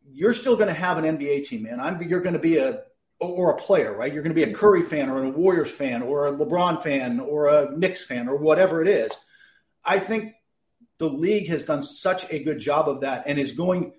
You're 0.08 0.34
still 0.34 0.56
going 0.56 0.68
to 0.68 0.74
have 0.74 0.98
an 0.98 1.18
NBA 1.18 1.46
team, 1.46 1.63
man. 1.63 1.80
I'm, 1.80 2.02
you're 2.04 2.22
going 2.22 2.34
to 2.34 2.39
be 2.39 2.58
a 2.58 2.84
or 3.19 3.51
a 3.51 3.58
player, 3.58 3.95
right? 3.95 4.13
You're 4.13 4.23
going 4.23 4.36
to 4.36 4.45
be 4.45 4.49
a 4.49 4.54
Curry 4.54 4.82
fan 4.82 5.10
or 5.10 5.23
a 5.23 5.30
Warriors 5.30 5.71
fan 5.71 6.01
or 6.01 6.28
a 6.28 6.34
LeBron 6.34 6.84
fan 6.84 7.19
or 7.19 7.47
a 7.47 7.75
Knicks 7.75 8.06
fan 8.06 8.28
or 8.28 8.36
whatever 8.36 8.82
it 8.82 8.88
is. 8.88 9.12
I 9.84 9.99
think 9.99 10.34
the 10.97 11.10
league 11.10 11.47
has 11.49 11.63
done 11.63 11.84
such 11.84 12.30
a 12.32 12.43
good 12.43 12.60
job 12.60 12.89
of 12.89 13.01
that 13.01 13.23
and 13.25 13.39
is 13.39 13.51
going. 13.54 13.93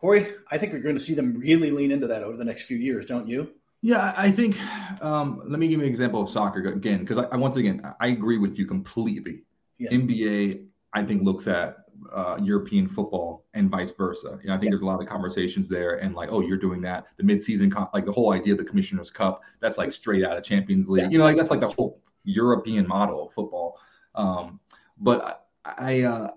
Corey, 0.00 0.32
I 0.50 0.58
think 0.58 0.72
we're 0.72 0.80
going 0.80 0.98
to 0.98 1.02
see 1.02 1.14
them 1.14 1.38
really 1.38 1.70
lean 1.70 1.92
into 1.92 2.08
that 2.08 2.24
over 2.24 2.36
the 2.36 2.44
next 2.44 2.64
few 2.64 2.76
years, 2.76 3.06
don't 3.06 3.28
you? 3.28 3.52
Yeah, 3.82 4.12
I 4.16 4.32
think. 4.32 4.56
Um, 5.00 5.42
let 5.46 5.58
me 5.60 5.68
give 5.68 5.78
you 5.78 5.86
an 5.86 5.90
example 5.90 6.22
of 6.22 6.28
soccer 6.28 6.66
again, 6.66 7.00
because 7.00 7.18
I, 7.30 7.36
once 7.36 7.56
again 7.56 7.82
I 8.00 8.08
agree 8.08 8.38
with 8.38 8.58
you 8.58 8.66
completely. 8.66 9.42
Yes. 9.78 9.92
NBA, 9.92 10.66
I 10.92 11.04
think 11.04 11.22
looks 11.22 11.46
at 11.46 11.81
uh, 12.12 12.38
European 12.42 12.88
football 12.88 13.44
and 13.54 13.70
vice 13.70 13.90
versa. 13.92 14.38
You 14.42 14.48
know, 14.48 14.54
I 14.54 14.56
think 14.56 14.64
yeah. 14.64 14.70
there's 14.70 14.82
a 14.82 14.86
lot 14.86 15.00
of 15.00 15.08
conversations 15.08 15.68
there, 15.68 15.96
and 15.96 16.14
like, 16.14 16.30
oh, 16.32 16.40
you're 16.40 16.56
doing 16.56 16.80
that. 16.82 17.06
The 17.16 17.22
midseason, 17.22 17.70
con- 17.70 17.88
like 17.94 18.04
the 18.04 18.12
whole 18.12 18.32
idea 18.32 18.54
of 18.54 18.58
the 18.58 18.64
Commissioner's 18.64 19.10
Cup, 19.10 19.42
that's 19.60 19.78
like 19.78 19.92
straight 19.92 20.24
out 20.24 20.36
of 20.36 20.44
Champions 20.44 20.88
League. 20.88 21.04
Yeah. 21.04 21.10
You 21.10 21.18
know, 21.18 21.24
like 21.24 21.36
that's 21.36 21.50
like 21.50 21.60
the 21.60 21.68
whole 21.68 22.00
European 22.24 22.86
model 22.86 23.26
of 23.26 23.32
football. 23.34 23.78
Um, 24.14 24.60
but 24.98 25.48
I, 25.64 25.72
I, 25.78 26.00
uh, 26.02 26.30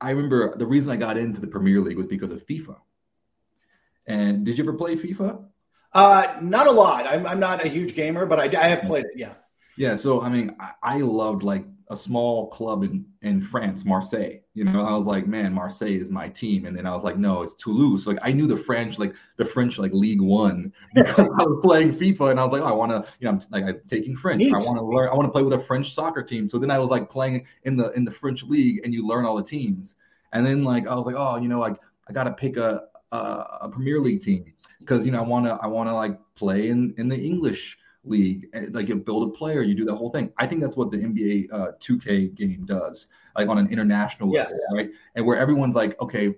I 0.00 0.10
remember 0.10 0.56
the 0.56 0.66
reason 0.66 0.92
I 0.92 0.96
got 0.96 1.16
into 1.16 1.40
the 1.40 1.46
Premier 1.46 1.80
League 1.80 1.96
was 1.96 2.06
because 2.06 2.30
of 2.30 2.46
FIFA. 2.46 2.78
And 4.06 4.44
did 4.44 4.56
you 4.56 4.64
ever 4.64 4.74
play 4.74 4.96
FIFA? 4.96 5.44
Uh, 5.92 6.38
not 6.42 6.66
a 6.66 6.70
lot. 6.70 7.06
I'm, 7.06 7.26
I'm 7.26 7.40
not 7.40 7.64
a 7.64 7.68
huge 7.68 7.94
gamer, 7.94 8.26
but 8.26 8.38
I, 8.38 8.60
I 8.60 8.68
have 8.68 8.82
played 8.82 9.04
it. 9.06 9.12
Yeah. 9.16 9.34
Yeah. 9.76 9.96
So 9.96 10.20
I 10.20 10.28
mean, 10.28 10.56
I, 10.60 10.72
I 10.82 10.98
loved 10.98 11.42
like 11.42 11.64
a 11.90 11.96
small 11.96 12.48
club 12.48 12.84
in, 12.84 13.06
in 13.22 13.42
France, 13.42 13.84
Marseille. 13.84 14.40
You 14.58 14.64
know, 14.64 14.84
I 14.84 14.92
was 14.92 15.06
like, 15.06 15.28
man, 15.28 15.54
Marseille 15.54 16.00
is 16.00 16.10
my 16.10 16.28
team. 16.28 16.66
And 16.66 16.76
then 16.76 16.84
I 16.84 16.92
was 16.92 17.04
like, 17.04 17.16
no, 17.16 17.42
it's 17.42 17.54
Toulouse. 17.54 18.08
Like 18.08 18.18
I 18.22 18.32
knew 18.32 18.48
the 18.48 18.56
French, 18.56 18.98
like 18.98 19.14
the 19.36 19.44
French, 19.44 19.78
like 19.78 19.92
League 19.92 20.20
One 20.20 20.72
because 20.94 21.30
I 21.38 21.44
was 21.44 21.60
playing 21.62 21.94
FIFA 21.94 22.32
and 22.32 22.40
I 22.40 22.44
was 22.44 22.52
like, 22.52 22.62
oh, 22.62 22.66
I 22.66 22.72
want 22.72 22.90
to, 22.90 23.08
you 23.20 23.26
know, 23.26 23.38
I'm 23.38 23.42
like 23.52 23.62
I'm 23.62 23.80
taking 23.88 24.16
French. 24.16 24.40
Neat. 24.40 24.52
I 24.52 24.58
want 24.58 24.76
to 24.76 24.82
learn. 24.82 25.10
I 25.10 25.14
want 25.14 25.28
to 25.28 25.30
play 25.30 25.44
with 25.44 25.52
a 25.52 25.60
French 25.60 25.94
soccer 25.94 26.24
team. 26.24 26.48
So 26.48 26.58
then 26.58 26.72
I 26.72 26.78
was 26.80 26.90
like 26.90 27.08
playing 27.08 27.46
in 27.62 27.76
the 27.76 27.92
in 27.92 28.02
the 28.02 28.10
French 28.10 28.42
league, 28.42 28.80
and 28.82 28.92
you 28.92 29.06
learn 29.06 29.24
all 29.24 29.36
the 29.36 29.44
teams. 29.44 29.94
And 30.32 30.44
then 30.44 30.64
like 30.64 30.88
I 30.88 30.96
was 30.96 31.06
like, 31.06 31.14
oh, 31.16 31.36
you 31.36 31.46
know, 31.46 31.60
like 31.60 31.76
I 32.08 32.12
got 32.12 32.24
to 32.24 32.32
pick 32.32 32.56
a, 32.56 32.82
a 33.12 33.16
a 33.16 33.68
Premier 33.70 34.00
League 34.00 34.22
team 34.22 34.52
because 34.80 35.06
you 35.06 35.12
know 35.12 35.18
I 35.18 35.26
want 35.26 35.46
to 35.46 35.52
I 35.62 35.68
want 35.68 35.88
to 35.88 35.94
like 35.94 36.18
play 36.34 36.68
in 36.68 36.94
in 36.98 37.08
the 37.08 37.16
English 37.16 37.78
league, 38.08 38.48
eh, 38.52 38.66
like 38.70 38.88
you 38.88 38.96
build 38.96 39.28
a 39.28 39.32
player, 39.32 39.62
you 39.62 39.74
do 39.74 39.84
that 39.84 39.94
whole 39.94 40.10
thing. 40.10 40.32
I 40.38 40.46
think 40.46 40.60
that's 40.60 40.76
what 40.76 40.90
the 40.90 40.98
NBA 40.98 41.52
uh, 41.52 41.72
2K 41.80 42.34
game 42.34 42.64
does, 42.64 43.06
like 43.36 43.48
on 43.48 43.58
an 43.58 43.68
international 43.68 44.30
level, 44.30 44.56
yeah. 44.56 44.76
right? 44.76 44.90
And 45.14 45.24
where 45.26 45.36
everyone's 45.36 45.74
like, 45.74 46.00
okay, 46.00 46.34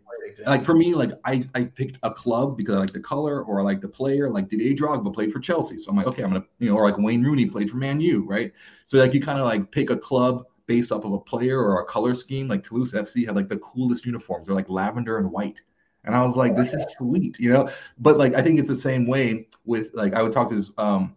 like 0.47 0.65
for 0.65 0.75
me, 0.75 0.95
like 0.95 1.13
I, 1.25 1.45
I 1.55 1.65
picked 1.65 1.99
a 2.03 2.11
club 2.11 2.57
because 2.57 2.75
I 2.75 2.79
like 2.79 2.93
the 2.93 3.01
color 3.01 3.43
or 3.43 3.61
I 3.61 3.63
like 3.63 3.81
the 3.81 3.89
player. 3.89 4.31
Like 4.31 4.49
Didier 4.49 4.75
Drogba 4.75 5.13
played 5.13 5.33
for 5.33 5.41
Chelsea, 5.41 5.79
so 5.79 5.91
I'm 5.91 5.97
like, 5.97 6.07
okay, 6.07 6.23
I'm 6.23 6.31
gonna, 6.31 6.45
you 6.59 6.71
know, 6.71 6.77
or 6.77 6.85
like 6.85 6.99
Wayne 6.99 7.23
Rooney 7.23 7.47
played 7.47 7.71
for 7.71 7.77
Man 7.77 8.01
U, 8.01 8.25
right? 8.27 8.53
So 8.85 8.99
like 8.99 9.15
you 9.15 9.21
kind 9.21 9.39
of 9.39 9.47
like 9.47 9.71
pick 9.71 9.91
a 9.91 9.97
club 9.97 10.45
based 10.67 10.93
off 10.93 11.05
of 11.05 11.13
a 11.13 11.19
player 11.19 11.59
or 11.61 11.81
a 11.81 11.85
color 11.85 12.15
scheme. 12.15 12.47
Like 12.47 12.63
Toulouse 12.63 12.93
FC 12.93 13.27
had 13.27 13.35
like 13.35 13.49
the 13.49 13.59
coolest 13.59 14.07
uniforms. 14.07 14.47
They're 14.47 14.55
like 14.55 14.71
lavender 14.71 15.19
and 15.19 15.31
white. 15.31 15.61
And 16.05 16.15
I 16.15 16.23
was 16.23 16.37
like, 16.37 16.57
this 16.57 16.73
is 16.73 16.93
sweet, 16.93 17.39
you 17.39 17.53
know. 17.53 17.69
But 17.99 18.17
like, 18.19 18.35
I 18.35 18.43
think 18.43 18.59
it's 18.59 18.69
the 18.69 18.75
same 18.75 19.07
way 19.07 19.49
with 19.65 19.91
like 19.95 20.15
I 20.15 20.23
would 20.23 20.33
talk 20.33 20.49
to 20.49 20.55
this. 20.55 20.71
Um, 20.79 21.17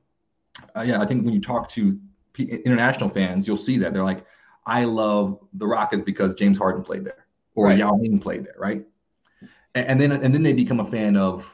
uh, 0.76 0.82
yeah, 0.82 1.02
I 1.02 1.06
think 1.06 1.26
when 1.26 1.34
you 1.34 1.42
talk 1.42 1.70
to 1.70 2.00
P- 2.34 2.62
international 2.66 3.10
fans, 3.10 3.48
you'll 3.48 3.58
see 3.58 3.78
that 3.80 3.94
they're 3.94 4.04
like, 4.04 4.26
I 4.66 4.86
love 4.86 5.40
the 5.54 5.68
Rockets 5.68 6.02
because 6.02 6.34
James 6.34 6.58
Harden 6.58 6.84
played 6.84 7.04
there 7.04 7.26
or 7.56 7.68
right. 7.68 7.78
Yao 7.78 7.94
Ming 7.96 8.20
played 8.20 8.46
there, 8.46 8.56
right? 8.58 8.86
And, 9.76 9.88
and 9.88 10.02
then 10.02 10.12
and 10.12 10.34
then 10.34 10.44
they 10.44 10.54
become 10.54 10.80
a 10.80 10.86
fan 10.86 11.18
of 11.18 11.46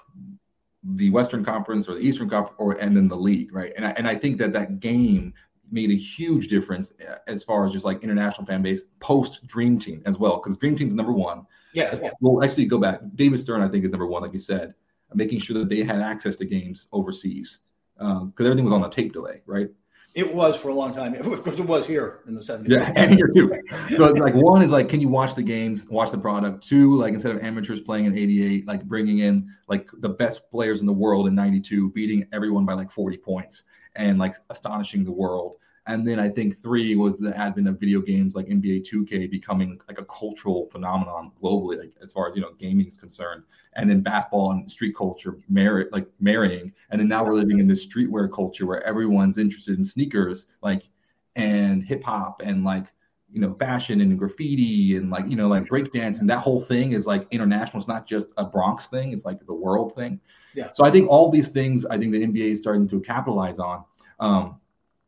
the 0.83 1.09
Western 1.09 1.43
Conference 1.43 1.89
or 1.89 1.95
the 1.95 2.01
Eastern 2.01 2.29
Conference, 2.29 2.55
or 2.57 2.73
and 2.73 2.95
then 2.95 3.07
the 3.07 3.17
league, 3.17 3.53
right? 3.53 3.73
And 3.75 3.85
I, 3.85 3.91
and 3.91 4.07
I 4.07 4.15
think 4.15 4.37
that 4.37 4.53
that 4.53 4.79
game 4.79 5.33
made 5.71 5.91
a 5.91 5.95
huge 5.95 6.47
difference 6.47 6.93
uh, 7.07 7.17
as 7.27 7.43
far 7.43 7.65
as 7.65 7.73
just 7.73 7.85
like 7.85 8.03
international 8.03 8.45
fan 8.45 8.61
base 8.61 8.81
post 8.99 9.45
Dream 9.47 9.77
Team 9.77 10.01
as 10.05 10.17
well, 10.17 10.37
because 10.37 10.57
Dream 10.57 10.75
Team's 10.75 10.93
number 10.93 11.11
one. 11.11 11.45
Yeah, 11.73 11.97
yeah. 12.01 12.11
Well, 12.21 12.43
actually, 12.43 12.65
go 12.65 12.79
back. 12.79 13.01
David 13.15 13.39
Stern, 13.39 13.61
I 13.61 13.67
think, 13.67 13.85
is 13.85 13.91
number 13.91 14.07
one, 14.07 14.23
like 14.23 14.33
you 14.33 14.39
said, 14.39 14.73
making 15.13 15.39
sure 15.39 15.57
that 15.59 15.69
they 15.69 15.83
had 15.83 16.01
access 16.01 16.35
to 16.35 16.45
games 16.45 16.87
overseas 16.91 17.59
because 17.99 18.21
um, 18.21 18.33
everything 18.39 18.63
was 18.63 18.73
on 18.73 18.83
a 18.83 18.89
tape 18.89 19.13
delay, 19.13 19.41
right? 19.45 19.69
It 20.15 20.33
was 20.33 20.57
for 20.57 20.69
a 20.69 20.73
long 20.73 20.93
time. 20.93 21.13
Of 21.13 21.43
course, 21.43 21.59
it 21.59 21.65
was 21.65 21.85
here 21.85 22.21
in 22.27 22.33
the 22.33 22.41
70s. 22.41 22.67
Yeah, 22.67 22.91
and 22.95 23.13
here 23.13 23.27
too. 23.27 23.53
So 23.95 24.05
like 24.13 24.33
one 24.33 24.63
is 24.63 24.71
like, 24.71 24.89
can 24.89 24.99
you 24.99 25.07
watch 25.07 25.35
the 25.35 25.43
games, 25.43 25.85
watch 25.87 26.09
the 26.11 26.17
product? 26.17 26.67
Two, 26.67 26.95
like 26.95 27.13
instead 27.13 27.35
of 27.35 27.43
amateurs 27.43 27.79
playing 27.79 28.05
in 28.05 28.17
88, 28.17 28.67
like 28.67 28.83
bringing 28.85 29.19
in 29.19 29.47
like 29.67 29.87
the 29.99 30.09
best 30.09 30.49
players 30.49 30.81
in 30.81 30.87
the 30.87 30.93
world 30.93 31.27
in 31.27 31.35
92, 31.35 31.91
beating 31.91 32.27
everyone 32.33 32.65
by 32.65 32.73
like 32.73 32.89
40 32.89 33.17
points 33.17 33.63
and 33.95 34.17
like 34.17 34.33
astonishing 34.49 35.03
the 35.03 35.11
world. 35.11 35.57
And 35.89 36.07
then 36.07 36.19
I 36.19 36.29
think 36.29 36.61
three 36.61 36.95
was 36.95 37.17
the 37.17 37.35
advent 37.35 37.67
of 37.67 37.79
video 37.79 37.99
games 37.99 38.35
like 38.35 38.45
NBA 38.45 38.87
2K 38.87 39.29
becoming 39.31 39.81
like 39.87 39.97
a 39.97 40.05
cultural 40.05 40.67
phenomenon 40.67 41.31
globally, 41.41 41.79
like 41.79 41.93
as 41.99 42.11
far 42.11 42.29
as 42.29 42.35
you 42.35 42.43
know, 42.43 42.51
gaming 42.59 42.85
is 42.85 42.95
concerned. 42.95 43.41
And 43.73 43.89
then 43.89 44.01
basketball 44.01 44.51
and 44.51 44.69
street 44.69 44.95
culture 44.95 45.39
merit 45.49 45.91
like 45.91 46.05
marrying. 46.19 46.71
And 46.91 47.01
then 47.01 47.07
now 47.07 47.25
we're 47.25 47.33
living 47.33 47.57
in 47.57 47.67
this 47.67 47.83
streetwear 47.83 48.31
culture 48.31 48.67
where 48.67 48.83
everyone's 48.83 49.39
interested 49.39 49.79
in 49.79 49.83
sneakers, 49.83 50.45
like 50.61 50.87
and 51.35 51.83
hip 51.83 52.03
hop 52.03 52.43
and 52.45 52.63
like 52.63 52.85
you 53.31 53.41
know 53.41 53.55
fashion 53.55 54.01
and 54.01 54.19
graffiti 54.19 54.95
and 54.95 55.09
like 55.09 55.27
you 55.27 55.35
know 55.35 55.47
like 55.47 55.63
breakdance 55.63 56.19
and 56.19 56.29
that 56.29 56.39
whole 56.39 56.61
thing 56.61 56.91
is 56.91 57.07
like 57.07 57.25
international. 57.31 57.79
It's 57.79 57.87
not 57.87 58.05
just 58.05 58.31
a 58.37 58.45
Bronx 58.45 58.89
thing; 58.89 59.11
it's 59.11 59.25
like 59.25 59.43
the 59.43 59.55
world 59.55 59.95
thing. 59.95 60.19
Yeah. 60.53 60.69
So 60.73 60.85
I 60.85 60.91
think 60.91 61.09
all 61.09 61.31
these 61.31 61.49
things 61.49 61.83
I 61.87 61.97
think 61.97 62.11
the 62.11 62.23
NBA 62.23 62.51
is 62.53 62.59
starting 62.59 62.87
to 62.89 62.99
capitalize 63.01 63.57
on. 63.57 63.85
Um, 64.19 64.59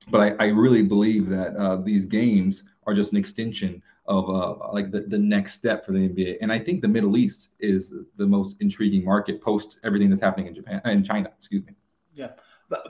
but 0.10 0.22
I, 0.22 0.46
I 0.46 0.48
really 0.48 0.82
believe 0.82 1.30
that 1.30 1.56
uh, 1.56 1.78
these 1.78 2.06
games 2.06 2.64
are 2.88 2.94
just 2.94 3.12
an 3.12 3.18
extension 3.18 3.82
of 4.06 4.30
uh, 4.30 4.72
like 4.74 4.92
the, 4.92 5.02
the 5.02 5.18
next 5.18 5.54
step 5.54 5.86
for 5.86 5.92
the 5.92 6.10
NBA. 6.10 6.38
And 6.42 6.52
I 6.52 6.60
think 6.60 6.82
the 6.82 6.88
Middle 6.88 7.18
East 7.18 7.50
is 7.60 7.94
the 8.18 8.26
most 8.26 8.58
intriguing 8.60 9.06
market 9.06 9.42
post 9.42 9.80
everything 9.84 10.10
that's 10.10 10.22
happening 10.22 10.48
in 10.48 10.56
Japan 10.56 10.82
and 10.84 11.06
China. 11.06 11.32
Excuse 11.38 11.66
me. 11.66 11.74
Yeah. 12.14 12.30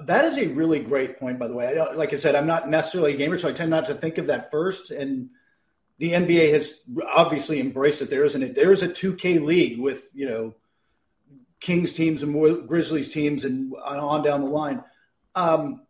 That 0.05 0.25
is 0.25 0.37
a 0.37 0.47
really 0.47 0.79
great 0.79 1.19
point, 1.19 1.39
by 1.39 1.47
the 1.47 1.55
way. 1.55 1.67
I 1.67 1.73
don't, 1.73 1.97
like 1.97 2.13
I 2.13 2.15
said, 2.15 2.35
I'm 2.35 2.45
not 2.45 2.69
necessarily 2.69 3.15
a 3.15 3.17
gamer, 3.17 3.37
so 3.37 3.49
I 3.49 3.51
tend 3.51 3.71
not 3.71 3.87
to 3.87 3.95
think 3.95 4.19
of 4.19 4.27
that 4.27 4.51
first. 4.51 4.91
And 4.91 5.31
the 5.97 6.11
NBA 6.11 6.53
has 6.53 6.81
obviously 7.07 7.59
embraced 7.59 8.01
it. 8.01 8.09
There 8.09 8.23
isn't 8.23 8.43
it. 8.43 8.55
There 8.55 8.71
is 8.71 8.83
a 8.83 8.87
2K 8.87 9.43
league 9.43 9.79
with 9.79 10.09
you 10.13 10.27
know 10.27 10.55
Kings 11.59 11.93
teams 11.93 12.23
and 12.23 12.31
more 12.31 12.53
Grizzlies 12.57 13.11
teams 13.11 13.43
and 13.43 13.73
on 13.75 14.23
down 14.23 14.41
the 14.41 14.47
line. 14.47 14.83
Um, 15.33 15.81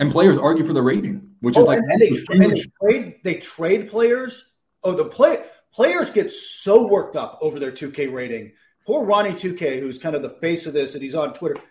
and 0.00 0.10
players 0.10 0.36
argue 0.36 0.64
for 0.64 0.72
the 0.72 0.82
rating, 0.82 1.30
which 1.40 1.56
oh, 1.56 1.60
is 1.60 1.66
like 1.66 1.78
and 1.78 2.00
they, 2.00 2.08
and 2.30 2.42
they, 2.42 2.64
trade 2.82 3.14
they 3.22 3.34
trade 3.34 3.90
players. 3.90 4.52
Oh, 4.82 4.92
the 4.92 5.04
play 5.04 5.44
players 5.72 6.10
get 6.10 6.32
so 6.32 6.86
worked 6.86 7.14
up 7.16 7.38
over 7.40 7.60
their 7.60 7.70
2K 7.70 8.12
rating. 8.12 8.52
Poor 8.86 9.04
Ronnie 9.04 9.32
2K, 9.32 9.78
who's 9.80 9.98
kind 9.98 10.16
of 10.16 10.22
the 10.22 10.30
face 10.30 10.66
of 10.66 10.72
this, 10.72 10.94
and 10.94 11.02
he's 11.02 11.14
on 11.14 11.34
Twitter, 11.34 11.62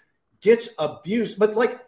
gets 0.42 0.70
abused. 0.78 1.39
But 1.39 1.56
like 1.56 1.82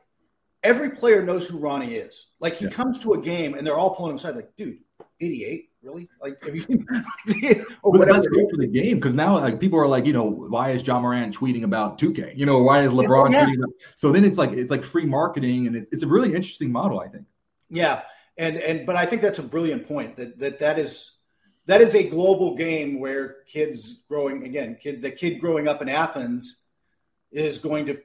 every 0.63 0.91
player 0.91 1.23
knows 1.23 1.47
who 1.47 1.59
Ronnie 1.59 1.95
is. 1.95 2.27
Like 2.39 2.57
he 2.57 2.65
yeah. 2.65 2.71
comes 2.71 2.99
to 2.99 3.13
a 3.13 3.21
game 3.21 3.53
and 3.53 3.65
they're 3.65 3.77
all 3.77 3.95
pulling 3.95 4.11
him 4.11 4.17
aside, 4.17 4.35
like, 4.35 4.55
dude, 4.57 4.79
88 5.19 5.69
really? 5.81 6.07
Like 6.21 6.43
have 6.45 6.55
you 6.55 6.65
or 7.83 7.93
but 7.93 8.07
that's 8.07 8.27
great 8.27 8.49
for 8.49 8.57
the 8.57 8.67
game 8.67 8.97
because 8.97 9.15
now 9.15 9.37
like 9.39 9.59
people 9.59 9.79
are 9.79 9.87
like 9.87 10.05
you 10.05 10.13
know 10.13 10.23
why 10.23 10.71
is 10.71 10.85
Ja 10.85 10.99
Morant 10.99 11.37
tweeting 11.37 11.63
about 11.63 11.97
2k 11.97 12.37
you 12.37 12.45
know 12.45 12.61
why 12.61 12.81
is 12.81 12.91
lebron 12.91 13.31
yeah. 13.31 13.45
tweeting 13.45 13.57
about, 13.57 13.73
so 13.95 14.11
then 14.11 14.23
it's 14.23 14.37
like 14.37 14.51
it's 14.51 14.71
like 14.71 14.83
free 14.83 15.05
marketing 15.05 15.67
and 15.67 15.75
it's, 15.75 15.87
it's 15.91 16.03
a 16.03 16.07
really 16.07 16.33
interesting 16.35 16.71
model 16.71 16.99
i 16.99 17.07
think. 17.07 17.25
Yeah 17.69 18.01
and 18.37 18.57
and 18.57 18.85
but 18.85 18.95
i 18.95 19.05
think 19.05 19.21
that's 19.21 19.39
a 19.39 19.43
brilliant 19.43 19.87
point 19.87 20.15
that 20.17 20.39
that 20.39 20.59
that 20.59 20.79
is 20.79 21.17
that 21.65 21.81
is 21.81 21.95
a 21.95 22.09
global 22.09 22.55
game 22.55 22.99
where 22.99 23.37
kids 23.47 24.03
growing 24.07 24.43
again 24.43 24.77
kid 24.81 25.01
the 25.01 25.11
kid 25.11 25.39
growing 25.39 25.67
up 25.67 25.81
in 25.81 25.89
athens 25.89 26.63
is 27.31 27.59
going 27.59 27.85
to 27.85 27.99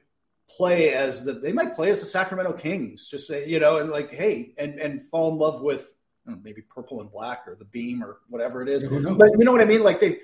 play 0.49 0.93
as 0.93 1.23
the 1.25 1.33
they 1.33 1.51
might 1.51 1.75
play 1.75 1.91
as 1.91 1.99
the 1.99 2.05
sacramento 2.05 2.53
kings 2.53 3.09
just 3.09 3.27
say 3.27 3.47
you 3.47 3.59
know 3.59 3.77
and 3.77 3.89
like 3.89 4.11
hey 4.11 4.53
and 4.57 4.79
and 4.79 5.09
fall 5.09 5.31
in 5.31 5.37
love 5.37 5.61
with 5.61 5.93
know, 6.33 6.39
maybe 6.43 6.61
purple 6.61 7.01
and 7.01 7.11
black 7.11 7.47
or 7.47 7.55
the 7.55 7.65
beam 7.65 8.03
or 8.03 8.19
whatever 8.29 8.61
it 8.61 8.69
is. 8.69 8.81
But 8.81 9.31
you 9.37 9.45
know 9.45 9.51
what 9.51 9.61
I 9.61 9.65
mean? 9.65 9.83
Like 9.83 9.99
they 9.99 10.19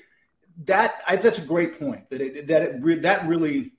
that 0.66 0.96
I, 1.08 1.16
that's 1.16 1.40
a 1.40 1.46
great 1.46 1.80
point 1.80 2.10
that 2.10 2.22
it 2.22 2.48
that 2.48 2.62
it 2.62 3.02
that 3.04 3.28
really 3.28 3.74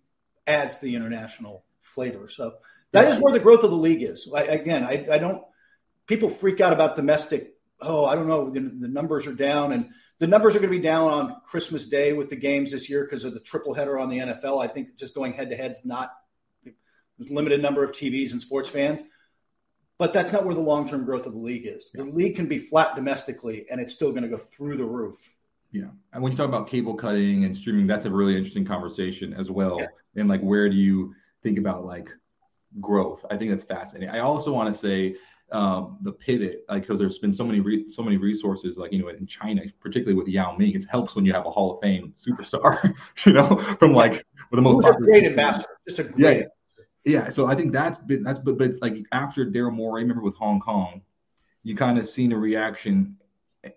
adds 0.46 0.80
the 0.80 0.94
international 0.94 1.64
flavor. 1.80 2.28
So 2.28 2.54
that 2.92 3.08
is 3.08 3.18
where 3.18 3.32
the 3.32 3.40
growth 3.40 3.64
of 3.64 3.70
the 3.70 3.76
league 3.76 4.02
is. 4.02 4.28
I, 4.34 4.42
again, 4.42 4.84
I, 4.84 5.06
I 5.10 5.18
don't 5.18 5.44
people 6.06 6.28
freak 6.28 6.60
out 6.60 6.72
about 6.72 6.96
domestic. 6.96 7.54
Oh, 7.80 8.04
I 8.04 8.14
don't 8.14 8.28
know. 8.28 8.50
The, 8.50 8.60
the 8.60 8.88
numbers 8.88 9.26
are 9.26 9.34
down, 9.34 9.72
and 9.72 9.90
the 10.18 10.26
numbers 10.26 10.54
are 10.54 10.60
going 10.60 10.70
to 10.70 10.78
be 10.78 10.82
down 10.82 11.10
on 11.10 11.37
Christmas 11.46 11.88
Day 11.88 12.12
with 12.12 12.30
the 12.30 12.37
games 12.37 12.72
this 12.72 12.88
year 12.88 13.04
because 13.04 13.24
of 13.24 13.34
the 13.34 13.40
triple 13.40 13.74
header 13.74 13.98
on 13.98 14.08
the 14.08 14.18
NFL. 14.18 14.62
I 14.62 14.68
think 14.68 14.96
just 14.96 15.14
going 15.14 15.32
head 15.32 15.50
to 15.50 15.56
head 15.56 15.72
is 15.72 15.84
not 15.84 16.12
limited 17.18 17.62
number 17.62 17.84
of 17.84 17.92
TVs 17.92 18.32
and 18.32 18.40
sports 18.40 18.70
fans. 18.70 19.02
But 19.98 20.12
that's 20.12 20.33
not 20.33 20.44
where 20.44 20.54
the 20.54 20.61
long 20.61 20.88
term 20.88 21.04
growth 21.04 21.26
of 21.26 21.33
the 21.33 21.38
league 21.38 21.66
is. 21.66 21.90
The 21.94 22.02
league 22.02 22.35
can 22.35 22.46
be 22.46 22.59
flat 22.59 22.96
domestically, 22.96 23.66
and 23.70 23.80
it's 23.80 23.94
still 23.94 24.11
going 24.11 24.24
to 24.24 24.28
go 24.28 24.38
through 24.38 24.76
the 24.76 24.85
roof. 24.85 25.35
Yeah, 25.70 25.88
and 26.12 26.22
when 26.22 26.33
you 26.33 26.37
talk 26.37 26.48
about 26.48 26.68
cable 26.68 26.94
cutting 26.94 27.44
and 27.44 27.57
streaming, 27.57 27.87
that's 27.87 28.04
a 28.04 28.11
really 28.11 28.37
interesting 28.37 28.64
conversation 28.64 29.33
as 29.35 29.50
well. 29.50 29.76
Yeah. 29.78 29.87
And 30.16 30.28
like, 30.28 30.40
where 30.40 30.68
do 30.68 30.76
you 30.76 31.14
think 31.42 31.59
about 31.59 31.85
like 31.85 32.09
growth? 32.80 33.24
I 33.30 33.37
think 33.37 33.50
that's 33.50 33.64
fascinating. 33.64 34.11
I 34.14 34.20
also 34.20 34.52
want 34.52 34.72
to 34.72 34.78
say 34.78 35.16
um, 35.52 35.98
the 36.02 36.12
pivot, 36.12 36.64
like 36.68 36.83
because 36.83 36.98
there's 36.98 37.18
been 37.18 37.33
so 37.33 37.44
many 37.44 37.61
re- 37.61 37.88
so 37.88 38.02
many 38.02 38.16
resources, 38.16 38.76
like 38.76 38.92
you 38.92 39.00
know, 39.00 39.09
in 39.09 39.26
China, 39.26 39.62
particularly 39.78 40.14
with 40.14 40.26
Yao 40.26 40.57
Ming, 40.57 40.74
it 40.74 40.85
helps 40.88 41.14
when 41.14 41.24
you 41.24 41.33
have 41.33 41.46
a 41.46 41.50
Hall 41.50 41.74
of 41.74 41.80
Fame 41.80 42.14
superstar, 42.18 42.94
you 43.26 43.33
know, 43.33 43.57
from 43.78 43.92
like 43.92 44.24
with 44.50 44.59
the 44.59 44.62
most 44.62 44.85
great 44.98 45.24
ambassador, 45.24 45.68
just 45.87 46.00
a 46.00 46.04
great. 46.04 46.38
Yeah 46.40 46.46
yeah, 47.04 47.28
so 47.28 47.46
I 47.46 47.54
think 47.54 47.72
that's 47.72 47.98
been 47.98 48.22
that's 48.22 48.38
but 48.38 48.58
but 48.58 48.68
it's 48.68 48.80
like 48.80 48.96
after 49.12 49.44
Daryl 49.44 49.72
Morey, 49.72 50.02
remember 50.02 50.22
with 50.22 50.36
Hong 50.36 50.60
Kong, 50.60 51.02
you 51.62 51.76
kind 51.76 51.98
of 51.98 52.06
seen 52.06 52.32
a 52.32 52.38
reaction 52.38 53.16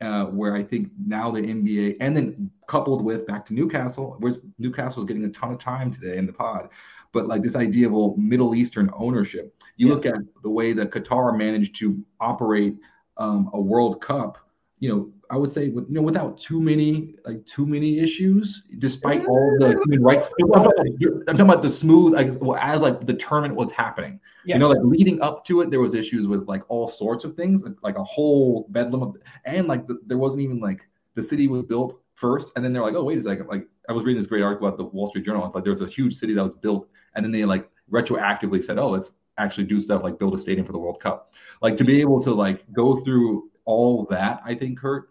uh, 0.01 0.25
where 0.25 0.55
I 0.55 0.63
think 0.63 0.91
now 1.05 1.31
the 1.31 1.41
NBA 1.41 1.97
and 1.99 2.15
then 2.15 2.49
coupled 2.67 3.03
with 3.03 3.25
back 3.27 3.45
to 3.47 3.53
Newcastle, 3.53 4.15
where 4.19 4.33
Newcastle 4.57 5.03
is 5.03 5.07
getting 5.07 5.25
a 5.25 5.29
ton 5.29 5.51
of 5.51 5.59
time 5.59 5.91
today 5.91 6.17
in 6.17 6.25
the 6.25 6.33
pod, 6.33 6.69
but 7.11 7.27
like 7.27 7.43
this 7.43 7.55
idea 7.55 7.87
of 7.87 7.93
well, 7.93 8.15
Middle 8.17 8.55
Eastern 8.55 8.89
ownership. 8.95 9.53
You 9.75 9.87
yeah. 9.87 9.93
look 9.93 10.05
at 10.05 10.21
the 10.43 10.49
way 10.49 10.73
that 10.73 10.91
Qatar 10.91 11.37
managed 11.37 11.75
to 11.79 12.01
operate 12.19 12.75
um, 13.17 13.49
a 13.53 13.59
World 13.59 14.01
Cup 14.01 14.38
you 14.80 14.89
know, 14.89 15.11
I 15.30 15.38
would 15.38 15.51
say 15.51 15.69
with 15.69 15.88
you 15.88 15.95
know 15.95 16.01
without 16.01 16.38
too 16.38 16.61
many 16.61 17.15
like 17.25 17.45
too 17.45 17.65
many 17.65 17.99
issues, 17.99 18.63
despite 18.80 19.25
all 19.25 19.57
the 19.59 19.67
mm-hmm. 19.67 19.91
human 19.91 20.03
rights. 20.03 20.30
I'm 20.41 20.49
talking, 20.49 20.65
about, 20.65 20.80
I'm 20.80 21.25
talking 21.25 21.41
about 21.41 21.61
the 21.61 21.69
smooth 21.69 22.13
like 22.13 22.30
well, 22.41 22.57
as 22.61 22.82
like 22.82 23.05
the 23.05 23.13
tournament 23.13 23.55
was 23.55 23.71
happening. 23.71 24.19
Yes. 24.45 24.55
You 24.55 24.59
know, 24.59 24.69
like 24.69 24.80
leading 24.82 25.21
up 25.21 25.45
to 25.45 25.61
it, 25.61 25.69
there 25.69 25.80
was 25.80 25.93
issues 25.93 26.28
with 26.28 26.47
like 26.47 26.63
all 26.69 26.88
sorts 26.88 27.25
of 27.25 27.36
things, 27.36 27.63
like, 27.63 27.75
like 27.84 27.97
a 27.97 28.03
whole 28.03 28.67
bedlam 28.69 29.03
of, 29.03 29.17
and 29.45 29.67
like 29.67 29.88
the, 29.88 29.99
there 30.05 30.17
wasn't 30.17 30.41
even 30.41 30.59
like 30.59 30.88
the 31.15 31.23
city 31.23 31.47
was 31.47 31.63
built 31.63 32.01
first, 32.15 32.53
and 32.55 32.63
then 32.63 32.73
they're 32.73 32.84
like, 32.84 32.95
oh 32.95 33.03
wait 33.03 33.17
a 33.17 33.21
second, 33.21 33.47
like 33.47 33.67
I 33.89 33.93
was 33.93 34.03
reading 34.03 34.21
this 34.21 34.28
great 34.28 34.43
article 34.43 34.67
about 34.67 34.78
the 34.78 34.86
Wall 34.86 35.07
Street 35.07 35.25
Journal. 35.25 35.45
It's 35.45 35.55
like 35.55 35.63
there 35.63 35.71
was 35.71 35.82
a 35.82 35.88
huge 35.88 36.15
city 36.15 36.34
that 36.34 36.43
was 36.43 36.55
built, 36.55 36.88
and 37.15 37.23
then 37.23 37.32
they 37.32 37.45
like 37.45 37.69
retroactively 37.91 38.63
said, 38.63 38.78
oh, 38.78 38.89
let's 38.89 39.13
actually 39.38 39.65
do 39.65 39.80
stuff 39.80 40.03
like 40.03 40.19
build 40.19 40.34
a 40.34 40.38
stadium 40.38 40.65
for 40.65 40.73
the 40.73 40.80
World 40.80 40.99
Cup. 40.99 41.34
Like 41.61 41.75
to 41.78 41.84
be 41.84 41.93
mm-hmm. 41.93 42.01
able 42.01 42.21
to 42.21 42.34
like 42.34 42.65
go 42.71 42.97
through 42.97 43.49
all 43.65 44.05
that, 44.09 44.41
I 44.45 44.55
think, 44.55 44.80
Kurt, 44.80 45.09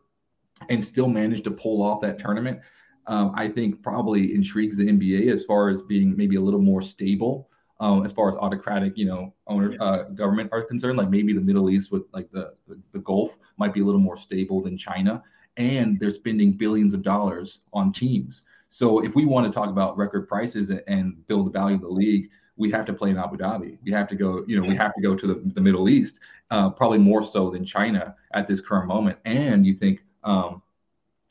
and 0.69 0.85
still 0.85 1.09
manage 1.09 1.43
to 1.45 1.51
pull 1.51 1.83
off 1.83 2.01
that 2.01 2.19
tournament, 2.19 2.61
um, 3.07 3.33
I 3.35 3.49
think 3.49 3.83
probably 3.83 4.35
intrigues 4.35 4.77
the 4.77 4.85
NBA 4.85 5.31
as 5.31 5.45
far 5.45 5.69
as 5.69 5.83
being 5.83 6.17
maybe 6.17 6.37
a 6.37 6.41
little 6.41 6.63
more 6.63 6.83
stable 6.83 7.49
um, 7.81 8.05
as 8.05 8.13
far 8.13 8.29
as 8.29 8.37
autocratic, 8.37 8.97
you 8.97 9.05
know, 9.05 9.35
owner 9.47 9.77
uh, 9.81 10.05
government 10.05 10.51
are 10.53 10.63
concerned. 10.63 10.97
Like 10.97 11.11
maybe 11.11 11.33
the 11.33 11.41
Middle 11.41 11.69
East 11.69 11.93
with 11.93 12.05
like 12.13 12.31
the, 12.31 12.55
the 12.67 12.79
the 12.93 12.99
Gulf 13.01 13.37
might 13.59 13.75
be 13.75 13.81
a 13.81 13.85
little 13.85 14.01
more 14.01 14.17
stable 14.17 14.63
than 14.63 14.79
China, 14.79 15.23
and 15.57 16.01
they're 16.01 16.11
spending 16.11 16.53
billions 16.53 16.95
of 16.95 17.03
dollars 17.03 17.61
on 17.73 17.93
teams. 17.93 18.43
So 18.69 19.05
if 19.05 19.15
we 19.15 19.27
want 19.27 19.47
to 19.47 19.53
talk 19.53 19.69
about 19.69 19.97
record 19.97 20.27
prices 20.27 20.71
and 20.71 21.27
build 21.27 21.47
the 21.47 21.51
value 21.51 21.77
of 21.77 21.83
the 21.83 21.89
league, 21.89 22.31
we 22.57 22.71
have 22.71 22.85
to 22.87 22.93
play 22.93 23.11
in 23.11 23.19
Abu 23.19 23.37
Dhabi. 23.37 23.79
We 23.85 23.93
have 23.93 24.09
to 24.09 24.17
go, 24.17 24.45
you 24.47 24.61
know, 24.61 24.67
we 24.67 24.75
have 24.75 24.95
to 24.95 25.01
go 25.01 25.15
to 25.15 25.27
the, 25.27 25.35
the 25.55 25.61
Middle 25.61 25.89
East, 25.89 26.21
uh, 26.51 26.71
probably 26.71 26.99
more 26.99 27.23
so 27.23 27.51
than 27.51 27.65
China 27.65 28.17
at 28.33 28.49
this 28.49 28.61
current 28.61 28.89
moment. 28.89 29.19
And 29.25 29.65
you 29.65 29.75
think 29.75 30.03
um, 30.27 30.63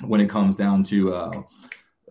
when 0.05 0.21
it 0.21 0.29
comes 0.29 0.55
down 0.55 0.83
to 0.85 1.13
uh, 1.13 1.41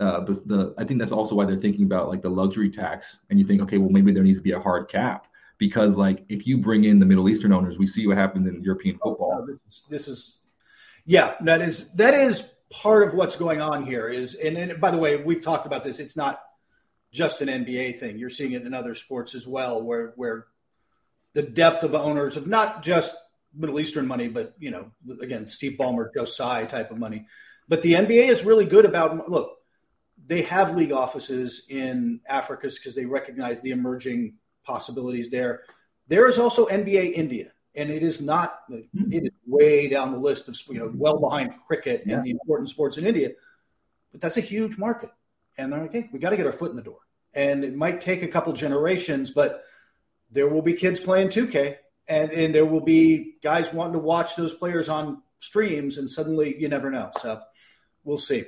uh, 0.00 0.20
the, 0.20 0.32
the, 0.46 0.74
I 0.78 0.84
think 0.84 1.00
that's 1.00 1.12
also 1.12 1.34
why 1.34 1.44
they're 1.46 1.56
thinking 1.56 1.84
about 1.84 2.08
like 2.08 2.22
the 2.22 2.28
luxury 2.28 2.70
tax. 2.70 3.20
And 3.30 3.38
you 3.38 3.46
think, 3.46 3.62
okay, 3.62 3.78
well, 3.78 3.90
maybe 3.90 4.12
there 4.12 4.22
needs 4.22 4.38
to 4.38 4.42
be 4.42 4.52
a 4.52 4.60
hard 4.60 4.88
cap 4.88 5.26
because 5.58 5.96
like 5.96 6.24
if 6.28 6.46
you 6.46 6.58
bring 6.58 6.84
in 6.84 6.98
the 6.98 7.06
Middle 7.06 7.28
Eastern 7.28 7.52
owners, 7.52 7.78
we 7.78 7.86
see 7.86 8.06
what 8.06 8.16
happened 8.16 8.46
in 8.46 8.62
European 8.62 8.98
football. 8.98 9.40
Oh, 9.42 9.46
this, 9.46 9.58
is, 9.68 9.82
this 9.88 10.08
is, 10.08 10.38
yeah, 11.06 11.34
that 11.40 11.60
is 11.60 11.90
that 11.92 12.14
is 12.14 12.50
part 12.70 13.06
of 13.06 13.14
what's 13.14 13.36
going 13.36 13.60
on 13.60 13.86
here. 13.86 14.08
Is 14.08 14.34
and, 14.34 14.56
and 14.56 14.80
by 14.80 14.90
the 14.90 14.98
way, 14.98 15.16
we've 15.16 15.42
talked 15.42 15.66
about 15.66 15.84
this. 15.84 15.98
It's 15.98 16.16
not 16.16 16.40
just 17.12 17.40
an 17.40 17.48
NBA 17.48 17.98
thing. 17.98 18.18
You're 18.18 18.30
seeing 18.30 18.52
it 18.52 18.66
in 18.66 18.74
other 18.74 18.94
sports 18.94 19.34
as 19.34 19.46
well, 19.46 19.82
where 19.82 20.12
where 20.16 20.46
the 21.34 21.42
depth 21.42 21.82
of 21.82 21.94
owners 21.94 22.36
of 22.36 22.46
not 22.46 22.82
just 22.82 23.14
Middle 23.56 23.80
Eastern 23.80 24.06
money, 24.06 24.28
but 24.28 24.54
you 24.58 24.70
know, 24.70 24.90
again, 25.20 25.46
Steve 25.46 25.76
Ballmer, 25.78 26.12
Joe 26.14 26.24
Tsai 26.24 26.64
type 26.64 26.90
of 26.90 26.98
money. 26.98 27.26
But 27.68 27.82
the 27.82 27.94
NBA 27.94 28.28
is 28.28 28.44
really 28.44 28.66
good 28.66 28.84
about 28.84 29.28
look. 29.28 29.58
They 30.26 30.42
have 30.42 30.74
league 30.74 30.92
offices 30.92 31.66
in 31.68 32.20
Africa 32.26 32.68
because 32.68 32.94
they 32.94 33.04
recognize 33.04 33.60
the 33.60 33.70
emerging 33.70 34.34
possibilities 34.64 35.30
there. 35.30 35.62
There 36.08 36.28
is 36.28 36.38
also 36.38 36.66
NBA 36.66 37.12
India, 37.12 37.52
and 37.74 37.90
it 37.90 38.02
is 38.02 38.20
not. 38.20 38.68
Mm-hmm. 38.70 39.12
It 39.12 39.24
is 39.24 39.32
way 39.46 39.88
down 39.88 40.12
the 40.12 40.18
list 40.18 40.48
of 40.48 40.58
you 40.68 40.80
know 40.80 40.92
well 40.94 41.18
behind 41.18 41.52
cricket 41.66 42.04
yeah. 42.06 42.16
and 42.16 42.24
the 42.24 42.30
important 42.30 42.68
sports 42.68 42.98
in 42.98 43.06
India, 43.06 43.30
but 44.12 44.20
that's 44.20 44.36
a 44.36 44.42
huge 44.42 44.78
market. 44.78 45.10
And 45.56 45.72
they're 45.72 45.80
like, 45.80 45.90
okay, 45.90 46.08
we 46.12 46.18
got 46.18 46.30
to 46.30 46.36
get 46.36 46.46
our 46.46 46.52
foot 46.52 46.70
in 46.70 46.76
the 46.76 46.82
door 46.82 46.98
and 47.34 47.64
it 47.64 47.74
might 47.74 48.00
take 48.00 48.22
a 48.22 48.28
couple 48.28 48.52
generations, 48.52 49.30
but 49.30 49.64
there 50.30 50.48
will 50.48 50.62
be 50.62 50.74
kids 50.74 51.00
playing 51.00 51.28
2K, 51.28 51.76
and 52.08 52.30
and 52.30 52.54
there 52.54 52.64
will 52.64 52.80
be 52.80 53.36
guys 53.42 53.72
wanting 53.72 53.94
to 53.94 53.98
watch 53.98 54.36
those 54.36 54.54
players 54.54 54.88
on 54.88 55.22
streams, 55.40 55.98
and 55.98 56.10
suddenly 56.10 56.56
you 56.58 56.68
never 56.68 56.90
know. 56.90 57.10
So 57.18 57.40
we'll 58.04 58.16
see. 58.16 58.44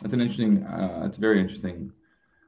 That's 0.00 0.14
an 0.14 0.20
interesting. 0.20 0.64
Uh, 0.64 1.04
it's 1.06 1.18
a 1.18 1.20
very 1.20 1.40
interesting 1.40 1.92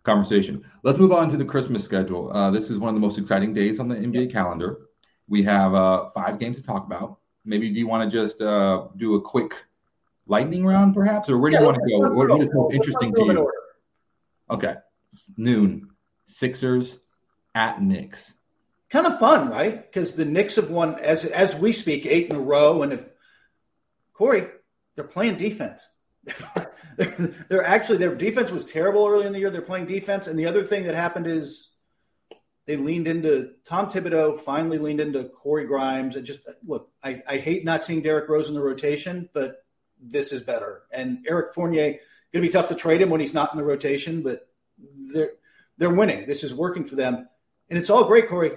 conversation. 0.03 0.65
Let's 0.83 0.99
move 0.99 1.13
on 1.13 1.29
to 1.31 1.37
the 1.37 1.45
Christmas 1.45 1.85
schedule. 1.85 2.33
Uh, 2.33 2.51
this 2.51 2.71
is 2.71 2.79
one 2.79 2.89
of 2.89 2.95
the 2.95 3.01
most 3.01 3.19
exciting 3.19 3.55
days 3.55 3.81
on 3.81 3.89
the 3.89 3.97
NBA 3.97 4.33
calendar. 4.33 4.79
We 5.29 5.43
have 5.45 5.75
uh, 5.75 6.11
five 6.11 6.39
games 6.39 6.57
to 6.57 6.63
talk 6.63 6.85
about. 6.85 7.19
Maybe 7.45 7.71
do 7.71 7.79
you 7.79 7.87
want 7.87 8.11
to 8.11 8.17
just 8.17 8.41
uh, 8.41 8.89
do 8.97 9.15
a 9.17 9.21
quick 9.21 9.53
lightning 10.27 10.65
round, 10.65 10.95
perhaps, 10.95 11.29
or 11.29 11.39
where 11.39 11.51
do 11.51 11.57
yeah, 11.57 11.61
you 11.61 11.67
want 11.67 11.79
to 11.83 11.91
go? 11.91 12.35
What 12.35 12.43
is 12.43 12.51
most 12.53 12.75
interesting 12.75 13.15
to 13.15 13.25
you? 13.25 13.53
Okay 14.51 14.75
noon, 15.37 15.91
Sixers 16.27 16.99
at 17.55 17.83
Knicks. 17.83 18.35
Kind 18.95 19.09
of 19.09 19.19
fun, 19.19 19.51
right? 19.51 19.83
Because 19.83 20.15
the 20.15 20.25
Knicks 20.25 20.55
have 20.55 20.71
won 20.71 21.01
as 21.01 21.25
as 21.25 21.59
we 21.59 21.73
speak 21.73 22.07
eight 22.07 22.31
in 22.31 22.37
a 22.37 22.41
row, 22.41 22.81
and 22.81 22.93
if 22.93 23.05
Corey, 24.13 24.47
they're 24.95 25.03
playing 25.03 25.37
defense. 25.37 25.89
they're, 26.97 27.17
they're 27.49 27.67
actually 27.67 27.99
their 27.99 28.15
defense 28.15 28.53
was 28.53 28.65
terrible 28.65 29.05
early 29.05 29.27
in 29.27 29.33
the 29.33 29.41
year. 29.41 29.51
They're 29.51 29.63
playing 29.63 29.87
defense, 29.87 30.29
and 30.29 30.39
the 30.39 30.47
other 30.47 30.63
thing 30.63 30.85
that 30.85 30.95
happened 30.95 31.27
is 31.27 31.73
they 32.69 32.77
leaned 32.77 33.09
into 33.09 33.55
Tom 33.65 33.91
Thibodeau. 33.91 34.39
Finally, 34.39 34.79
leaned 34.79 35.01
into 35.01 35.25
Corey 35.25 35.67
Grimes. 35.67 36.15
It 36.15 36.23
just 36.23 36.49
look. 36.65 36.93
I, 37.03 37.21
I 37.27 37.39
hate 37.39 37.65
not 37.65 37.83
seeing 37.83 38.01
Derrick 38.01 38.29
Rose 38.29 38.47
in 38.47 38.55
the 38.55 38.63
rotation, 38.63 39.29
but 39.35 39.65
this 40.01 40.31
is 40.31 40.41
better. 40.41 40.83
And 40.93 41.27
Eric 41.27 41.53
Fournier 41.53 41.99
going 42.33 42.43
to 42.45 42.49
be 42.49 42.49
tough 42.49 42.69
to 42.69 42.77
trade 42.77 43.01
him 43.01 43.11
when 43.11 43.21
he's 43.21 43.35
not 43.35 43.53
in 43.53 43.59
the 43.59 43.65
rotation, 43.65 44.23
but 44.23 44.47
they're 45.13 45.33
they're 45.79 45.91
winning. 45.91 46.29
This 46.29 46.45
is 46.45 46.55
working 46.55 46.85
for 46.85 46.95
them, 46.95 47.29
and 47.69 47.77
it's 47.77 47.91
all 47.91 48.05
great, 48.05 48.29
Corey. 48.29 48.53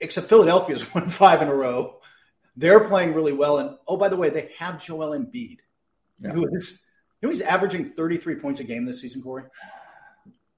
Except 0.00 0.28
Philadelphia's 0.28 0.94
won 0.94 1.08
five 1.08 1.42
in 1.42 1.48
a 1.48 1.54
row. 1.54 2.00
They're 2.56 2.80
playing 2.80 3.14
really 3.14 3.32
well, 3.32 3.58
and 3.58 3.76
oh, 3.86 3.96
by 3.96 4.08
the 4.08 4.16
way, 4.16 4.30
they 4.30 4.50
have 4.58 4.82
Joel 4.82 5.10
Embiid, 5.10 5.58
yeah. 6.20 6.32
who 6.32 6.46
is 6.54 6.82
you 7.20 7.28
know 7.28 7.32
he's 7.32 7.42
averaging 7.42 7.84
33 7.84 8.36
points 8.36 8.60
a 8.60 8.64
game 8.64 8.84
this 8.84 9.00
season, 9.00 9.22
Corey. 9.22 9.44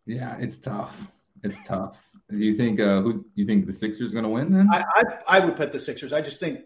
Yeah, 0.07 0.37
it's 0.39 0.59
tough. 0.59 1.07
It's 1.43 1.59
tough. 1.65 1.99
Do 2.31 2.39
you 2.39 2.55
think 2.55 2.79
uh, 2.79 3.01
who 3.01 3.25
you 3.35 3.47
think 3.47 3.67
the 3.67 3.73
Sixers 3.73 4.13
going 4.13 4.25
to 4.25 4.31
win 4.31 4.53
then? 4.53 4.69
I, 4.73 4.85
I 4.95 5.03
I 5.27 5.41
would 5.41 5.57
put 5.57 5.73
the 5.73 5.81
Sixers. 5.81 6.13
I 6.13 6.21
just 6.21 6.39
think 6.39 6.61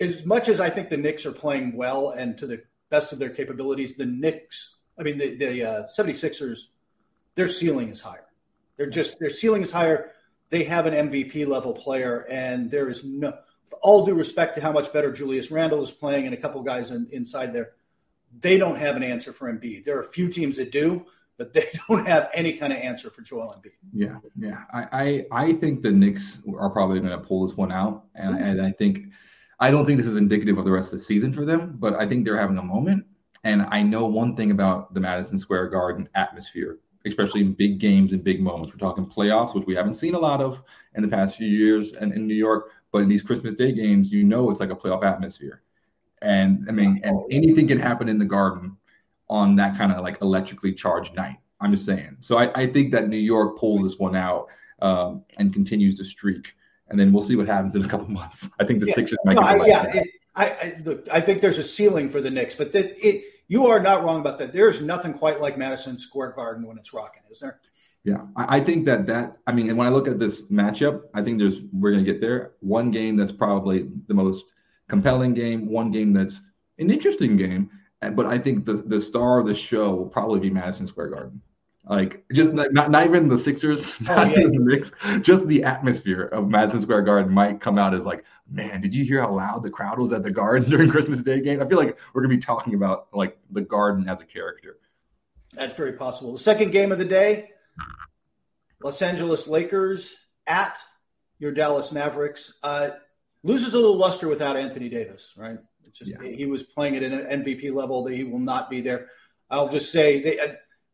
as 0.00 0.24
much 0.24 0.48
as 0.48 0.60
I 0.60 0.70
think 0.70 0.88
the 0.88 0.96
Knicks 0.96 1.26
are 1.26 1.32
playing 1.32 1.76
well 1.76 2.10
and 2.10 2.38
to 2.38 2.46
the 2.46 2.62
best 2.90 3.12
of 3.12 3.18
their 3.18 3.30
capabilities, 3.30 3.96
the 3.96 4.06
Knicks, 4.06 4.76
I 4.98 5.02
mean 5.02 5.18
the 5.18 5.36
the 5.36 5.64
uh, 5.64 5.82
76ers 5.86 6.68
their 7.34 7.48
ceiling 7.48 7.88
is 7.88 8.00
higher. 8.00 8.26
They're 8.76 8.90
just 8.90 9.18
their 9.18 9.30
ceiling 9.30 9.62
is 9.62 9.72
higher. 9.72 10.12
They 10.50 10.64
have 10.64 10.86
an 10.86 11.10
MVP 11.10 11.46
level 11.46 11.72
player, 11.72 12.26
and 12.28 12.70
there 12.70 12.88
is 12.88 13.04
no. 13.04 13.32
All 13.82 14.04
due 14.04 14.14
respect 14.14 14.56
to 14.56 14.60
how 14.60 14.72
much 14.72 14.92
better 14.92 15.12
Julius 15.12 15.52
Randle 15.52 15.82
is 15.82 15.92
playing, 15.92 16.26
and 16.26 16.34
a 16.34 16.36
couple 16.36 16.60
guys 16.62 16.90
in, 16.90 17.08
inside 17.12 17.52
there, 17.52 17.72
they 18.40 18.58
don't 18.58 18.76
have 18.76 18.96
an 18.96 19.04
answer 19.04 19.32
for 19.32 19.52
Embiid. 19.52 19.84
There 19.84 19.96
are 19.96 20.00
a 20.00 20.08
few 20.08 20.28
teams 20.28 20.56
that 20.56 20.72
do, 20.72 21.06
but 21.38 21.52
they 21.52 21.68
don't 21.88 22.06
have 22.06 22.30
any 22.34 22.54
kind 22.54 22.72
of 22.72 22.80
answer 22.80 23.10
for 23.10 23.22
Joel 23.22 23.54
Embiid. 23.56 23.72
Yeah, 23.92 24.16
yeah. 24.36 24.64
I 24.72 25.26
I, 25.32 25.44
I 25.46 25.52
think 25.52 25.82
the 25.82 25.92
Knicks 25.92 26.42
are 26.58 26.70
probably 26.70 26.98
going 26.98 27.12
to 27.12 27.18
pull 27.18 27.46
this 27.46 27.56
one 27.56 27.70
out, 27.70 28.04
and, 28.16 28.34
mm-hmm. 28.34 28.44
and 28.44 28.62
I 28.62 28.72
think 28.72 29.06
I 29.60 29.70
don't 29.70 29.86
think 29.86 29.98
this 29.98 30.06
is 30.06 30.16
indicative 30.16 30.58
of 30.58 30.64
the 30.64 30.70
rest 30.70 30.86
of 30.86 30.98
the 30.98 31.04
season 31.04 31.32
for 31.32 31.44
them, 31.44 31.76
but 31.78 31.94
I 31.94 32.08
think 32.08 32.24
they're 32.24 32.40
having 32.40 32.58
a 32.58 32.62
moment. 32.62 33.06
And 33.44 33.62
I 33.62 33.82
know 33.82 34.06
one 34.06 34.34
thing 34.34 34.50
about 34.50 34.92
the 34.94 35.00
Madison 35.00 35.38
Square 35.38 35.68
Garden 35.68 36.08
atmosphere 36.14 36.78
especially 37.06 37.40
in 37.40 37.52
big 37.52 37.78
games 37.78 38.12
and 38.12 38.22
big 38.22 38.40
moments. 38.40 38.72
We're 38.72 38.78
talking 38.78 39.06
playoffs, 39.06 39.54
which 39.54 39.66
we 39.66 39.74
haven't 39.74 39.94
seen 39.94 40.14
a 40.14 40.18
lot 40.18 40.40
of 40.40 40.62
in 40.94 41.02
the 41.02 41.08
past 41.08 41.36
few 41.36 41.48
years 41.48 41.92
and 41.92 42.12
in 42.12 42.26
New 42.26 42.34
York. 42.34 42.70
But 42.92 43.02
in 43.02 43.08
these 43.08 43.22
Christmas 43.22 43.54
Day 43.54 43.72
games, 43.72 44.10
you 44.10 44.24
know 44.24 44.50
it's 44.50 44.60
like 44.60 44.70
a 44.70 44.76
playoff 44.76 45.04
atmosphere. 45.04 45.62
And 46.22 46.66
I 46.68 46.72
mean, 46.72 47.00
and 47.02 47.20
anything 47.30 47.68
can 47.68 47.78
happen 47.78 48.08
in 48.08 48.18
the 48.18 48.24
garden 48.24 48.76
on 49.28 49.56
that 49.56 49.78
kind 49.78 49.92
of 49.92 50.02
like 50.02 50.20
electrically 50.20 50.72
charged 50.72 51.14
night. 51.14 51.36
I'm 51.60 51.72
just 51.72 51.86
saying. 51.86 52.16
So 52.20 52.38
I, 52.38 52.50
I 52.54 52.66
think 52.66 52.92
that 52.92 53.08
New 53.08 53.18
York 53.18 53.58
pulls 53.58 53.82
this 53.82 53.98
one 53.98 54.16
out 54.16 54.48
um, 54.82 55.24
and 55.38 55.52
continues 55.52 55.96
to 55.98 56.04
streak. 56.04 56.54
And 56.88 56.98
then 56.98 57.12
we'll 57.12 57.22
see 57.22 57.36
what 57.36 57.46
happens 57.46 57.76
in 57.76 57.84
a 57.84 57.88
couple 57.88 58.08
months. 58.10 58.50
I 58.58 58.64
think 58.64 58.80
the 58.80 58.86
yeah. 58.86 58.94
Sixers 58.94 59.18
might 59.24 59.36
no, 59.36 59.42
I, 59.42 59.66
yeah, 59.66 59.84
it, 59.94 60.08
I, 60.34 60.46
I, 60.46 60.76
look, 60.84 61.06
I 61.10 61.20
think 61.20 61.40
there's 61.40 61.58
a 61.58 61.62
ceiling 61.62 62.08
for 62.08 62.20
the 62.20 62.30
Knicks, 62.30 62.54
but 62.54 62.72
that 62.72 63.06
it 63.06 63.24
you 63.50 63.66
are 63.66 63.80
not 63.80 64.04
wrong 64.04 64.20
about 64.20 64.38
that. 64.38 64.52
There's 64.52 64.80
nothing 64.80 65.12
quite 65.12 65.40
like 65.40 65.58
Madison 65.58 65.98
Square 65.98 66.34
Garden 66.36 66.64
when 66.64 66.78
it's 66.78 66.94
rocking, 66.94 67.24
is 67.32 67.40
there? 67.40 67.58
Yeah, 68.04 68.22
I 68.36 68.60
think 68.60 68.86
that 68.86 69.06
that 69.08 69.38
I 69.46 69.52
mean, 69.52 69.68
and 69.68 69.76
when 69.76 69.88
I 69.88 69.90
look 69.90 70.06
at 70.06 70.20
this 70.20 70.42
matchup, 70.46 71.02
I 71.14 71.22
think 71.22 71.38
there's 71.38 71.60
we're 71.72 71.90
gonna 71.90 72.04
get 72.04 72.20
there. 72.20 72.52
One 72.60 72.92
game 72.92 73.16
that's 73.16 73.32
probably 73.32 73.90
the 74.06 74.14
most 74.14 74.44
compelling 74.88 75.34
game, 75.34 75.68
one 75.68 75.90
game 75.90 76.12
that's 76.12 76.40
an 76.78 76.90
interesting 76.90 77.36
game, 77.36 77.68
but 78.12 78.24
I 78.24 78.38
think 78.38 78.64
the 78.64 78.74
the 78.74 79.00
star 79.00 79.40
of 79.40 79.46
the 79.48 79.54
show 79.54 79.94
will 79.96 80.08
probably 80.08 80.38
be 80.38 80.48
Madison 80.48 80.86
Square 80.86 81.10
Garden. 81.10 81.42
Like 81.88 82.24
just 82.32 82.52
not, 82.52 82.90
not 82.90 83.06
even 83.06 83.28
the 83.28 83.38
Sixers, 83.38 83.94
oh, 84.00 84.04
not 84.14 84.30
yeah. 84.30 84.40
even 84.40 84.52
the 84.52 84.74
Knicks, 84.74 84.92
just 85.22 85.46
the 85.48 85.64
atmosphere 85.64 86.24
of 86.24 86.48
Madison 86.48 86.80
Square 86.80 87.02
Garden 87.02 87.32
might 87.32 87.60
come 87.60 87.78
out 87.78 87.94
as 87.94 88.04
like, 88.04 88.24
man, 88.48 88.80
did 88.80 88.94
you 88.94 89.04
hear 89.04 89.22
how 89.22 89.32
loud 89.32 89.62
the 89.62 89.70
crowd 89.70 89.98
was 89.98 90.12
at 90.12 90.22
the 90.22 90.30
Garden 90.30 90.68
during 90.70 90.90
Christmas 90.90 91.22
Day 91.22 91.40
game? 91.40 91.60
I 91.62 91.66
feel 91.66 91.78
like 91.78 91.98
we're 92.12 92.22
gonna 92.22 92.34
be 92.34 92.40
talking 92.40 92.74
about 92.74 93.08
like 93.12 93.38
the 93.50 93.62
Garden 93.62 94.08
as 94.08 94.20
a 94.20 94.26
character. 94.26 94.78
That's 95.52 95.74
very 95.74 95.94
possible. 95.94 96.32
The 96.32 96.38
second 96.38 96.70
game 96.70 96.92
of 96.92 96.98
the 96.98 97.04
day, 97.04 97.50
Los 98.82 99.02
Angeles 99.02 99.48
Lakers 99.48 100.14
at 100.46 100.78
your 101.38 101.50
Dallas 101.50 101.90
Mavericks. 101.90 102.52
Uh, 102.62 102.90
loses 103.42 103.74
a 103.74 103.78
little 103.78 103.96
luster 103.96 104.28
without 104.28 104.56
Anthony 104.56 104.88
Davis, 104.88 105.32
right? 105.36 105.58
It's 105.86 105.98
just 105.98 106.12
yeah. 106.12 106.30
he 106.30 106.46
was 106.46 106.62
playing 106.62 106.96
at 106.96 107.02
an 107.02 107.42
MVP 107.42 107.72
level 107.74 108.04
that 108.04 108.14
he 108.14 108.24
will 108.24 108.38
not 108.38 108.70
be 108.70 108.80
there. 108.80 109.08
I'll 109.50 109.68
just 109.68 109.90
say 109.90 110.22
they. 110.22 110.38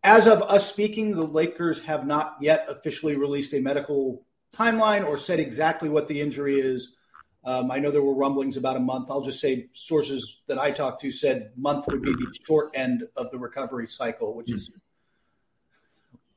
As 0.07 0.29
of 0.29 0.41
us 0.43 0.71
speaking, 0.71 1.11
the 1.11 1.27
Lakers 1.27 1.83
have 1.83 2.07
not 2.07 2.37
yet 2.41 2.65
officially 2.69 3.17
released 3.17 3.53
a 3.55 3.61
medical 3.61 4.25
timeline 4.55 5.05
or 5.05 5.19
said 5.19 5.41
exactly 5.41 5.89
what 5.89 6.07
the 6.07 6.21
injury 6.21 6.61
is. 6.61 6.97
Um, 7.45 7.73
I 7.73 7.81
know 7.81 7.91
there 7.91 8.03
were 8.03 8.15
rumblings 8.15 8.57
about 8.57 8.77
a 8.77 8.81
month. 8.81 9.11
I'll 9.11 9.25
just 9.25 9.41
say 9.41 9.67
sources 9.73 10.43
that 10.47 10.61
I 10.61 10.71
talked 10.71 11.01
to 11.01 11.11
said 11.11 11.51
month 11.57 11.89
would 11.89 12.03
be 12.03 12.13
the 12.13 12.33
short 12.47 12.71
end 12.73 13.03
of 13.17 13.33
the 13.33 13.39
recovery 13.39 13.89
cycle, 13.89 14.37
which 14.37 14.53
is 14.53 14.71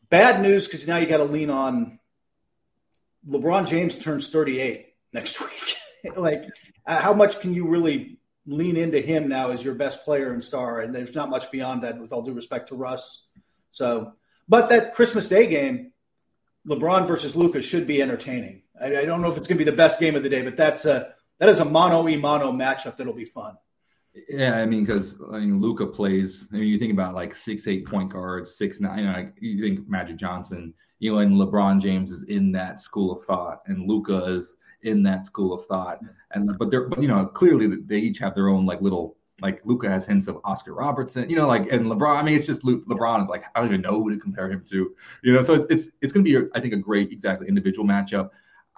bad 0.09 0.41
news 0.41 0.65
because 0.65 0.87
now 0.87 0.97
you 0.97 1.05
got 1.05 1.17
to 1.17 1.25
lean 1.25 1.51
on 1.51 1.99
LeBron 3.27 3.67
James 3.67 3.99
turns 3.99 4.31
38 4.31 4.95
next 5.13 5.39
week. 6.03 6.17
like, 6.17 6.45
uh, 6.87 6.99
how 6.99 7.13
much 7.13 7.39
can 7.39 7.53
you 7.53 7.67
really 7.67 8.17
lean 8.47 8.77
into 8.77 8.99
him 8.99 9.27
now 9.27 9.51
as 9.51 9.63
your 9.63 9.75
best 9.75 10.03
player 10.03 10.33
and 10.33 10.43
star? 10.43 10.79
And 10.79 10.93
there's 10.93 11.13
not 11.13 11.29
much 11.29 11.51
beyond 11.51 11.83
that, 11.83 11.99
with 11.99 12.11
all 12.11 12.23
due 12.23 12.33
respect 12.33 12.69
to 12.69 12.75
Russ. 12.75 13.27
So, 13.71 14.13
but 14.47 14.69
that 14.69 14.95
Christmas 14.95 15.27
Day 15.27 15.47
game, 15.47 15.91
LeBron 16.67 17.07
versus 17.07 17.35
Luka 17.35 17.61
should 17.61 17.87
be 17.87 18.01
entertaining. 18.01 18.63
I, 18.79 18.97
I 18.97 19.05
don't 19.05 19.21
know 19.21 19.31
if 19.31 19.37
it's 19.37 19.47
going 19.47 19.57
to 19.57 19.65
be 19.65 19.69
the 19.69 19.75
best 19.75 19.99
game 19.99 20.15
of 20.15 20.23
the 20.23 20.29
day, 20.29 20.41
but 20.41 20.57
that's 20.57 20.85
a 20.85 21.13
that 21.39 21.49
is 21.49 21.59
a 21.59 21.65
mono 21.65 22.07
e 22.07 22.17
mono 22.17 22.51
matchup 22.51 22.97
that'll 22.97 23.13
be 23.13 23.25
fun. 23.25 23.57
Yeah, 24.27 24.55
I 24.55 24.65
mean, 24.65 24.85
because 24.85 25.17
I 25.31 25.39
mean, 25.39 25.61
Luka 25.61 25.85
plays. 25.85 26.45
I 26.51 26.57
mean, 26.57 26.67
you 26.67 26.79
think 26.79 26.93
about 26.93 27.15
like 27.15 27.33
six, 27.33 27.67
eight 27.67 27.85
point 27.85 28.11
guards, 28.11 28.55
six, 28.55 28.79
nine. 28.79 28.99
You, 28.99 29.05
know, 29.05 29.31
you 29.39 29.63
think 29.63 29.89
Magic 29.89 30.17
Johnson, 30.17 30.73
you 30.99 31.13
know, 31.13 31.19
and 31.19 31.35
LeBron 31.35 31.81
James 31.81 32.11
is 32.11 32.23
in 32.23 32.51
that 32.53 32.79
school 32.79 33.11
of 33.11 33.25
thought, 33.25 33.61
and 33.67 33.87
Luka 33.87 34.25
is 34.25 34.57
in 34.81 35.03
that 35.03 35.25
school 35.25 35.53
of 35.53 35.65
thought. 35.67 35.99
And 36.31 36.57
but 36.57 36.71
they're, 36.71 36.87
but 36.87 37.01
you 37.01 37.07
know, 37.07 37.25
clearly 37.25 37.67
they 37.67 37.99
each 37.99 38.17
have 38.19 38.35
their 38.35 38.49
own 38.49 38.65
like 38.65 38.81
little 38.81 39.15
like 39.41 39.61
Luka 39.63 39.89
has 39.89 40.05
hints 40.05 40.27
of 40.27 40.39
Oscar 40.43 40.73
Robertson, 40.73 41.29
you 41.29 41.35
know, 41.35 41.47
like 41.47 41.71
and 41.71 41.85
LeBron. 41.85 42.17
I 42.17 42.23
mean, 42.23 42.35
it's 42.35 42.45
just 42.45 42.63
Luke, 42.63 42.85
LeBron 42.87 43.23
is 43.23 43.29
like 43.29 43.43
I 43.55 43.59
don't 43.59 43.69
even 43.69 43.81
know 43.81 44.01
who 44.01 44.11
to 44.11 44.17
compare 44.17 44.49
him 44.49 44.63
to, 44.69 44.95
you 45.23 45.33
know. 45.33 45.41
So 45.41 45.53
it's 45.53 45.65
it's 45.69 45.89
it's 46.01 46.13
going 46.13 46.25
to 46.25 46.41
be 46.41 46.49
I 46.55 46.59
think 46.59 46.73
a 46.73 46.77
great 46.77 47.11
exactly 47.11 47.47
individual 47.47 47.87
matchup. 47.87 48.29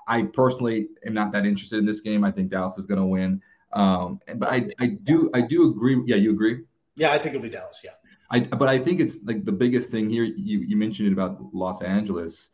I 0.07 0.23
personally 0.23 0.87
am 1.05 1.13
not 1.13 1.31
that 1.33 1.45
interested 1.45 1.79
in 1.79 1.85
this 1.85 2.01
game. 2.01 2.23
I 2.23 2.31
think 2.31 2.49
Dallas 2.49 2.77
is 2.77 2.85
going 2.85 2.99
to 2.99 3.05
win. 3.05 3.41
Um, 3.73 4.19
but 4.35 4.49
I 4.49 4.69
I 4.79 4.87
do 5.03 5.29
I 5.33 5.41
do 5.41 5.69
agree. 5.69 6.01
Yeah, 6.05 6.17
you 6.17 6.31
agree? 6.31 6.63
Yeah, 6.95 7.11
I 7.11 7.17
think 7.17 7.35
it'll 7.35 7.43
be 7.43 7.49
Dallas. 7.49 7.79
Yeah. 7.83 7.91
I 8.29 8.39
but 8.39 8.69
I 8.69 8.79
think 8.79 8.99
it's 8.99 9.19
like 9.23 9.45
the 9.45 9.51
biggest 9.51 9.91
thing 9.91 10.09
here. 10.09 10.23
You 10.23 10.59
you 10.59 10.77
mentioned 10.77 11.07
it 11.07 11.13
about 11.13 11.41
Los 11.53 11.81
Angeles. 11.81 12.49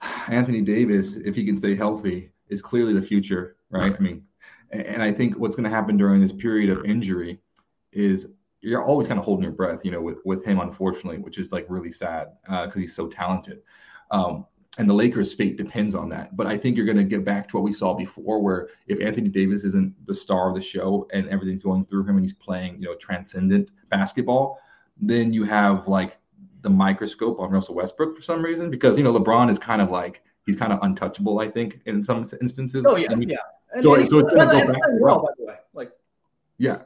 Anthony 0.28 0.62
Davis, 0.62 1.16
if 1.16 1.34
he 1.34 1.44
can 1.44 1.56
stay 1.56 1.74
healthy, 1.74 2.30
is 2.48 2.62
clearly 2.62 2.92
the 2.92 3.02
future, 3.02 3.56
right? 3.70 3.94
I 3.94 4.00
mean, 4.00 4.24
and 4.74 5.02
I 5.02 5.12
think 5.12 5.38
what's 5.38 5.56
going 5.56 5.64
to 5.64 5.74
happen 5.74 5.96
during 5.96 6.20
this 6.20 6.32
period 6.32 6.70
of 6.70 6.84
injury 6.84 7.40
is 7.92 8.28
you're 8.60 8.84
always 8.84 9.06
kind 9.06 9.18
of 9.18 9.24
holding 9.24 9.44
your 9.44 9.52
breath, 9.52 9.84
you 9.84 9.90
know, 9.90 10.00
with 10.00 10.18
with 10.24 10.44
him, 10.44 10.60
unfortunately, 10.60 11.18
which 11.18 11.38
is 11.38 11.52
like 11.52 11.66
really 11.68 11.92
sad 11.92 12.28
because 12.44 12.76
uh, 12.76 12.78
he's 12.78 12.94
so 12.94 13.06
talented. 13.06 13.62
Um, 14.10 14.46
and 14.76 14.90
the 14.90 14.94
Lakers' 14.94 15.32
fate 15.34 15.56
depends 15.56 15.94
on 15.94 16.08
that. 16.08 16.36
But 16.36 16.48
I 16.48 16.56
think 16.56 16.76
you're 16.76 16.86
going 16.86 16.98
to 16.98 17.04
get 17.04 17.24
back 17.24 17.46
to 17.48 17.56
what 17.56 17.62
we 17.62 17.72
saw 17.72 17.94
before, 17.94 18.42
where 18.42 18.70
if 18.88 19.00
Anthony 19.00 19.28
Davis 19.28 19.62
isn't 19.64 19.94
the 20.04 20.14
star 20.14 20.48
of 20.48 20.56
the 20.56 20.62
show 20.62 21.06
and 21.12 21.28
everything's 21.28 21.62
going 21.62 21.86
through 21.86 22.04
him 22.04 22.16
and 22.16 22.24
he's 22.24 22.34
playing, 22.34 22.80
you 22.80 22.88
know, 22.88 22.96
transcendent 22.96 23.70
basketball, 23.88 24.58
then 25.00 25.32
you 25.32 25.44
have 25.44 25.86
like 25.86 26.18
the 26.62 26.70
microscope 26.70 27.38
on 27.38 27.50
Russell 27.50 27.76
Westbrook 27.76 28.16
for 28.16 28.22
some 28.22 28.42
reason 28.42 28.70
because 28.70 28.96
you 28.96 29.04
know 29.04 29.12
LeBron 29.12 29.50
is 29.50 29.58
kind 29.58 29.82
of 29.82 29.90
like 29.90 30.22
he's 30.46 30.56
kind 30.56 30.72
of 30.72 30.80
untouchable, 30.82 31.38
I 31.38 31.48
think, 31.48 31.80
in 31.86 32.02
some 32.02 32.24
instances. 32.40 32.84
Oh 32.88 32.96
yeah, 32.96 33.12
and, 33.12 33.30
yeah. 33.30 33.36
So, 33.80 34.06
so 34.06 34.18
it's 34.18 34.32
going 34.32 34.48
to 34.48 34.66
go 34.66 34.72
back. 34.72 34.82
Well, 35.00 35.22
by 35.22 35.30
the 35.38 35.44
way, 35.46 35.56
like 35.72 35.92
yeah, 36.58 36.78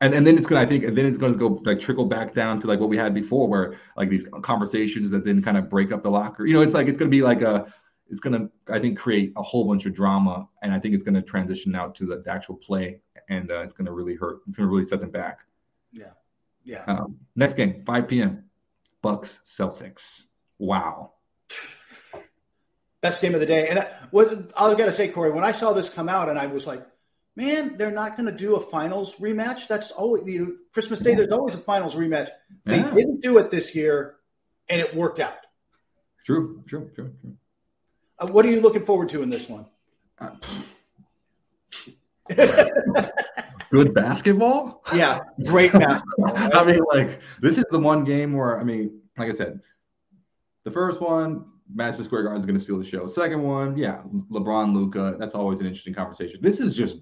and 0.00 0.14
and 0.14 0.26
then 0.26 0.36
it's 0.36 0.46
gonna 0.46 0.60
I 0.60 0.66
think 0.66 0.84
and 0.84 0.96
then 0.96 1.06
it's 1.06 1.16
gonna 1.18 1.34
go 1.34 1.60
like 1.64 1.80
trickle 1.80 2.04
back 2.04 2.34
down 2.34 2.60
to 2.60 2.66
like 2.66 2.80
what 2.80 2.88
we 2.88 2.96
had 2.96 3.14
before, 3.14 3.48
where 3.48 3.76
like 3.96 4.10
these 4.10 4.26
conversations 4.42 5.10
that 5.10 5.24
then 5.24 5.42
kind 5.42 5.56
of 5.56 5.68
break 5.68 5.92
up 5.92 6.02
the 6.02 6.10
locker. 6.10 6.46
You 6.46 6.54
know, 6.54 6.62
it's 6.62 6.74
like 6.74 6.88
it's 6.88 6.98
gonna 6.98 7.10
be 7.10 7.22
like 7.22 7.42
a 7.42 7.72
it's 8.08 8.20
gonna 8.20 8.48
I 8.68 8.78
think 8.78 8.98
create 8.98 9.32
a 9.36 9.42
whole 9.42 9.64
bunch 9.64 9.86
of 9.86 9.94
drama, 9.94 10.48
and 10.62 10.72
I 10.72 10.78
think 10.78 10.94
it's 10.94 11.02
gonna 11.02 11.22
transition 11.22 11.74
out 11.74 11.94
to 11.96 12.06
the, 12.06 12.22
the 12.24 12.30
actual 12.30 12.56
play, 12.56 13.00
and 13.28 13.50
uh, 13.50 13.60
it's 13.60 13.72
gonna 13.72 13.92
really 13.92 14.14
hurt. 14.14 14.40
It's 14.46 14.56
gonna 14.56 14.68
really 14.68 14.86
set 14.86 15.00
them 15.00 15.10
back. 15.10 15.46
Yeah, 15.92 16.12
yeah. 16.64 16.84
Um, 16.86 17.16
next 17.36 17.54
game, 17.54 17.82
5 17.86 18.08
p.m. 18.08 18.44
Bucks 19.00 19.40
Celtics. 19.46 20.22
Wow 20.58 21.12
best 23.04 23.20
game 23.20 23.34
of 23.34 23.40
the 23.40 23.46
day. 23.46 23.68
And 23.68 23.86
what 24.10 24.50
I 24.56 24.74
got 24.74 24.86
to 24.86 24.92
say, 24.92 25.08
Corey, 25.08 25.30
when 25.30 25.44
I 25.44 25.52
saw 25.52 25.74
this 25.74 25.90
come 25.90 26.08
out, 26.08 26.30
and 26.30 26.38
I 26.38 26.46
was 26.46 26.66
like, 26.66 26.86
man, 27.36 27.76
they're 27.76 27.90
not 27.90 28.16
going 28.16 28.24
to 28.26 28.32
do 28.32 28.56
a 28.56 28.60
finals 28.60 29.16
rematch. 29.16 29.68
That's 29.68 29.90
always 29.90 30.26
you 30.26 30.38
know, 30.38 30.52
Christmas 30.72 31.00
Day. 31.00 31.14
There's 31.14 31.30
always 31.30 31.54
a 31.54 31.58
finals 31.58 31.94
rematch. 31.96 32.30
They 32.64 32.78
yeah. 32.78 32.90
didn't 32.90 33.20
do 33.20 33.36
it 33.36 33.50
this 33.50 33.74
year, 33.74 34.16
and 34.70 34.80
it 34.80 34.96
worked 34.96 35.20
out. 35.20 35.36
True, 36.24 36.64
true, 36.66 36.90
true, 36.94 37.12
true. 37.20 37.36
Uh, 38.18 38.28
what 38.28 38.46
are 38.46 38.50
you 38.50 38.62
looking 38.62 38.86
forward 38.86 39.10
to 39.10 39.22
in 39.22 39.28
this 39.28 39.50
one? 39.50 39.66
Uh, 40.18 40.30
good 43.70 43.92
basketball. 43.92 44.82
Yeah, 44.94 45.20
great 45.44 45.72
basketball. 45.72 46.32
Right? 46.34 46.54
I 46.54 46.64
mean, 46.64 46.80
like 46.94 47.20
this 47.42 47.58
is 47.58 47.66
the 47.70 47.78
one 47.78 48.04
game 48.04 48.32
where 48.32 48.58
I 48.58 48.64
mean, 48.64 49.02
like 49.18 49.28
I 49.28 49.34
said, 49.34 49.60
the 50.62 50.70
first 50.70 51.02
one 51.02 51.44
Madison 51.72 52.04
Square 52.04 52.24
Garden 52.24 52.40
is 52.40 52.46
going 52.46 52.58
to 52.58 52.62
steal 52.62 52.78
the 52.78 52.84
show. 52.84 53.06
Second 53.06 53.42
one, 53.42 53.76
yeah, 53.76 54.02
LeBron, 54.30 54.74
Luka. 54.74 55.16
That's 55.18 55.34
always 55.34 55.60
an 55.60 55.66
interesting 55.66 55.94
conversation. 55.94 56.40
This 56.42 56.60
is 56.60 56.76
just 56.76 56.98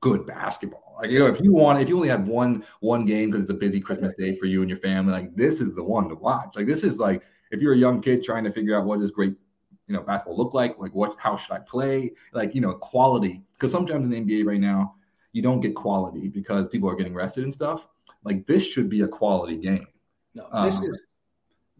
good 0.00 0.26
basketball. 0.26 0.96
Like 1.00 1.10
you 1.10 1.18
know, 1.18 1.26
if 1.26 1.40
you 1.40 1.52
want, 1.52 1.80
if 1.80 1.88
you 1.88 1.96
only 1.96 2.08
had 2.08 2.26
one 2.26 2.64
one 2.80 3.06
game 3.06 3.30
because 3.30 3.42
it's 3.42 3.50
a 3.50 3.54
busy 3.54 3.80
Christmas 3.80 4.14
day 4.14 4.36
for 4.36 4.46
you 4.46 4.60
and 4.60 4.68
your 4.68 4.78
family, 4.78 5.12
like 5.12 5.34
this 5.36 5.60
is 5.60 5.74
the 5.74 5.82
one 5.82 6.08
to 6.08 6.14
watch. 6.14 6.56
Like 6.56 6.66
this 6.66 6.84
is 6.84 6.98
like 6.98 7.22
if 7.50 7.60
you're 7.60 7.74
a 7.74 7.78
young 7.78 8.00
kid 8.00 8.22
trying 8.22 8.44
to 8.44 8.52
figure 8.52 8.76
out 8.76 8.84
what 8.84 9.00
does 9.00 9.10
great, 9.10 9.34
you 9.86 9.94
know, 9.94 10.02
basketball 10.02 10.36
look 10.36 10.54
like, 10.54 10.78
like 10.78 10.94
what, 10.94 11.16
how 11.18 11.36
should 11.36 11.52
I 11.52 11.60
play, 11.60 12.12
like 12.32 12.54
you 12.54 12.60
know, 12.60 12.74
quality. 12.74 13.42
Because 13.52 13.72
sometimes 13.72 14.06
in 14.06 14.12
the 14.12 14.20
NBA 14.20 14.44
right 14.44 14.60
now, 14.60 14.94
you 15.32 15.42
don't 15.42 15.60
get 15.60 15.74
quality 15.74 16.28
because 16.28 16.68
people 16.68 16.88
are 16.90 16.96
getting 16.96 17.14
rested 17.14 17.44
and 17.44 17.54
stuff. 17.54 17.86
Like 18.24 18.46
this 18.46 18.64
should 18.66 18.88
be 18.88 19.02
a 19.02 19.08
quality 19.08 19.56
game. 19.56 19.86
No, 20.34 20.48
this 20.64 20.78
um, 20.78 20.84
is 20.84 21.02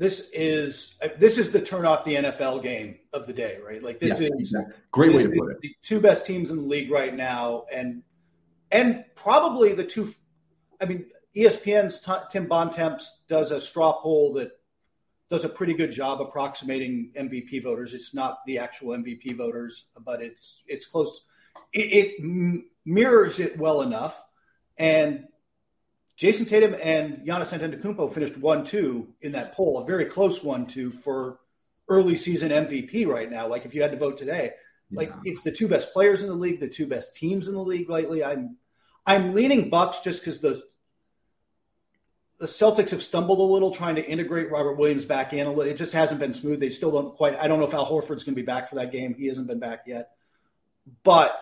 this 0.01 0.31
is 0.33 0.97
this 1.19 1.37
is 1.37 1.51
the 1.51 1.61
turn 1.61 1.85
off 1.85 2.07
the 2.07 2.15
NFL 2.15 2.63
game 2.63 2.99
of 3.13 3.27
the 3.27 3.35
day, 3.35 3.59
right? 3.63 3.83
Like 3.83 4.01
this 4.01 4.19
yeah, 4.19 4.29
is 4.29 4.51
exactly. 4.51 4.75
great 4.91 5.15
way 5.15 5.25
to 5.25 5.29
put 5.29 5.51
it. 5.51 5.61
The 5.61 5.77
two 5.83 6.01
best 6.01 6.25
teams 6.25 6.51
in 6.51 6.57
the 6.57 6.63
league 6.63 6.91
right 6.91 7.15
now, 7.15 7.67
and 7.71 8.03
and 8.73 9.05
probably 9.15 9.75
the 9.75 9.85
two. 9.85 10.11
I 10.81 10.87
mean, 10.87 11.05
ESPN's 11.37 12.01
t- 12.01 12.13
Tim 12.31 12.49
Bontemps 12.49 13.25
does 13.29 13.51
a 13.51 13.61
straw 13.61 14.01
poll 14.01 14.33
that 14.35 14.53
does 15.29 15.45
a 15.45 15.51
pretty 15.51 15.75
good 15.75 15.93
job 15.93 16.23
approximating 16.23 17.13
MVP 17.15 17.63
voters. 17.63 17.93
It's 17.93 18.15
not 18.15 18.39
the 18.47 18.57
actual 18.57 18.97
MVP 18.97 19.37
voters, 19.37 19.89
but 20.03 20.23
it's 20.23 20.63
it's 20.67 20.87
close. 20.87 21.27
It, 21.75 22.17
it 22.23 22.65
mirrors 22.87 23.39
it 23.39 23.59
well 23.59 23.83
enough, 23.83 24.25
and 24.79 25.27
Jayson 26.21 26.47
Tatum 26.47 26.77
and 26.83 27.27
Giannis 27.27 27.59
Antetokounmpo 27.59 28.13
finished 28.13 28.37
one 28.37 28.63
two 28.63 29.09
in 29.23 29.33
that 29.33 29.55
poll, 29.55 29.79
a 29.79 29.87
very 29.87 30.05
close 30.05 30.45
one 30.45 30.67
two 30.67 30.93
for 30.93 31.41
early 31.89 32.15
season 32.15 32.51
MVP 32.51 33.07
right 33.07 33.31
now. 33.31 33.49
Like 33.49 33.65
if 33.65 33.75
you 33.75 33.81
had 33.81 33.93
to 33.93 33.97
vote 33.97 34.19
today, 34.19 34.53
yeah. 34.91 34.99
like 34.99 35.13
it's 35.25 35.43
the 35.43 35.51
two 35.51 35.67
best 35.67 35.95
players 35.95 36.23
in 36.23 36.29
the 36.29 36.35
league, 36.35 36.61
the 36.61 36.69
two 36.69 36.87
best 36.87 37.17
teams 37.17 37.49
in 37.49 37.55
the 37.55 37.63
league 37.63 37.89
lately. 37.89 38.23
I'm 38.23 38.59
I'm 39.07 39.33
leaning 39.33 39.71
Bucks 39.71 40.01
just 40.01 40.21
because 40.21 40.41
the 40.41 40.63
the 42.39 42.47
Celtics 42.47 42.91
have 42.91 43.03
stumbled 43.03 43.39
a 43.39 43.43
little 43.43 43.71
trying 43.71 43.97
to 43.97 44.05
integrate 44.05 44.51
Robert 44.51 44.75
Williams 44.75 45.07
back 45.07 45.33
in. 45.33 45.47
It 45.61 45.77
just 45.79 45.95
hasn't 45.95 46.21
been 46.21 46.35
smooth. 46.35 46.61
They 46.61 46.71
still 46.71 46.91
don't 46.91 47.15
quite. 47.15 47.35
I 47.37 47.49
don't 47.49 47.61
know 47.61 47.67
if 47.67 47.75
Al 47.75 47.91
Horford's 47.91 48.25
going 48.25 48.35
to 48.35 48.43
be 48.43 48.43
back 48.43 48.69
for 48.69 48.75
that 48.75 48.93
game. 48.93 49.15
He 49.15 49.27
hasn't 49.27 49.47
been 49.47 49.59
back 49.59 49.85
yet, 49.87 50.11
but 51.03 51.35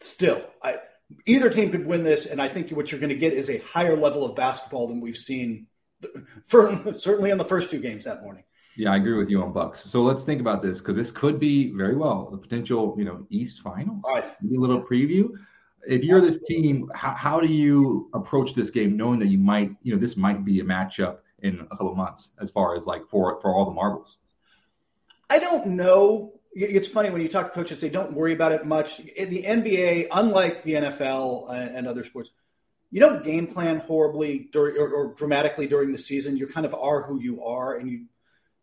still, 0.00 0.44
I 0.62 0.80
either 1.26 1.50
team 1.50 1.70
could 1.70 1.86
win 1.86 2.02
this, 2.02 2.26
and 2.26 2.40
I 2.40 2.48
think 2.48 2.70
what 2.70 2.90
you're 2.90 3.00
going 3.00 3.10
to 3.10 3.16
get 3.16 3.32
is 3.32 3.50
a 3.50 3.58
higher 3.58 3.96
level 3.96 4.24
of 4.24 4.36
basketball 4.36 4.88
than 4.88 5.00
we've 5.00 5.16
seen, 5.16 5.66
for, 6.46 6.94
certainly 6.98 7.30
in 7.30 7.38
the 7.38 7.44
first 7.44 7.70
two 7.70 7.80
games 7.80 8.04
that 8.04 8.22
morning. 8.22 8.44
Yeah, 8.76 8.92
I 8.92 8.96
agree 8.96 9.16
with 9.16 9.28
you 9.28 9.42
on 9.42 9.52
Bucks. 9.52 9.84
So 9.90 10.02
let's 10.02 10.24
think 10.24 10.40
about 10.40 10.62
this 10.62 10.78
because 10.78 10.96
this 10.96 11.10
could 11.10 11.40
be 11.40 11.72
very 11.72 11.96
well 11.96 12.30
the 12.30 12.38
potential, 12.38 12.94
you 12.96 13.04
know, 13.04 13.26
East 13.28 13.60
Finals. 13.62 14.02
Right. 14.08 14.24
Maybe 14.40 14.56
a 14.56 14.60
little 14.60 14.82
preview. 14.82 15.30
If 15.86 16.04
you're 16.04 16.20
this 16.20 16.38
team, 16.38 16.90
how, 16.94 17.14
how 17.14 17.40
do 17.40 17.48
you 17.48 18.08
approach 18.14 18.54
this 18.54 18.70
game, 18.70 18.96
knowing 18.96 19.18
that 19.20 19.28
you 19.28 19.38
might, 19.38 19.70
you 19.82 19.92
know, 19.92 20.00
this 20.00 20.16
might 20.16 20.44
be 20.44 20.60
a 20.60 20.64
matchup 20.64 21.18
in 21.42 21.60
a 21.60 21.76
couple 21.76 21.94
months, 21.94 22.30
as 22.40 22.50
far 22.50 22.74
as 22.74 22.86
like 22.86 23.02
for 23.10 23.40
for 23.40 23.54
all 23.54 23.64
the 23.64 23.70
marbles? 23.70 24.18
I 25.30 25.38
don't 25.38 25.68
know 25.68 26.39
it's 26.52 26.88
funny 26.88 27.10
when 27.10 27.20
you 27.20 27.28
talk 27.28 27.52
to 27.52 27.58
coaches, 27.58 27.78
they 27.78 27.90
don't 27.90 28.12
worry 28.12 28.32
about 28.32 28.52
it 28.52 28.66
much. 28.66 28.98
The 28.98 29.44
NBA, 29.44 30.08
unlike 30.10 30.64
the 30.64 30.74
NFL 30.74 31.50
and, 31.52 31.86
other 31.86 32.02
sports, 32.02 32.30
you 32.90 33.00
don't 33.00 33.22
game 33.22 33.46
plan 33.46 33.78
horribly 33.78 34.50
or, 34.54 34.68
or, 34.68 35.14
dramatically 35.14 35.68
during 35.68 35.92
the 35.92 35.98
season. 35.98 36.36
You 36.36 36.48
kind 36.48 36.66
of 36.66 36.74
are 36.74 37.02
who 37.02 37.20
you 37.20 37.44
are, 37.44 37.76
and 37.76 37.88
you 37.88 38.06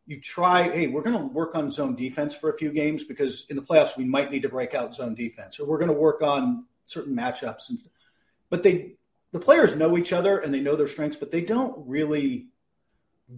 you 0.06 0.20
try. 0.20 0.64
Hey, 0.64 0.88
we're 0.88 1.02
going 1.02 1.18
to 1.18 1.26
work 1.26 1.56
on 1.56 1.72
zone 1.72 1.96
defense 1.96 2.36
for 2.36 2.50
a 2.50 2.58
few 2.58 2.72
games 2.72 3.06
because 3.06 3.46
in 3.50 3.56
the 3.56 3.62
playoffs 3.62 3.96
we 3.96 4.04
might 4.04 4.32
need 4.32 4.42
to 4.42 4.50
break 4.50 4.74
out 4.74 4.94
zone 4.94 5.16
defense, 5.16 5.60
or 5.60 5.66
we're 5.66 5.78
going 5.78 5.88
to 5.88 5.94
work 5.94 6.22
on 6.22 6.66
certain 6.84 7.16
matchups. 7.16 7.70
And 7.70 7.80
but 8.50 8.64
they 8.64 8.98
the 9.32 9.40
players 9.40 9.76
know 9.76 9.98
each 9.98 10.12
other 10.12 10.40
and 10.40 10.54
they 10.54 10.60
know 10.60 10.76
their 10.76 10.88
strengths, 10.88 11.18
but 11.18 11.32
they 11.32 11.42
don't 11.42 11.88
really 11.88 12.48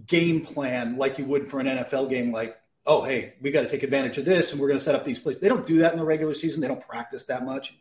game 0.07 0.41
plan 0.41 0.97
like 0.97 1.17
you 1.17 1.25
would 1.25 1.47
for 1.47 1.59
an 1.59 1.67
NFL 1.67 2.09
game, 2.09 2.31
like 2.31 2.57
oh, 2.89 3.03
hey, 3.03 3.33
we 3.39 3.51
got 3.51 3.61
to 3.61 3.69
take 3.69 3.83
advantage 3.83 4.17
of 4.17 4.25
this 4.25 4.51
and 4.51 4.59
we're 4.59 4.67
going 4.67 4.79
to 4.79 4.83
set 4.83 4.95
up 4.95 5.03
these 5.03 5.19
places. 5.19 5.39
They 5.39 5.47
don't 5.47 5.67
do 5.67 5.77
that 5.77 5.93
in 5.93 5.99
the 5.99 6.03
regular 6.03 6.33
season. 6.33 6.59
They 6.59 6.67
don't 6.67 6.81
practice 6.81 7.25
that 7.25 7.45
much. 7.45 7.77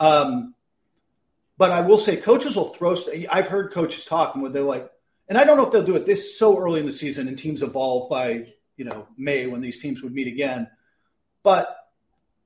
Um, 0.00 0.54
but 1.58 1.70
I 1.70 1.82
will 1.82 1.98
say 1.98 2.16
coaches 2.16 2.56
will 2.56 2.70
throw. 2.70 2.96
I've 3.30 3.48
heard 3.48 3.72
coaches 3.72 4.06
talk 4.06 4.34
and 4.34 4.54
they're 4.54 4.62
like, 4.62 4.90
and 5.28 5.36
I 5.36 5.44
don't 5.44 5.58
know 5.58 5.66
if 5.66 5.70
they'll 5.70 5.84
do 5.84 5.96
it 5.96 6.06
this 6.06 6.38
so 6.38 6.58
early 6.58 6.80
in 6.80 6.86
the 6.86 6.92
season 6.92 7.28
and 7.28 7.38
teams 7.38 7.62
evolve 7.62 8.08
by, 8.08 8.46
you 8.76 8.86
know, 8.86 9.06
May 9.18 9.46
when 9.46 9.60
these 9.60 9.78
teams 9.78 10.02
would 10.02 10.14
meet 10.14 10.28
again. 10.28 10.66
But 11.42 11.76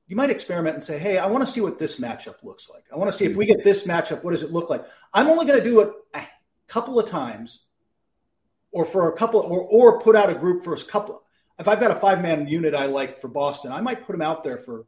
you 0.09 0.17
might 0.17 0.31
experiment 0.31 0.75
and 0.75 0.83
say, 0.83 0.99
hey, 0.99 1.19
I 1.19 1.27
want 1.27 1.47
to 1.47 1.51
see 1.51 1.61
what 1.61 1.79
this 1.79 2.01
matchup 2.01 2.43
looks 2.43 2.69
like. 2.69 2.85
I 2.93 2.97
want 2.97 3.13
to 3.13 3.17
see 3.17 3.27
if 3.27 3.37
we 3.37 3.47
get 3.47 3.63
this 3.63 3.87
matchup, 3.87 4.25
what 4.25 4.33
does 4.33 4.43
it 4.43 4.51
look 4.51 4.69
like? 4.69 4.85
I'm 5.15 5.29
only 5.29 5.47
going 5.47 5.59
to 5.63 5.65
do 5.65 5.81
it 5.81 5.93
a 6.15 6.27
couple 6.67 6.99
of 6.99 7.09
times 7.09 7.67
or 8.73 8.85
for 8.85 9.09
a 9.09 9.17
couple 9.17 9.39
or 9.41 9.61
or 9.61 10.01
put 10.01 10.17
out 10.17 10.31
a 10.31 10.35
group 10.35 10.65
for 10.65 10.75
a 10.75 10.83
couple 10.83 11.23
if 11.63 11.69
I've 11.69 11.79
got 11.79 11.93
a 11.93 12.01
five 12.01 12.21
man 12.21 12.49
unit 12.49 12.75
I 12.75 12.87
like 12.87 13.21
for 13.21 13.29
Boston, 13.29 13.71
I 13.71 13.81
might 13.81 14.05
put 14.05 14.17
him 14.17 14.23
out 14.23 14.43
there 14.43 14.59
for 14.59 14.85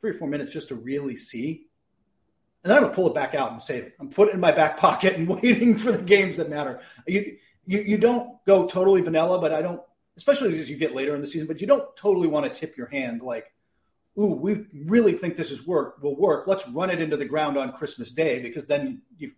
three 0.00 0.12
or 0.12 0.14
four 0.14 0.28
minutes 0.28 0.52
just 0.52 0.68
to 0.68 0.76
really 0.76 1.16
see. 1.16 1.66
And 2.62 2.70
then 2.70 2.76
I'm 2.76 2.84
gonna 2.84 2.94
pull 2.94 3.08
it 3.08 3.14
back 3.14 3.34
out 3.34 3.50
and 3.50 3.60
save 3.60 3.82
it. 3.82 3.96
I'm 3.98 4.08
putting 4.08 4.30
it 4.30 4.34
in 4.34 4.40
my 4.40 4.52
back 4.52 4.78
pocket 4.78 5.16
and 5.16 5.26
waiting 5.42 5.76
for 5.76 5.90
the 5.90 6.00
games 6.00 6.36
that 6.36 6.48
matter. 6.48 6.80
You 7.08 7.38
you 7.66 7.80
you 7.80 7.98
don't 7.98 8.42
go 8.44 8.68
totally 8.68 9.00
vanilla, 9.00 9.40
but 9.40 9.52
I 9.52 9.62
don't 9.62 9.82
especially 10.16 10.56
as 10.60 10.70
you 10.70 10.76
get 10.76 10.94
later 10.94 11.14
in 11.16 11.20
the 11.20 11.26
season, 11.26 11.48
but 11.48 11.60
you 11.60 11.66
don't 11.66 11.94
totally 11.96 12.28
want 12.28 12.46
to 12.46 12.60
tip 12.60 12.76
your 12.76 12.86
hand 12.86 13.20
like, 13.20 13.52
ooh, 14.16 14.32
we 14.32 14.64
really 14.72 15.12
think 15.12 15.34
this 15.34 15.50
is 15.50 15.66
work 15.66 16.00
will 16.00 16.16
work. 16.16 16.46
Let's 16.46 16.68
run 16.68 16.90
it 16.90 17.00
into 17.00 17.16
the 17.16 17.24
ground 17.24 17.58
on 17.58 17.72
Christmas 17.72 18.12
Day 18.12 18.40
because 18.40 18.66
then 18.66 19.02
you 19.18 19.32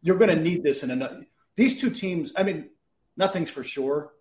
you're 0.00 0.16
going 0.16 0.34
to 0.34 0.40
need 0.40 0.62
this 0.62 0.82
in 0.82 0.90
another. 0.90 1.26
These 1.56 1.78
two 1.78 1.90
teams, 1.90 2.32
I 2.36 2.42
mean, 2.42 2.70
nothing's 3.16 3.50
for 3.50 3.64
sure, 3.64 4.12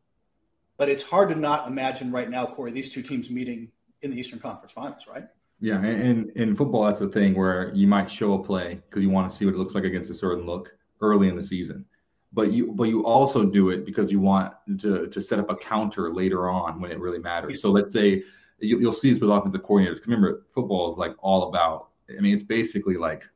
but 0.78 0.89
it's 0.89 1.03
hard 1.03 1.30
to 1.30 1.36
not 1.36 1.67
imagine 1.67 2.11
right 2.11 2.30
now, 2.30 2.45
Corey, 2.45 2.71
these 2.71 2.93
two 2.93 3.01
teams 3.01 3.30
meeting 3.30 3.71
in 4.01 4.11
the 4.11 4.19
Eastern 4.19 4.39
Conference 4.39 4.71
Finals, 4.71 5.05
right? 5.07 5.26
Yeah, 5.59 5.82
and 5.82 6.30
in 6.32 6.55
football, 6.55 6.86
that's 6.86 7.01
a 7.01 7.07
thing 7.07 7.34
where 7.34 7.73
you 7.73 7.88
might 7.88 8.11
show 8.11 8.34
a 8.34 8.43
play 8.43 8.82
because 8.89 9.01
you 9.01 9.09
want 9.09 9.30
to 9.30 9.36
see 9.36 9.45
what 9.45 9.55
it 9.55 9.57
looks 9.57 9.73
like 9.73 9.86
against 9.86 10.09
a 10.09 10.13
certain 10.13 10.45
look 10.45 10.71
early 11.01 11.30
in 11.30 11.36
the 11.36 11.43
season, 11.43 11.86
but 12.34 12.51
you 12.51 12.73
but 12.73 12.84
you 12.84 13.05
also 13.05 13.45
do 13.45 13.69
it 13.69 13.86
because 13.86 14.11
you 14.11 14.19
want 14.19 14.53
to 14.80 15.07
to 15.07 15.21
set 15.21 15.39
up 15.39 15.49
a 15.49 15.55
counter 15.55 16.13
later 16.13 16.49
on 16.49 16.82
when 16.82 16.91
it 16.91 16.99
really 16.99 17.19
matters. 17.19 17.61
So 17.61 17.71
let's 17.71 17.93
say 17.93 18.23
you, 18.59 18.80
will 18.80 18.93
see 18.93 19.13
this 19.13 19.21
with 19.21 19.30
offensive 19.30 19.63
coordinators. 19.63 20.05
Remember, 20.05 20.45
football 20.53 20.89
is 20.89 20.97
like 20.97 21.15
all 21.19 21.49
about. 21.49 21.89
I 22.09 22.21
mean, 22.21 22.34
it's 22.34 22.43
basically 22.43 22.97
like 22.97 23.28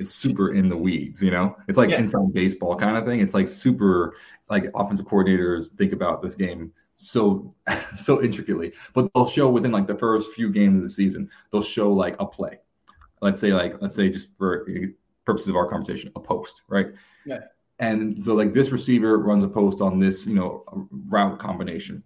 it's 0.00 0.12
super 0.12 0.54
in 0.54 0.68
the 0.68 0.76
weeds. 0.76 1.22
You 1.22 1.30
know, 1.30 1.56
it's 1.68 1.78
like 1.78 1.90
yeah. 1.90 2.00
inside 2.00 2.32
baseball 2.32 2.74
kind 2.74 2.96
of 2.96 3.04
thing. 3.04 3.20
It's 3.20 3.34
like 3.34 3.46
super 3.46 4.16
like 4.48 4.70
offensive 4.74 5.06
coordinators 5.06 5.70
think 5.76 5.92
about 5.92 6.22
this 6.22 6.34
game 6.34 6.72
so 6.94 7.54
so 7.94 8.22
intricately. 8.22 8.72
But 8.94 9.10
they'll 9.14 9.28
show 9.28 9.48
within 9.50 9.72
like 9.72 9.86
the 9.86 9.96
first 9.96 10.32
few 10.32 10.50
games 10.50 10.76
of 10.76 10.82
the 10.82 10.88
season, 10.88 11.30
they'll 11.52 11.62
show 11.62 11.92
like 11.92 12.16
a 12.18 12.26
play. 12.26 12.58
Let's 13.20 13.40
say 13.40 13.52
like 13.52 13.80
let's 13.80 13.94
say 13.94 14.08
just 14.08 14.30
for 14.38 14.66
purposes 15.24 15.48
of 15.48 15.56
our 15.56 15.68
conversation, 15.68 16.10
a 16.16 16.20
post, 16.20 16.62
right? 16.68 16.88
Yeah. 17.24 17.40
And 17.78 18.22
so 18.22 18.34
like 18.34 18.52
this 18.52 18.70
receiver 18.70 19.18
runs 19.18 19.44
a 19.44 19.48
post 19.48 19.80
on 19.80 19.98
this, 19.98 20.26
you 20.26 20.34
know, 20.34 20.64
route 21.08 21.38
combination. 21.38 22.02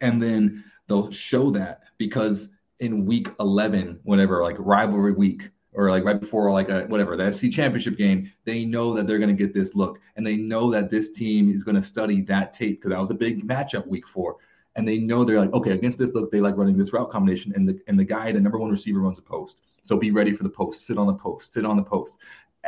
And 0.00 0.20
then 0.20 0.64
they'll 0.88 1.10
show 1.10 1.50
that 1.52 1.82
because 1.98 2.48
in 2.80 3.06
week 3.06 3.28
11, 3.40 4.00
whatever, 4.04 4.42
like 4.42 4.56
rivalry 4.58 5.12
week, 5.12 5.50
or 5.76 5.90
like 5.90 6.04
right 6.04 6.18
before 6.18 6.50
like 6.50 6.70
a 6.70 6.86
whatever 6.86 7.16
the 7.16 7.30
SC 7.30 7.50
championship 7.50 7.96
game, 7.96 8.32
they 8.44 8.64
know 8.64 8.94
that 8.94 9.06
they're 9.06 9.18
going 9.18 9.34
to 9.34 9.44
get 9.44 9.54
this 9.54 9.74
look, 9.74 10.00
and 10.16 10.26
they 10.26 10.36
know 10.36 10.70
that 10.70 10.90
this 10.90 11.12
team 11.12 11.52
is 11.52 11.62
going 11.62 11.74
to 11.74 11.82
study 11.82 12.22
that 12.22 12.52
tape 12.52 12.78
because 12.78 12.90
that 12.90 13.00
was 13.00 13.10
a 13.10 13.14
big 13.14 13.46
matchup 13.46 13.86
week 13.86 14.08
four, 14.08 14.36
and 14.74 14.88
they 14.88 14.98
know 14.98 15.22
they're 15.22 15.38
like 15.38 15.52
okay 15.52 15.72
against 15.72 15.98
this 15.98 16.12
look 16.12 16.32
they 16.32 16.40
like 16.40 16.56
running 16.56 16.76
this 16.76 16.92
route 16.92 17.10
combination, 17.10 17.52
and 17.54 17.68
the 17.68 17.78
and 17.86 17.98
the 17.98 18.04
guy 18.04 18.32
the 18.32 18.40
number 18.40 18.58
one 18.58 18.70
receiver 18.70 19.00
runs 19.00 19.18
a 19.18 19.22
post, 19.22 19.60
so 19.82 19.96
be 19.96 20.10
ready 20.10 20.32
for 20.32 20.42
the 20.42 20.48
post, 20.48 20.86
sit 20.86 20.98
on 20.98 21.06
the 21.06 21.14
post, 21.14 21.52
sit 21.52 21.64
on 21.64 21.76
the 21.76 21.84
post. 21.84 22.18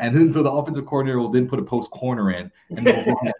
And 0.01 0.15
then 0.15 0.33
so 0.33 0.45
the 0.45 0.53
offensive 0.53 0.87
coordinator 0.87 1.19
will 1.19 1.29
then 1.29 1.49
put 1.49 1.59
a 1.59 1.63
post 1.63 1.91
corner 1.91 2.31
in, 2.31 2.53
and 2.71 2.87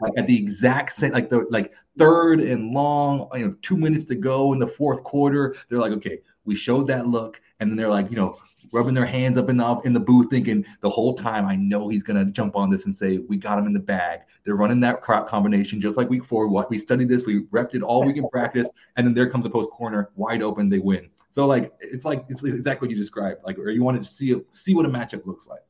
like 0.01 0.13
at 0.17 0.27
the 0.27 0.37
exact 0.37 0.93
same 0.95 1.13
like 1.13 1.29
the 1.29 1.47
like 1.51 1.73
third 1.99 2.41
and 2.41 2.73
long, 2.73 3.29
you 3.35 3.47
know, 3.47 3.55
two 3.63 3.77
minutes 3.77 4.05
to 4.07 4.17
go 4.17 4.53
in 4.53 4.59
the 4.59 4.67
fourth 4.67 5.05
quarter. 5.05 5.55
They're 5.69 5.79
like, 5.79 5.93
okay, 5.93 6.19
we 6.49 6.57
showed 6.57 6.87
that 6.89 7.07
look, 7.07 7.41
and 7.61 7.71
then 7.71 7.77
they're 7.77 7.89
like, 7.89 8.11
you 8.11 8.17
know, 8.17 8.39
rubbing 8.73 8.95
their 8.95 9.07
hands 9.07 9.37
up 9.39 9.51
in 9.51 9.57
the 9.57 9.81
in 9.85 9.93
the 9.93 10.01
booth, 10.01 10.31
thinking 10.31 10.65
the 10.81 10.91
whole 10.91 11.15
time, 11.15 11.47
I 11.47 11.55
know 11.55 11.89
he's 11.89 12.03
gonna 12.03 12.25
jump 12.25 12.57
on 12.57 12.71
this 12.71 12.87
and 12.87 12.95
say, 12.95 13.19
we 13.19 13.37
got 13.37 13.59
him 13.59 13.67
in 13.67 13.73
the 13.73 13.79
bag. 13.79 14.21
They're 14.45 14.57
running 14.57 14.81
that 14.81 15.03
crop 15.03 15.29
combination 15.29 15.81
just 15.81 15.97
like 15.97 16.09
week 16.09 16.25
four. 16.25 16.49
What 16.49 16.71
we 16.71 16.79
studied 16.79 17.09
this, 17.09 17.27
we 17.27 17.45
repped 17.47 17.75
it 17.75 17.83
all 17.83 18.03
week 18.03 18.17
in 18.17 18.29
practice, 18.31 18.69
and 18.97 19.07
then 19.07 19.15
there 19.15 19.29
comes 19.29 19.45
a 19.45 19.51
post 19.51 19.71
corner 19.71 20.11
wide 20.17 20.43
open, 20.43 20.69
they 20.69 20.79
win. 20.79 21.11
So 21.31 21.47
like 21.47 21.73
it's 21.81 22.05
like 22.05 22.25
it's 22.29 22.43
exactly 22.43 22.87
what 22.87 22.91
you 22.91 22.97
described, 22.97 23.43
like 23.45 23.59
or 23.59 23.71
you 23.71 23.83
wanted 23.83 24.03
to 24.03 24.09
see 24.09 24.35
see 24.51 24.75
what 24.75 24.87
a 24.87 24.89
matchup 24.89 25.27
looks 25.27 25.47
like. 25.47 25.61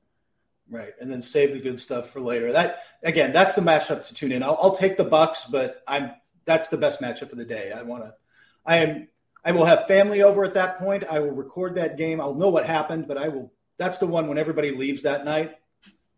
Right, 0.70 0.92
and 1.00 1.10
then 1.10 1.22
save 1.22 1.52
the 1.52 1.60
good 1.60 1.80
stuff 1.80 2.10
for 2.10 2.20
later. 2.20 2.52
That 2.52 2.78
again, 3.02 3.32
that's 3.32 3.54
the 3.54 3.62
matchup 3.62 4.06
to 4.06 4.14
tune 4.14 4.32
in. 4.32 4.42
I'll, 4.42 4.58
I'll 4.62 4.76
take 4.76 4.96
the 4.96 5.04
Bucks, 5.04 5.44
but 5.44 5.82
I'm 5.88 6.12
that's 6.44 6.68
the 6.68 6.76
best 6.76 7.00
matchup 7.00 7.32
of 7.32 7.38
the 7.38 7.44
day. 7.44 7.72
I 7.72 7.82
want 7.82 8.04
to. 8.04 8.14
I 8.64 8.76
am. 8.76 9.08
I 9.44 9.52
will 9.52 9.64
have 9.64 9.86
family 9.86 10.22
over 10.22 10.44
at 10.44 10.54
that 10.54 10.78
point. 10.78 11.04
I 11.08 11.20
will 11.20 11.30
record 11.30 11.76
that 11.76 11.96
game. 11.96 12.20
I'll 12.20 12.34
know 12.34 12.48
what 12.48 12.66
happened, 12.66 13.08
but 13.08 13.16
I 13.16 13.28
will. 13.28 13.52
That's 13.78 13.98
the 13.98 14.06
one 14.06 14.26
when 14.26 14.38
everybody 14.38 14.72
leaves 14.72 15.02
that 15.02 15.24
night. 15.24 15.54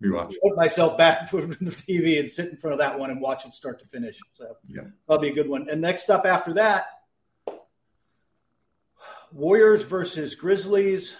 Rewatch. 0.02 0.32
Put 0.42 0.56
myself 0.56 0.96
back 0.96 1.32
in 1.34 1.50
the 1.50 1.70
TV 1.70 2.18
and 2.18 2.30
sit 2.30 2.48
in 2.48 2.56
front 2.56 2.72
of 2.72 2.78
that 2.78 2.98
one 2.98 3.10
and 3.10 3.20
watch 3.20 3.44
it 3.44 3.54
start 3.54 3.78
to 3.80 3.86
finish. 3.86 4.18
So 4.34 4.56
yeah, 4.66 4.82
that'll 5.06 5.20
be 5.20 5.28
a 5.28 5.34
good 5.34 5.48
one. 5.48 5.68
And 5.68 5.80
next 5.80 6.08
up 6.08 6.24
after 6.24 6.54
that, 6.54 6.86
Warriors 9.32 9.84
versus 9.84 10.34
Grizzlies 10.34 11.16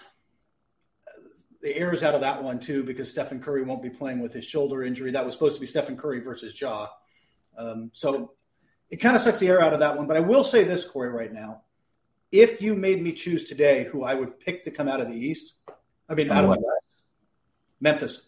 the 1.61 1.75
air 1.75 1.93
is 1.93 2.03
out 2.03 2.15
of 2.15 2.21
that 2.21 2.43
one 2.43 2.59
too 2.59 2.83
because 2.83 3.09
Stephen 3.09 3.39
Curry 3.39 3.63
won't 3.63 3.83
be 3.83 3.89
playing 3.89 4.19
with 4.19 4.33
his 4.33 4.45
shoulder 4.45 4.83
injury. 4.83 5.11
That 5.11 5.25
was 5.25 5.33
supposed 5.33 5.55
to 5.55 5.61
be 5.61 5.67
Stephen 5.67 5.95
Curry 5.95 6.19
versus 6.19 6.59
Ja. 6.59 6.87
Um, 7.57 7.91
so 7.93 8.33
it 8.89 8.97
kind 8.97 9.15
of 9.15 9.21
sucks 9.21 9.39
the 9.39 9.47
air 9.47 9.61
out 9.61 9.73
of 9.73 9.79
that 9.79 9.95
one. 9.95 10.07
But 10.07 10.17
I 10.17 10.21
will 10.21 10.43
say 10.43 10.63
this, 10.63 10.87
Corey, 10.87 11.09
right 11.09 11.31
now. 11.31 11.63
If 12.31 12.61
you 12.61 12.75
made 12.75 13.01
me 13.01 13.11
choose 13.11 13.45
today 13.45 13.85
who 13.85 14.03
I 14.03 14.13
would 14.13 14.39
pick 14.39 14.63
to 14.63 14.71
come 14.71 14.87
out 14.87 15.01
of 15.01 15.07
the 15.07 15.15
East, 15.15 15.53
I 16.07 16.15
mean, 16.15 16.31
out 16.31 16.43
of 16.43 16.51
the 16.51 16.59
West, 16.59 16.83
Memphis. 17.79 18.27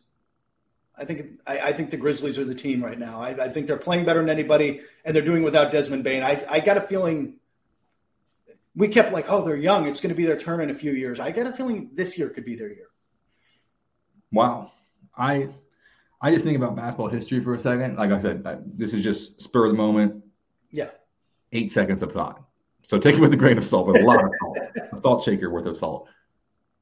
I 0.95 1.05
think 1.05 1.39
I, 1.47 1.59
I, 1.59 1.73
think 1.73 1.89
the 1.89 1.97
Grizzlies 1.97 2.37
are 2.37 2.45
the 2.45 2.53
team 2.53 2.83
right 2.83 2.99
now. 2.99 3.19
I, 3.19 3.29
I, 3.29 3.49
think 3.49 3.65
they're 3.65 3.77
playing 3.77 4.05
better 4.05 4.19
than 4.19 4.29
anybody, 4.29 4.81
and 5.03 5.15
they're 5.15 5.23
doing 5.23 5.41
without 5.41 5.71
Desmond 5.71 6.03
Bane. 6.03 6.21
I, 6.21 6.43
I 6.47 6.59
got 6.59 6.77
a 6.77 6.81
feeling 6.81 7.37
we 8.75 8.87
kept 8.87 9.11
like, 9.11 9.25
oh, 9.29 9.43
they're 9.43 9.55
young. 9.55 9.87
It's 9.87 10.01
going 10.01 10.09
to 10.09 10.15
be 10.15 10.25
their 10.25 10.37
turn 10.37 10.61
in 10.61 10.69
a 10.69 10.73
few 10.73 10.91
years. 10.91 11.19
I 11.19 11.31
got 11.31 11.47
a 11.47 11.53
feeling 11.53 11.91
this 11.93 12.17
year 12.17 12.29
could 12.29 12.45
be 12.45 12.55
their 12.55 12.69
year. 12.69 12.87
Wow. 14.31 14.71
I 15.15 15.49
I 16.21 16.31
just 16.31 16.45
think 16.45 16.57
about 16.57 16.75
basketball 16.75 17.09
history 17.09 17.43
for 17.43 17.53
a 17.53 17.59
second. 17.59 17.97
Like 17.97 18.11
I 18.11 18.17
said, 18.17 18.43
I, 18.45 18.57
this 18.65 18.93
is 18.93 19.03
just 19.03 19.41
spur 19.41 19.65
of 19.65 19.71
the 19.71 19.77
moment. 19.77 20.23
Yeah. 20.71 20.89
Eight 21.51 21.71
seconds 21.71 22.01
of 22.01 22.13
thought. 22.13 22.41
So 22.83 22.99
take 22.99 23.15
it 23.15 23.21
with 23.21 23.33
a 23.33 23.37
grain 23.37 23.57
of 23.57 23.63
salt, 23.63 23.87
but 23.87 24.01
a 24.01 24.05
lot 24.05 24.23
of 24.23 24.31
salt, 24.39 24.57
a 24.91 24.97
salt 24.97 25.23
shaker 25.23 25.49
worth 25.49 25.65
of 25.65 25.77
salt. 25.77 26.09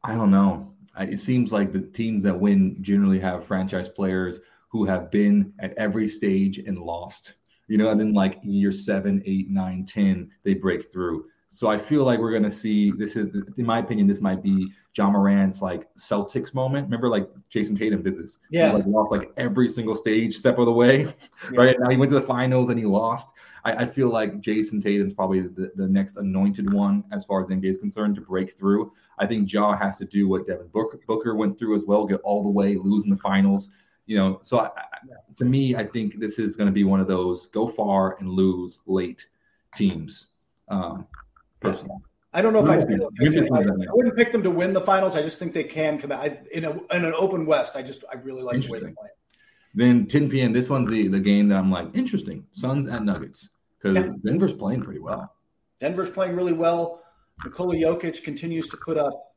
I 0.04 0.16
don't 0.16 0.32
know. 0.32 0.74
I, 0.96 1.06
it 1.06 1.20
seems 1.20 1.54
like 1.54 1.72
the 1.72 1.82
teams 1.82 2.24
that 2.24 2.40
win 2.40 2.78
generally 2.82 3.20
have 3.20 3.46
franchise 3.46 3.88
players 3.88 4.40
who 4.70 4.86
have 4.86 5.12
been 5.12 5.54
at 5.60 5.74
every 5.78 6.08
stage 6.08 6.58
and 6.58 6.80
lost. 6.80 7.36
You 7.68 7.78
know, 7.78 7.90
and 7.90 8.00
then 8.00 8.14
like 8.14 8.40
year 8.42 8.72
seven, 8.72 9.22
eight, 9.26 9.50
nine, 9.50 9.86
ten, 9.86 10.32
they 10.44 10.56
break 10.56 10.92
through. 10.92 11.26
So 11.54 11.68
I 11.68 11.78
feel 11.78 12.06
like 12.06 12.20
we're 12.20 12.32
going 12.32 12.44
to 12.44 12.50
see 12.50 12.92
this 12.92 13.18
is, 13.18 13.36
in 13.58 13.66
my 13.66 13.80
opinion, 13.80 14.08
this 14.08 14.22
might 14.22 14.42
be 14.42 14.72
Ja 14.96 15.10
Morant's 15.10 15.62
like 15.62 15.94
Celtics 15.96 16.54
moment. 16.54 16.86
Remember, 16.86 17.10
like 17.10 17.28
Jayson 17.50 17.76
Tatum 17.78 18.02
did 18.02 18.18
this. 18.18 18.40
Yeah. 18.50 18.70
He, 18.70 18.76
like 18.76 18.86
lost 18.86 19.12
like 19.12 19.34
every 19.36 19.68
single 19.68 19.94
stage 19.94 20.38
step 20.38 20.60
of 20.60 20.66
the 20.66 20.72
way. 20.72 21.14
Yeah. 21.52 21.62
Right 21.62 21.76
now 21.78 21.90
he 21.90 21.98
went 21.98 22.10
to 22.12 22.18
the 22.18 22.26
finals 22.26 22.70
and 22.70 22.80
he 22.80 22.86
lost. 22.86 23.34
I, 23.66 23.74
I 23.74 23.86
feel 23.86 24.08
like 24.08 24.40
Jayson 24.40 24.82
Tatum's 24.82 25.14
probably 25.14 25.42
the, 25.42 25.74
the 25.76 25.90
next 25.90 26.16
anointed 26.16 26.72
one 26.72 27.04
as 27.12 27.26
far 27.26 27.42
as 27.42 27.48
the 27.48 27.56
NBA 27.56 27.66
is 27.66 27.78
concerned 27.78 28.16
to 28.16 28.22
break 28.22 28.58
through. 28.58 28.94
I 29.20 29.26
think 29.26 29.52
Ja 29.52 29.76
has 29.76 29.98
to 29.98 30.06
do 30.06 30.30
what 30.30 30.48
Devin 30.48 30.70
Booker, 30.70 31.02
Booker 31.06 31.36
went 31.36 31.60
through 31.60 31.76
as 31.76 31.84
well, 31.84 32.06
get 32.06 32.22
all 32.22 32.44
the 32.44 32.50
way, 32.50 32.78
lose 32.78 33.04
in 33.04 33.10
the 33.10 33.18
finals. 33.18 33.68
You 34.06 34.16
know, 34.16 34.40
so 34.42 34.60
I, 34.60 34.70
to 35.36 35.44
me, 35.44 35.76
I 35.76 35.86
think 35.86 36.18
this 36.18 36.40
is 36.40 36.56
going 36.56 36.68
to 36.68 36.74
be 36.74 36.86
one 36.86 37.02
of 37.02 37.08
those 37.08 37.48
go 37.48 37.68
far 37.68 38.16
and 38.20 38.30
lose 38.30 38.80
late 38.86 39.28
teams. 39.76 40.28
Um, 40.70 41.08
personally. 41.62 41.98
I 42.34 42.42
don't 42.42 42.54
know 42.54 42.64
if 42.64 42.70
I, 42.70 42.76
I, 42.76 43.94
wouldn't 43.94 44.16
pick 44.16 44.32
them 44.32 44.44
to 44.44 44.52
win 44.52 44.72
the 44.72 44.82
finals. 44.82 45.16
I 45.18 45.22
just 45.22 45.38
think 45.38 45.54
they 45.54 45.66
can 45.66 46.00
come 46.00 46.14
out 46.14 46.26
in, 46.52 46.64
a, 46.64 46.72
in 46.72 47.04
an 47.04 47.14
open 47.18 47.46
West. 47.46 47.76
I 47.76 47.82
just 47.82 48.06
I 48.10 48.16
really 48.16 48.42
like 48.42 48.62
the 48.62 48.72
way 48.72 48.80
they 48.80 48.92
play. 48.92 49.10
Then 49.74 50.06
10 50.08 50.30
p.m. 50.30 50.54
This 50.54 50.70
one's 50.70 50.90
the 50.90 51.08
the 51.08 51.20
game 51.20 51.50
that 51.50 51.58
I'm 51.58 51.72
like 51.72 51.90
interesting. 51.94 52.46
Suns 52.54 52.88
at 52.88 53.04
Nuggets 53.04 53.50
because 53.82 53.98
yeah. 53.98 54.14
Denver's 54.24 54.54
playing 54.54 54.82
pretty 54.82 55.00
well. 55.00 55.34
Denver's 55.80 56.10
playing 56.10 56.36
really 56.36 56.54
well. 56.54 57.02
Nikola 57.44 57.76
Jokic 57.76 58.24
continues 58.24 58.68
to 58.70 58.78
put 58.78 58.98
up. 58.98 59.34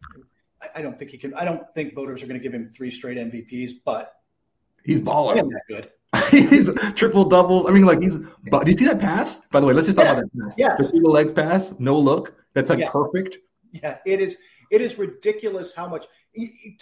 I, 0.62 0.78
I 0.78 0.82
don't 0.82 0.98
think 0.98 1.10
he 1.10 1.18
can. 1.18 1.34
I 1.34 1.44
don't 1.44 1.62
think 1.74 1.94
voters 1.94 2.22
are 2.22 2.26
going 2.26 2.38
to 2.38 2.42
give 2.42 2.54
him 2.54 2.68
three 2.68 2.90
straight 2.90 3.18
MVPs, 3.18 3.72
but 3.84 4.14
he's 4.84 5.00
balling. 5.00 5.48
That 5.48 5.62
good. 5.68 5.90
He's 6.30 6.70
triple 6.94 7.24
double. 7.24 7.66
I 7.66 7.70
mean, 7.70 7.84
like 7.84 8.00
he's. 8.00 8.18
But 8.50 8.64
do 8.64 8.70
you 8.70 8.76
see 8.76 8.84
that 8.86 9.00
pass? 9.00 9.40
By 9.50 9.60
the 9.60 9.66
way, 9.66 9.74
let's 9.74 9.86
just 9.86 9.96
talk 9.96 10.06
yes. 10.06 10.18
about 10.18 10.32
that 10.32 10.44
pass. 10.44 10.54
Yeah, 10.58 10.74
the 10.76 10.84
single 10.84 11.12
legs 11.12 11.32
pass, 11.32 11.74
no 11.78 11.98
look. 11.98 12.34
That's 12.54 12.70
like 12.70 12.80
yeah. 12.80 12.90
perfect. 12.90 13.38
Yeah, 13.72 13.98
it 14.06 14.20
is. 14.20 14.36
It 14.70 14.80
is 14.80 14.98
ridiculous 14.98 15.74
how 15.74 15.88
much. 15.88 16.06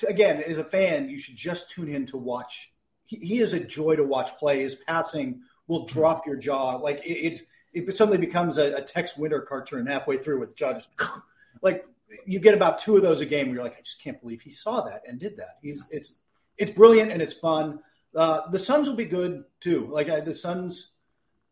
Again, 0.09 0.43
as 0.43 0.59
a 0.59 0.64
fan, 0.64 1.09
you 1.09 1.18
should 1.18 1.37
just 1.37 1.70
tune 1.70 1.89
in 1.89 2.07
to 2.07 2.16
watch. 2.16 2.72
He, 3.05 3.16
he 3.16 3.41
is 3.41 3.53
a 3.53 3.61
joy 3.61 3.97
to 3.97 4.05
watch 4.05 4.37
play. 4.39 4.62
His 4.62 4.74
passing 4.74 5.43
will 5.66 5.87
mm-hmm. 5.87 5.99
drop 5.99 6.26
your 6.26 6.37
jaw. 6.37 6.76
Like 6.76 7.05
it, 7.05 7.43
it, 7.72 7.87
it 7.89 7.97
suddenly 7.97 8.18
becomes 8.18 8.59
a, 8.59 8.76
a 8.76 8.83
Tex 8.83 9.16
Winter 9.16 9.41
cartoon 9.41 9.87
halfway 9.87 10.16
through 10.16 10.41
with 10.41 10.57
judges. 10.57 10.89
like 11.62 11.85
you 12.26 12.39
get 12.39 12.55
about 12.55 12.78
two 12.78 12.97
of 12.97 13.03
those 13.03 13.20
a 13.20 13.26
game 13.26 13.47
where 13.47 13.57
you're 13.57 13.64
like, 13.64 13.76
I 13.78 13.83
just 13.83 14.03
can't 14.03 14.20
believe 14.20 14.43
he 14.43 14.51
saw 14.51 14.83
that 14.83 15.03
and 15.07 15.18
did 15.18 15.37
that. 15.37 15.59
He's 15.62 15.85
it's 15.91 16.14
it's 16.59 16.72
brilliant 16.72 17.12
and 17.12 17.22
it's 17.22 17.35
fun. 17.35 17.80
Uh, 18.15 18.49
the 18.51 18.59
Suns 18.59 18.89
will 18.89 18.97
be 18.97 19.05
good 19.05 19.45
too. 19.61 19.89
Like 19.91 20.09
I, 20.09 20.21
the 20.21 20.35
Suns, 20.35 20.93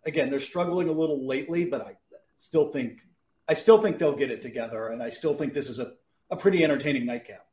again, 0.05 0.31
they're 0.31 0.41
struggling 0.41 0.89
a 0.89 0.93
little 0.93 1.27
lately, 1.27 1.65
but 1.65 1.83
I 1.83 1.97
still 2.39 2.67
think 2.71 3.01
I 3.49 3.55
still 3.55 3.81
think 3.81 3.99
they'll 3.99 4.17
get 4.17 4.31
it 4.31 4.43
together, 4.43 4.89
and 4.89 5.03
I 5.03 5.11
still 5.11 5.35
think 5.35 5.55
this 5.55 5.69
is 5.69 5.79
a, 5.79 5.95
a 6.31 6.37
pretty 6.37 6.63
entertaining 6.63 7.07
nightcap. 7.07 7.47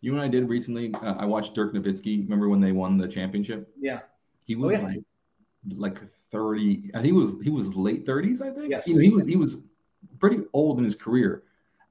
You 0.00 0.12
and 0.12 0.20
I 0.20 0.28
did 0.28 0.48
recently. 0.48 0.94
Uh, 0.94 1.14
I 1.18 1.24
watched 1.24 1.54
Dirk 1.54 1.74
Nowitzki. 1.74 2.22
Remember 2.22 2.48
when 2.48 2.60
they 2.60 2.72
won 2.72 2.96
the 2.96 3.08
championship? 3.08 3.72
Yeah, 3.78 4.00
he 4.44 4.54
was 4.54 4.72
oh, 4.72 4.80
yeah. 4.80 4.86
like 4.86 5.00
like 5.74 6.00
thirty. 6.30 6.90
I 6.94 6.98
think 6.98 7.06
he 7.06 7.12
was 7.12 7.34
he 7.42 7.50
was 7.50 7.74
late 7.74 8.06
thirties. 8.06 8.40
I 8.40 8.50
think. 8.50 8.70
Yes. 8.70 8.86
You 8.86 8.94
know, 8.94 9.00
he 9.00 9.10
was 9.10 9.26
he 9.26 9.36
was 9.36 9.56
pretty 10.18 10.42
old 10.52 10.78
in 10.78 10.84
his 10.84 10.94
career, 10.94 11.42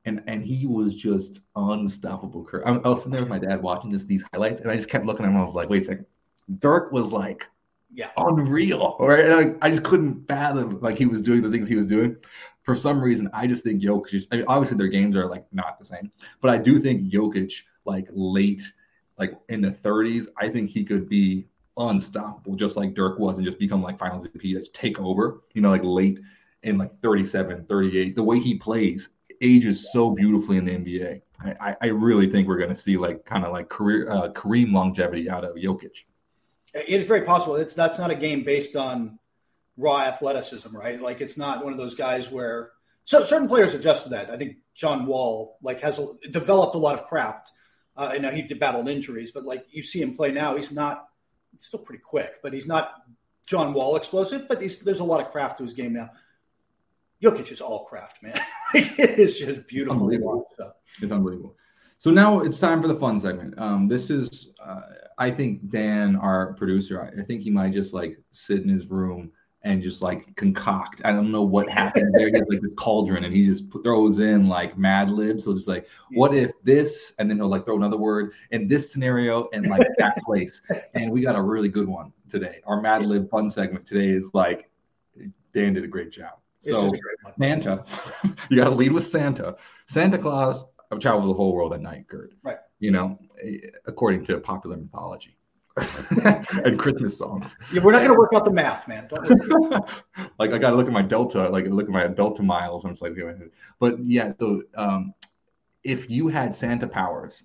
and 0.05 0.23
and 0.27 0.43
he 0.43 0.65
was 0.65 0.95
just 0.95 1.41
unstoppable. 1.55 2.47
I, 2.65 2.71
I 2.71 2.87
was 2.87 2.99
sitting 2.99 3.13
there 3.13 3.21
with 3.21 3.29
my 3.29 3.39
dad 3.39 3.61
watching 3.61 3.89
this 3.89 4.05
these 4.05 4.23
highlights, 4.31 4.61
and 4.61 4.71
I 4.71 4.75
just 4.75 4.89
kept 4.89 5.05
looking 5.05 5.25
at 5.25 5.31
him. 5.31 5.37
I 5.37 5.43
was 5.43 5.53
like, 5.53 5.69
wait 5.69 5.81
a 5.83 5.85
second, 5.85 6.05
Dirk 6.57 6.91
was 6.91 7.13
like 7.13 7.45
yeah. 7.93 8.11
unreal 8.17 8.95
right? 8.99 9.29
Like, 9.29 9.57
i 9.61 9.69
just 9.69 9.83
couldn't 9.83 10.27
fathom 10.27 10.79
like 10.81 10.97
he 10.97 11.05
was 11.05 11.21
doing 11.21 11.41
the 11.41 11.49
things 11.49 11.67
he 11.67 11.75
was 11.75 11.87
doing. 11.87 12.15
For 12.63 12.75
some 12.75 13.01
reason 13.01 13.29
i 13.33 13.47
just 13.47 13.63
think 13.63 13.81
jokic 13.81 14.27
I 14.31 14.37
mean, 14.37 14.45
obviously 14.47 14.77
their 14.77 14.89
games 14.89 15.15
are 15.15 15.27
like 15.27 15.45
not 15.51 15.79
the 15.79 15.85
same 15.85 16.11
but 16.39 16.51
i 16.51 16.57
do 16.57 16.79
think 16.79 17.11
jokic 17.11 17.53
like 17.85 18.07
late 18.11 18.61
like 19.17 19.33
in 19.49 19.61
the 19.61 19.71
30s 19.71 20.27
i 20.37 20.47
think 20.47 20.69
he 20.69 20.83
could 20.83 21.09
be 21.09 21.47
unstoppable 21.77 22.55
just 22.55 22.77
like 22.77 22.93
dirk 22.93 23.17
was 23.17 23.37
and 23.37 23.45
just 23.45 23.57
become 23.57 23.81
like 23.81 23.97
finals 23.97 24.27
mvp 24.27 24.53
just 24.53 24.73
take 24.73 24.99
over 24.99 25.41
you 25.53 25.61
know 25.61 25.71
like 25.71 25.83
late 25.83 26.19
in 26.61 26.77
like 26.77 26.91
37 27.01 27.65
38 27.67 28.15
the 28.15 28.23
way 28.23 28.39
he 28.39 28.55
plays 28.55 29.09
ages 29.41 29.91
so 29.91 30.11
beautifully 30.11 30.57
in 30.57 30.65
the 30.65 30.71
nba 30.77 31.21
i 31.59 31.75
i 31.81 31.87
really 31.87 32.29
think 32.29 32.47
we're 32.47 32.57
going 32.57 32.69
to 32.69 32.75
see 32.75 32.97
like 32.97 33.25
kind 33.25 33.45
of 33.45 33.51
like 33.51 33.67
career 33.67 34.11
uh, 34.11 34.29
kareem 34.29 34.71
longevity 34.71 35.27
out 35.27 35.43
of 35.43 35.55
jokic 35.55 36.03
it's 36.73 37.07
very 37.07 37.21
possible. 37.21 37.55
It's 37.55 37.73
that's 37.73 37.99
not 37.99 38.11
a 38.11 38.15
game 38.15 38.43
based 38.43 38.75
on 38.75 39.19
raw 39.77 40.01
athleticism, 40.01 40.75
right? 40.75 41.01
Like 41.01 41.21
it's 41.21 41.37
not 41.37 41.63
one 41.63 41.73
of 41.73 41.77
those 41.77 41.95
guys 41.95 42.29
where 42.29 42.71
so 43.05 43.25
certain 43.25 43.47
players 43.47 43.73
adjust 43.73 44.03
to 44.03 44.09
that. 44.09 44.29
I 44.29 44.37
think 44.37 44.57
John 44.75 45.05
Wall 45.05 45.57
like 45.61 45.81
has 45.81 45.99
a, 45.99 46.07
developed 46.31 46.75
a 46.75 46.79
lot 46.79 46.95
of 46.99 47.07
craft. 47.07 47.51
Uh, 47.97 48.11
know 48.19 48.31
he 48.31 48.41
battled 48.59 48.87
injuries, 48.87 49.31
but 49.31 49.43
like 49.43 49.65
you 49.71 49.83
see 49.83 50.01
him 50.01 50.15
play 50.15 50.31
now, 50.31 50.55
he's 50.55 50.71
not. 50.71 51.07
He's 51.51 51.65
still 51.65 51.79
pretty 51.79 52.01
quick, 52.03 52.35
but 52.43 52.53
he's 52.53 52.67
not 52.67 52.93
John 53.47 53.73
Wall 53.73 53.95
explosive. 53.95 54.47
But 54.47 54.59
there's 54.59 54.99
a 54.99 55.03
lot 55.03 55.21
of 55.21 55.31
craft 55.31 55.57
to 55.57 55.63
his 55.63 55.73
game 55.73 55.93
now. 55.93 56.11
Jokic 57.21 57.51
is 57.51 57.59
all 57.59 57.85
craft, 57.85 58.23
man. 58.23 58.39
it 58.73 59.19
is 59.19 59.37
just 59.37 59.67
beautiful. 59.67 59.97
Unbelievable. 59.97 60.47
It's 61.01 61.11
unbelievable. 61.11 61.55
So 61.99 62.11
now 62.11 62.39
it's 62.39 62.61
time 62.61 62.81
for 62.81 62.87
the 62.87 62.95
fun 62.95 63.19
segment. 63.19 63.59
Um, 63.59 63.89
this 63.89 64.09
is, 64.09 64.53
uh, 64.65 64.83
I 65.17 65.29
think 65.29 65.69
Dan, 65.69 66.15
our 66.15 66.53
producer, 66.53 67.03
I, 67.03 67.21
I, 67.21 67.25
think 67.25 67.41
he 67.41 67.49
might 67.49 67.73
just 67.73 67.93
like 67.93 68.17
sit 68.31 68.61
in 68.61 68.69
his 68.69 68.87
room 68.87 69.33
and 69.63 69.83
just 69.83 70.01
like 70.01 70.33
concoct. 70.37 71.01
I 71.03 71.11
don't 71.11 71.29
know 71.29 71.43
what 71.43 71.67
happened 71.67 72.15
there. 72.17 72.27
He 72.27 72.33
has 72.35 72.47
like 72.47 72.61
this 72.61 72.73
cauldron 72.75 73.25
and 73.25 73.33
he 73.33 73.47
just 73.47 73.65
throws 73.83 74.19
in 74.19 74.47
like 74.47 74.77
Mad 74.77 75.09
Libs. 75.09 75.43
So 75.43 75.53
just 75.53 75.67
like, 75.67 75.89
what 76.11 76.33
if 76.33 76.53
this? 76.63 77.11
And 77.19 77.29
then 77.29 77.35
he'll 77.35 77.49
like 77.49 77.65
throw 77.65 77.75
another 77.75 77.97
word 77.97 78.31
in 78.51 78.69
this 78.69 78.89
scenario 78.89 79.49
and 79.51 79.67
like 79.67 79.85
that 79.97 80.23
place. 80.23 80.61
And 80.95 81.11
we 81.11 81.19
got 81.19 81.35
a 81.35 81.41
really 81.41 81.67
good 81.67 81.89
one 81.89 82.13
today. 82.29 82.61
Our 82.65 82.79
Mad 82.79 83.05
Lib 83.05 83.29
fun 83.29 83.49
segment 83.49 83.85
today 83.85 84.11
is 84.11 84.31
like, 84.33 84.71
Dan 85.53 85.73
did 85.73 85.83
a 85.83 85.87
great 85.87 86.11
job. 86.11 86.39
So 86.59 86.93
Santa, 87.37 87.83
you 88.49 88.55
got 88.55 88.69
to 88.69 88.75
lead 88.75 88.93
with 88.93 89.05
Santa. 89.05 89.57
Santa 89.87 90.17
Claus 90.17 90.63
I've 90.91 90.99
traveled 90.99 91.29
the 91.29 91.33
whole 91.33 91.53
world 91.53 91.73
at 91.73 91.81
night, 91.81 92.07
Kurt. 92.07 92.33
Right. 92.43 92.57
You 92.79 92.91
know, 92.91 93.19
according 93.85 94.25
to 94.25 94.39
popular 94.39 94.77
mythology 94.77 95.37
and 96.65 96.79
Christmas 96.79 97.17
songs. 97.17 97.55
Yeah, 97.71 97.81
we're 97.83 97.91
not 97.91 97.99
going 97.99 98.11
to 98.11 98.17
work 98.17 98.33
out 98.33 98.45
the 98.45 98.51
math, 98.51 98.87
man. 98.87 99.07
like 100.39 100.51
I 100.51 100.57
got 100.57 100.71
to 100.71 100.75
look 100.75 100.87
at 100.87 100.93
my 100.93 101.01
delta, 101.01 101.47
like 101.49 101.65
look 101.67 101.85
at 101.85 101.91
my 101.91 102.07
delta 102.07 102.41
miles. 102.41 102.85
I'm 102.85 102.91
just 102.91 103.01
like, 103.01 103.13
but 103.79 103.99
yeah. 104.03 104.33
So 104.39 104.63
um, 104.75 105.13
if 105.83 106.09
you 106.09 106.27
had 106.27 106.55
Santa 106.55 106.87
powers 106.87 107.43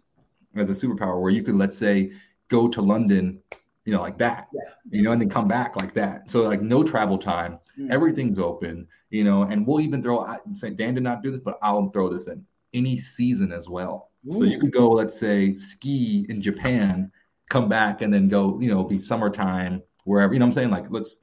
as 0.56 0.70
a 0.70 0.72
superpower, 0.72 1.20
where 1.20 1.30
you 1.30 1.42
could, 1.42 1.56
let's 1.56 1.76
say, 1.76 2.12
go 2.48 2.68
to 2.68 2.80
London, 2.80 3.40
you 3.84 3.92
know, 3.92 4.00
like 4.00 4.18
that, 4.18 4.48
yeah. 4.54 4.70
you 4.90 5.02
know, 5.02 5.12
and 5.12 5.20
then 5.20 5.28
come 5.28 5.48
back 5.48 5.76
like 5.76 5.92
that. 5.94 6.30
So 6.30 6.42
like 6.42 6.62
no 6.62 6.82
travel 6.82 7.18
time, 7.18 7.58
mm. 7.78 7.90
everything's 7.90 8.38
open, 8.38 8.88
you 9.10 9.24
know, 9.24 9.42
and 9.42 9.66
we'll 9.66 9.80
even 9.80 10.02
throw. 10.02 10.20
I'm 10.24 10.56
saying 10.56 10.76
Dan 10.76 10.94
did 10.94 11.02
not 11.02 11.22
do 11.22 11.30
this, 11.30 11.40
but 11.44 11.58
I'll 11.62 11.90
throw 11.90 12.08
this 12.08 12.26
in 12.28 12.44
any 12.74 12.98
season 12.98 13.52
as 13.52 13.68
well. 13.68 14.10
Ooh. 14.30 14.38
So 14.38 14.44
you 14.44 14.58
could 14.58 14.72
go, 14.72 14.90
let's 14.90 15.18
say, 15.18 15.54
ski 15.54 16.26
in 16.28 16.42
Japan, 16.42 17.10
come 17.48 17.68
back, 17.68 18.02
and 18.02 18.12
then 18.12 18.28
go, 18.28 18.58
you 18.60 18.68
know, 18.68 18.84
be 18.84 18.98
summertime 18.98 19.82
wherever. 20.04 20.32
You 20.32 20.38
know 20.38 20.46
what 20.46 20.50
I'm 20.50 20.52
saying? 20.52 20.70
Like, 20.70 20.86
let's. 20.90 21.16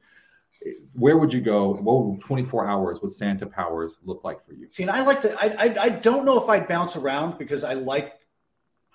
Where 0.93 1.17
would 1.17 1.33
you 1.33 1.41
go? 1.41 1.73
What 1.73 2.05
would 2.05 2.21
24 2.21 2.67
hours 2.67 2.99
with 3.01 3.13
Santa 3.13 3.47
powers 3.47 3.97
look 4.03 4.23
like 4.23 4.45
for 4.45 4.53
you? 4.53 4.67
See, 4.69 4.83
and 4.83 4.91
I 4.91 5.01
like 5.01 5.21
to. 5.21 5.33
I 5.33 5.55
I, 5.57 5.75
I 5.85 5.89
don't 5.89 6.23
know 6.23 6.41
if 6.41 6.47
I'd 6.49 6.67
bounce 6.67 6.95
around 6.95 7.39
because 7.39 7.63
I 7.63 7.73
like. 7.73 8.13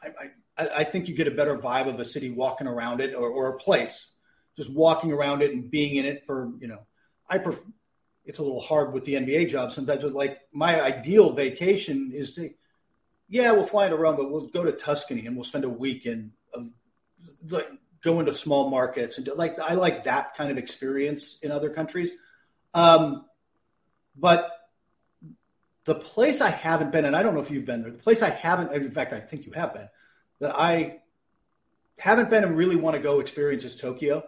I, 0.02 0.08
I 0.56 0.68
I 0.78 0.84
think 0.84 1.08
you 1.08 1.16
get 1.16 1.26
a 1.26 1.32
better 1.32 1.58
vibe 1.58 1.88
of 1.88 1.98
a 1.98 2.04
city 2.04 2.30
walking 2.30 2.66
around 2.66 3.00
it 3.00 3.14
or, 3.14 3.28
or 3.28 3.48
a 3.48 3.58
place, 3.58 4.12
just 4.56 4.72
walking 4.72 5.12
around 5.12 5.42
it 5.42 5.52
and 5.52 5.68
being 5.68 5.96
in 5.96 6.06
it 6.06 6.24
for 6.24 6.52
you 6.60 6.68
know. 6.68 6.86
I 7.28 7.38
prefer 7.38 7.62
it's 8.26 8.38
a 8.40 8.42
little 8.42 8.60
hard 8.60 8.92
with 8.92 9.04
the 9.04 9.14
NBA 9.14 9.48
job 9.50 9.72
sometimes. 9.72 10.02
But 10.02 10.12
like 10.12 10.40
my 10.52 10.82
ideal 10.82 11.32
vacation 11.32 12.10
is 12.12 12.34
to, 12.34 12.50
yeah, 13.28 13.52
we'll 13.52 13.66
fly 13.66 13.86
into 13.86 13.96
Rome, 13.96 14.16
but 14.16 14.30
we'll 14.30 14.48
go 14.48 14.64
to 14.64 14.72
Tuscany 14.72 15.26
and 15.26 15.36
we'll 15.36 15.44
spend 15.44 15.64
a 15.64 15.70
week 15.70 16.06
in, 16.06 16.32
um, 16.54 16.72
like 17.48 17.68
go 18.02 18.20
into 18.20 18.34
small 18.34 18.68
markets 18.68 19.16
and 19.16 19.26
do, 19.26 19.34
like 19.34 19.58
I 19.58 19.74
like 19.74 20.04
that 20.04 20.34
kind 20.36 20.50
of 20.50 20.58
experience 20.58 21.38
in 21.42 21.50
other 21.50 21.70
countries. 21.70 22.10
Um, 22.74 23.24
but 24.16 24.50
the 25.84 25.94
place 25.94 26.40
I 26.40 26.50
haven't 26.50 26.90
been, 26.90 27.04
and 27.04 27.16
I 27.16 27.22
don't 27.22 27.34
know 27.34 27.40
if 27.40 27.50
you've 27.50 27.64
been 27.64 27.80
there, 27.80 27.90
the 27.90 27.98
place 27.98 28.22
I 28.22 28.30
haven't, 28.30 28.72
in 28.72 28.90
fact, 28.90 29.12
I 29.12 29.20
think 29.20 29.46
you 29.46 29.52
have 29.52 29.72
been, 29.72 29.88
that 30.40 30.54
I 30.54 30.98
haven't 31.98 32.28
been 32.28 32.44
and 32.44 32.56
really 32.56 32.76
want 32.76 32.96
to 32.96 33.02
go 33.02 33.20
experience 33.20 33.64
is 33.64 33.76
Tokyo. 33.76 34.24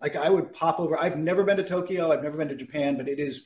Like 0.00 0.16
I 0.16 0.30
would 0.30 0.52
pop 0.52 0.78
over. 0.78 0.98
I've 0.98 1.18
never 1.18 1.44
been 1.44 1.56
to 1.56 1.64
Tokyo. 1.64 2.12
I've 2.12 2.22
never 2.22 2.36
been 2.36 2.48
to 2.48 2.56
Japan, 2.56 2.96
but 2.96 3.08
it 3.08 3.18
is 3.18 3.42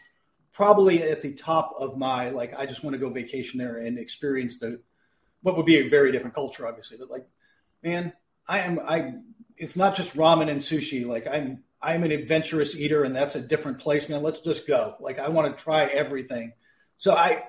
probably 0.52 1.02
at 1.02 1.22
the 1.22 1.32
top 1.32 1.74
of 1.78 1.96
my 1.96 2.30
like. 2.30 2.58
I 2.58 2.66
just 2.66 2.84
want 2.84 2.94
to 2.94 2.98
go 2.98 3.10
vacation 3.10 3.58
there 3.58 3.78
and 3.78 3.98
experience 3.98 4.58
the 4.58 4.80
what 5.40 5.56
would 5.56 5.66
be 5.66 5.78
a 5.78 5.88
very 5.88 6.12
different 6.12 6.34
culture, 6.34 6.66
obviously. 6.66 6.98
But 6.98 7.10
like, 7.10 7.26
man, 7.82 8.12
I 8.46 8.60
am. 8.60 8.80
I. 8.80 9.14
It's 9.56 9.76
not 9.76 9.96
just 9.96 10.16
ramen 10.16 10.48
and 10.48 10.60
sushi. 10.60 11.06
Like 11.06 11.26
I'm. 11.26 11.64
I'm 11.84 12.04
an 12.04 12.12
adventurous 12.12 12.76
eater, 12.76 13.02
and 13.02 13.16
that's 13.16 13.34
a 13.34 13.40
different 13.40 13.80
place, 13.80 14.08
man. 14.08 14.22
Let's 14.22 14.38
just 14.38 14.68
go. 14.68 14.94
Like 15.00 15.18
I 15.18 15.28
want 15.30 15.56
to 15.56 15.64
try 15.64 15.84
everything. 15.86 16.52
So 16.96 17.14
I, 17.14 17.42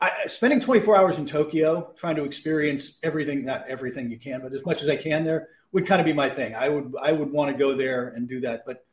I 0.00 0.26
spending 0.26 0.60
24 0.60 0.96
hours 0.96 1.18
in 1.18 1.26
Tokyo 1.26 1.92
trying 1.94 2.16
to 2.16 2.24
experience 2.24 2.98
everything, 3.02 3.44
not 3.44 3.66
everything 3.68 4.10
you 4.10 4.18
can, 4.18 4.40
but 4.40 4.54
as 4.54 4.64
much 4.64 4.82
as 4.82 4.88
I 4.88 4.96
can 4.96 5.24
there 5.24 5.48
would 5.74 5.86
kind 5.86 6.00
of 6.00 6.06
be 6.06 6.12
my 6.12 6.30
thing. 6.30 6.54
I 6.54 6.68
would 6.70 6.94
I 7.02 7.12
would 7.12 7.30
want 7.30 7.50
to 7.50 7.58
go 7.58 7.74
there 7.74 8.08
and 8.08 8.26
do 8.28 8.40
that, 8.40 8.64
but 8.64 8.86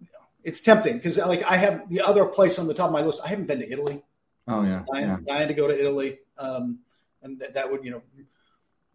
you 0.00 0.08
know, 0.12 0.26
it's 0.44 0.60
tempting 0.60 0.96
because 0.96 1.16
like 1.16 1.42
I 1.44 1.56
have 1.56 1.88
the 1.88 2.02
other 2.02 2.26
place 2.26 2.58
on 2.58 2.66
the 2.66 2.74
top 2.74 2.88
of 2.88 2.92
my 2.92 3.00
list. 3.00 3.20
I 3.24 3.28
haven't 3.28 3.46
been 3.46 3.60
to 3.60 3.70
Italy. 3.70 4.02
Oh 4.48 4.62
yeah, 4.62 4.84
dying, 4.92 5.06
yeah. 5.06 5.16
dying 5.24 5.48
to 5.48 5.54
go 5.54 5.68
to 5.68 5.78
Italy, 5.78 6.18
um, 6.36 6.80
and 7.22 7.42
that 7.54 7.70
would 7.70 7.84
you 7.84 7.92
know 7.92 8.02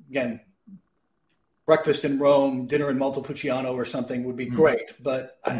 again 0.09 0.41
breakfast 1.65 2.03
in 2.03 2.19
Rome, 2.19 2.67
dinner 2.67 2.89
in 2.89 2.97
Montepulciano 2.97 3.73
or 3.73 3.85
something 3.85 4.25
would 4.25 4.35
be 4.35 4.47
mm 4.47 4.55
great. 4.55 4.91
But 5.01 5.39
I, 5.45 5.51
I, 5.51 5.55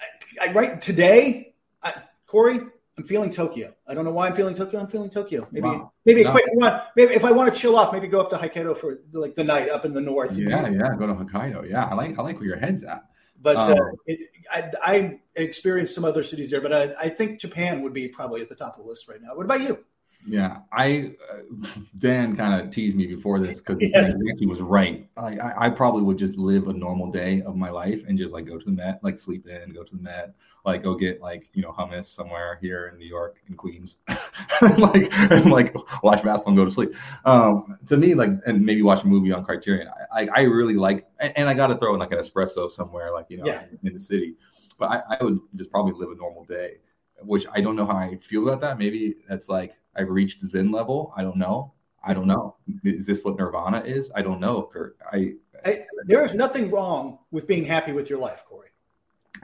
I, 0.00 0.48
I, 0.48 0.52
right 0.52 0.80
today, 0.80 1.54
I, 1.82 1.92
Corey, 2.26 2.60
I'm 2.96 3.04
feeling 3.04 3.30
Tokyo. 3.30 3.74
I 3.88 3.94
don't 3.94 4.04
know 4.04 4.12
why 4.12 4.28
I'm 4.28 4.34
feeling 4.34 4.54
Tokyo. 4.54 4.78
I'm 4.78 4.86
feeling 4.86 5.10
Tokyo. 5.10 5.48
Maybe 5.50 5.66
wow. 5.66 5.92
maybe 6.04 6.22
a 6.22 6.30
quick 6.30 6.44
run. 6.56 6.80
Maybe 6.94 7.14
if 7.14 7.24
I 7.24 7.32
want 7.32 7.52
to 7.52 7.60
chill 7.60 7.76
off, 7.76 7.92
maybe 7.92 8.06
go 8.06 8.20
up 8.20 8.30
to 8.30 8.36
Hokkaido 8.36 8.76
for 8.76 9.00
like 9.12 9.34
the 9.34 9.42
night 9.42 9.68
up 9.68 9.84
in 9.84 9.92
the 9.92 10.00
north. 10.00 10.36
Yeah, 10.36 10.68
yeah, 10.68 10.94
go 10.96 11.06
to 11.06 11.14
Hokkaido. 11.14 11.68
Yeah, 11.68 11.86
I 11.86 11.94
like 11.94 12.18
I 12.18 12.22
like 12.22 12.38
where 12.38 12.46
your 12.46 12.58
head's 12.58 12.84
at. 12.84 13.04
But 13.40 13.56
um, 13.56 13.72
uh, 13.72 13.76
it, 14.06 14.20
I, 14.50 14.70
I, 14.82 15.20
experienced 15.36 15.94
some 15.94 16.04
other 16.04 16.22
cities 16.22 16.50
there, 16.50 16.62
but 16.62 16.72
I, 16.72 16.94
I 16.98 17.08
think 17.10 17.40
Japan 17.40 17.82
would 17.82 17.92
be 17.92 18.08
probably 18.08 18.40
at 18.40 18.48
the 18.48 18.54
top 18.54 18.78
of 18.78 18.84
the 18.84 18.88
list 18.88 19.06
right 19.06 19.20
now. 19.20 19.34
What 19.34 19.44
about 19.44 19.60
you? 19.60 19.84
Yeah, 20.26 20.60
I 20.72 21.14
uh, 21.30 21.68
Dan 21.98 22.36
kind 22.36 22.60
of 22.60 22.70
teased 22.70 22.96
me 22.96 23.06
before 23.06 23.38
this 23.40 23.60
because 23.60 23.78
yes. 23.80 24.14
he 24.38 24.46
was 24.46 24.60
right. 24.60 25.06
I, 25.16 25.36
I, 25.36 25.66
I 25.66 25.70
probably 25.70 26.02
would 26.02 26.18
just 26.18 26.36
live 26.36 26.68
a 26.68 26.72
normal 26.72 27.10
day 27.10 27.42
of 27.42 27.56
my 27.56 27.70
life 27.70 28.04
and 28.08 28.18
just 28.18 28.32
like 28.32 28.46
go 28.46 28.58
to 28.58 28.64
the 28.64 28.72
Met, 28.72 29.00
like 29.02 29.18
sleep 29.18 29.46
in, 29.46 29.72
go 29.72 29.84
to 29.84 29.96
the 29.96 30.02
Met, 30.02 30.34
like 30.64 30.82
go 30.82 30.94
get 30.94 31.20
like 31.20 31.48
you 31.52 31.62
know 31.62 31.72
hummus 31.72 32.06
somewhere 32.06 32.58
here 32.60 32.88
in 32.92 32.98
New 32.98 33.06
York 33.06 33.36
in 33.48 33.54
Queens, 33.54 33.98
like 34.78 35.12
and 35.30 35.50
like 35.50 35.74
watch 36.02 36.22
basketball 36.22 36.48
and 36.48 36.56
go 36.56 36.64
to 36.64 36.70
sleep. 36.70 36.92
Um, 37.24 37.78
to 37.86 37.96
me, 37.96 38.14
like 38.14 38.30
and 38.46 38.64
maybe 38.64 38.82
watch 38.82 39.02
a 39.04 39.06
movie 39.06 39.32
on 39.32 39.44
Criterion. 39.44 39.88
I 40.12 40.22
I, 40.22 40.28
I 40.34 40.40
really 40.42 40.74
like, 40.74 41.06
and, 41.20 41.32
and 41.36 41.48
I 41.48 41.54
got 41.54 41.66
to 41.66 41.76
throw 41.76 41.92
in 41.92 42.00
like 42.00 42.12
an 42.12 42.18
espresso 42.18 42.70
somewhere, 42.70 43.12
like 43.12 43.26
you 43.28 43.36
know 43.38 43.46
yeah. 43.46 43.64
in, 43.82 43.88
in 43.88 43.94
the 43.94 44.00
city. 44.00 44.36
But 44.78 44.90
I, 44.90 45.16
I 45.20 45.24
would 45.24 45.38
just 45.54 45.70
probably 45.70 45.92
live 45.92 46.10
a 46.10 46.16
normal 46.16 46.44
day, 46.44 46.78
which 47.22 47.46
I 47.52 47.60
don't 47.60 47.76
know 47.76 47.86
how 47.86 47.96
I 47.96 48.16
feel 48.16 48.48
about 48.48 48.60
that. 48.62 48.78
Maybe 48.78 49.16
that's 49.28 49.48
like 49.48 49.74
I've 49.96 50.10
reached 50.10 50.42
Zen 50.42 50.70
level. 50.70 51.12
I 51.16 51.22
don't 51.22 51.36
know. 51.36 51.72
I 52.02 52.14
don't 52.14 52.26
know. 52.26 52.56
Is 52.84 53.06
this 53.06 53.22
what 53.24 53.38
Nirvana 53.38 53.80
is? 53.80 54.10
I 54.14 54.22
don't 54.22 54.40
know, 54.40 54.68
Kurt. 54.72 54.96
I, 55.10 55.34
I 55.64 55.86
there 56.04 56.24
is 56.24 56.34
nothing 56.34 56.70
wrong 56.70 57.18
with 57.30 57.46
being 57.46 57.64
happy 57.64 57.92
with 57.92 58.10
your 58.10 58.18
life, 58.18 58.44
Corey. 58.46 58.68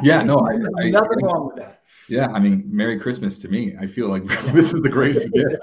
Yeah, 0.02 0.22
no, 0.22 0.38
I, 0.38 0.52
I, 0.82 0.90
nothing 0.90 1.24
I, 1.24 1.26
wrong 1.26 1.46
with 1.46 1.56
that. 1.64 1.82
Yeah, 2.08 2.28
I 2.28 2.38
mean, 2.38 2.64
Merry 2.66 2.98
Christmas 2.98 3.38
to 3.40 3.48
me. 3.48 3.76
I 3.78 3.86
feel 3.86 4.08
like 4.08 4.24
this 4.52 4.72
is 4.72 4.80
the 4.80 4.88
greatest 4.88 5.30
gift. 5.32 5.56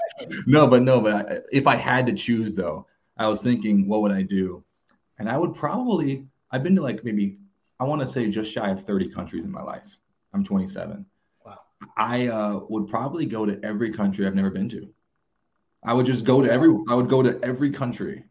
No, 0.46 0.66
but 0.66 0.82
no, 0.82 1.00
but 1.00 1.14
I, 1.14 1.38
if 1.52 1.66
I 1.66 1.76
had 1.76 2.06
to 2.06 2.12
choose 2.12 2.54
though, 2.54 2.86
I 3.16 3.26
was 3.28 3.42
thinking, 3.42 3.88
what 3.88 4.02
would 4.02 4.12
I 4.12 4.22
do? 4.22 4.64
And 5.18 5.28
I 5.28 5.36
would 5.36 5.54
probably, 5.54 6.26
I've 6.50 6.62
been 6.62 6.76
to 6.76 6.82
like 6.82 7.04
maybe, 7.04 7.38
I 7.80 7.84
want 7.84 8.00
to 8.00 8.06
say 8.06 8.28
just 8.28 8.52
shy 8.52 8.70
of 8.70 8.84
30 8.84 9.10
countries 9.10 9.44
in 9.44 9.50
my 9.50 9.62
life. 9.62 9.98
I'm 10.32 10.44
27. 10.44 11.04
I 11.96 12.28
uh, 12.28 12.60
would 12.68 12.88
probably 12.88 13.26
go 13.26 13.46
to 13.46 13.58
every 13.64 13.92
country 13.92 14.26
I've 14.26 14.34
never 14.34 14.50
been 14.50 14.68
to. 14.70 14.88
I 15.84 15.92
would 15.92 16.06
just 16.06 16.24
go 16.24 16.42
to 16.42 16.50
every, 16.50 16.68
I 16.88 16.94
would 16.94 17.08
go 17.08 17.22
to 17.22 17.38
every 17.42 17.70
country. 17.70 18.24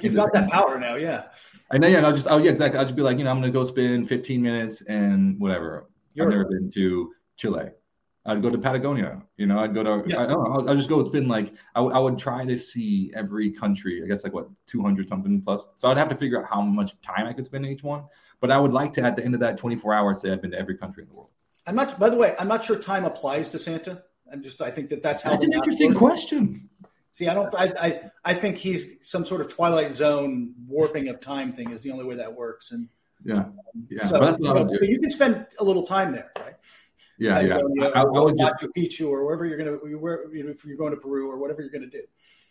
You've 0.00 0.16
got 0.16 0.32
that 0.32 0.50
power 0.50 0.78
now, 0.78 0.96
yeah. 0.96 1.24
I 1.70 1.78
know, 1.78 1.86
yeah. 1.86 1.98
And 1.98 2.06
I'll 2.06 2.14
just, 2.14 2.26
oh 2.28 2.38
yeah, 2.38 2.50
exactly. 2.50 2.78
I'll 2.78 2.84
just 2.84 2.96
be 2.96 3.02
like, 3.02 3.18
you 3.18 3.24
know, 3.24 3.30
I'm 3.30 3.40
gonna 3.40 3.52
go 3.52 3.64
spend 3.64 4.08
15 4.08 4.42
minutes 4.42 4.80
and 4.82 5.38
whatever. 5.38 5.88
You're, 6.14 6.26
I've 6.26 6.32
never 6.32 6.44
been 6.46 6.70
to 6.72 7.12
Chile. 7.36 7.70
I'd 8.26 8.42
go 8.42 8.48
to 8.48 8.58
Patagonia. 8.58 9.22
You 9.36 9.46
know, 9.46 9.58
I'd 9.58 9.74
go 9.74 9.82
to. 9.82 10.08
Yeah. 10.08 10.22
I 10.22 10.26
don't 10.26 10.42
know. 10.42 10.68
I'll, 10.68 10.76
just 10.76 10.88
go 10.88 11.06
spend 11.06 11.28
like 11.28 11.52
I, 11.74 11.80
w- 11.80 11.94
I 11.94 11.98
would 11.98 12.18
try 12.18 12.44
to 12.44 12.56
see 12.56 13.12
every 13.14 13.50
country. 13.50 14.02
I 14.02 14.06
guess 14.06 14.24
like 14.24 14.32
what 14.32 14.48
200 14.66 15.08
something 15.08 15.42
plus. 15.42 15.66
So 15.74 15.90
I'd 15.90 15.98
have 15.98 16.08
to 16.08 16.16
figure 16.16 16.40
out 16.40 16.48
how 16.48 16.62
much 16.62 16.94
time 17.02 17.26
I 17.26 17.34
could 17.34 17.44
spend 17.44 17.66
in 17.66 17.72
each 17.72 17.82
one. 17.82 18.04
But 18.40 18.50
I 18.50 18.58
would 18.58 18.72
like 18.72 18.94
to 18.94 19.02
at 19.02 19.16
the 19.16 19.24
end 19.24 19.34
of 19.34 19.40
that 19.40 19.58
24 19.58 19.92
hours 19.92 20.20
say 20.20 20.32
I've 20.32 20.40
been 20.40 20.52
to 20.52 20.58
every 20.58 20.76
country 20.76 21.02
in 21.02 21.08
the 21.08 21.14
world. 21.14 21.30
I'm 21.66 21.74
not. 21.74 21.98
By 21.98 22.10
the 22.10 22.16
way, 22.16 22.34
I'm 22.38 22.48
not 22.48 22.64
sure 22.64 22.78
time 22.78 23.04
applies 23.04 23.48
to 23.50 23.58
Santa. 23.58 24.02
I'm 24.30 24.42
just. 24.42 24.60
I 24.60 24.70
think 24.70 24.90
that 24.90 25.02
that's 25.02 25.22
how. 25.22 25.30
That's 25.30 25.44
an 25.44 25.52
interesting 25.52 25.90
works. 25.94 26.00
question. 26.00 26.68
See, 27.12 27.28
I 27.28 27.34
don't. 27.34 27.54
I, 27.54 27.72
I 27.80 28.00
I 28.24 28.34
think 28.34 28.58
he's 28.58 28.96
some 29.02 29.24
sort 29.24 29.40
of 29.40 29.48
Twilight 29.48 29.94
Zone 29.94 30.54
warping 30.66 31.08
of 31.08 31.20
time 31.20 31.52
thing 31.52 31.70
is 31.70 31.82
the 31.82 31.90
only 31.90 32.04
way 32.04 32.16
that 32.16 32.34
works. 32.34 32.72
And 32.72 32.88
yeah, 33.24 33.44
yeah. 33.88 34.04
So, 34.06 34.36
you, 34.38 34.52
know, 34.52 34.68
you 34.82 34.98
can 34.98 35.10
spend 35.10 35.46
a 35.58 35.64
little 35.64 35.84
time 35.84 36.12
there, 36.12 36.32
right? 36.38 36.54
Yeah, 37.18 37.40
yeah. 37.40 37.58
I, 37.80 37.86
I, 37.86 38.00
I 38.00 38.04
would 38.04 38.34
Machu 38.34 38.60
just, 38.60 38.74
Picchu 38.76 39.08
or 39.08 39.24
wherever 39.24 39.46
you're 39.46 39.56
gonna, 39.56 39.76
where 39.96 40.34
you 40.34 40.44
know, 40.44 40.50
if 40.50 40.64
you're 40.64 40.76
going 40.76 40.90
to 40.90 40.96
Peru 40.96 41.30
or 41.30 41.38
whatever 41.38 41.62
you're 41.62 41.70
gonna 41.70 41.86
do. 41.86 42.02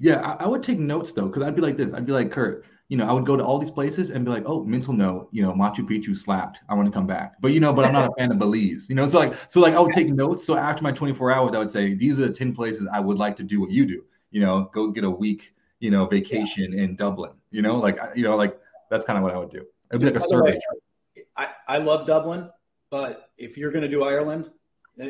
Yeah, 0.04 0.20
I, 0.22 0.43
I 0.43 0.47
would 0.47 0.62
take 0.62 0.80
notes 0.80 1.12
though, 1.12 1.28
because 1.28 1.43
I'd 1.43 1.56
be 1.56 1.62
like 1.62 1.78
this. 1.78 1.93
I'd 1.93 2.06
be 2.06 2.12
like 2.12 2.32
Kurt. 2.32 2.66
You 2.89 2.97
know, 2.97 3.08
I 3.08 3.14
would 3.14 3.26
go 3.26 3.36
to 3.36 3.43
all 3.43 3.58
these 3.58 3.72
places 3.72 4.12
and 4.12 4.24
be 4.24 4.30
like, 4.30 4.43
oh, 4.45 4.64
mental 4.64 4.93
note. 4.93 5.30
You 5.32 5.41
know, 5.41 5.54
Machu 5.54 5.80
Picchu 5.80 6.16
slapped. 6.16 6.60
I 6.70 6.76
want 6.76 6.88
to 6.88 6.91
come 6.91 7.08
back. 7.08 7.36
But 7.41 7.54
you 7.54 7.60
know, 7.60 7.74
but 7.74 7.86
I'm 7.86 7.93
not 7.93 8.10
a 8.12 8.14
fan 8.20 8.32
of 8.32 8.38
Belize. 8.38 8.88
You 8.89 8.95
know, 8.95 9.08
so 9.08 9.18
like, 9.18 9.34
so 9.47 9.62
like, 9.62 9.74
I 9.74 9.80
would 9.80 9.93
take 9.93 10.10
notes. 10.10 10.43
So 10.43 10.58
after 10.58 10.84
my 10.84 10.91
24 10.91 11.32
hours, 11.32 11.54
I 11.54 11.58
would 11.58 11.72
say 11.72 11.93
these 11.93 12.20
are 12.20 12.28
the 12.28 12.34
10 12.34 12.54
places 12.54 12.88
I 12.91 12.99
would 12.99 13.18
like 13.18 13.36
to 13.38 13.43
do 13.43 13.60
what 13.60 13.72
you 13.72 13.86
do 13.86 14.04
you 14.34 14.41
know, 14.41 14.70
go 14.74 14.89
get 14.89 15.06
a 15.06 15.10
week, 15.10 15.54
you 15.80 15.91
know, 15.91 16.06
vacation 16.06 16.74
yeah. 16.74 16.84
in 16.84 16.95
Dublin. 16.97 17.32
You 17.51 17.62
know, 17.62 17.78
like 17.78 17.99
you 18.16 18.24
know, 18.24 18.36
like 18.36 18.60
that's 18.89 19.06
kind 19.06 19.18
of 19.18 19.24
what 19.24 19.34
I 19.34 19.38
would 19.38 19.51
do. 19.51 19.64
It'd 19.89 20.01
be 20.01 20.08
like 20.08 20.16
a 20.16 20.28
survey 20.28 20.51
trip. 20.51 21.26
I, 21.38 21.49
I 21.68 21.78
love 21.78 22.06
Dublin, 22.06 22.49
but 22.89 23.30
if 23.38 23.58
you're 23.58 23.72
going 23.72 23.84
to 23.84 23.88
do 23.88 24.04
Ireland, 24.04 24.49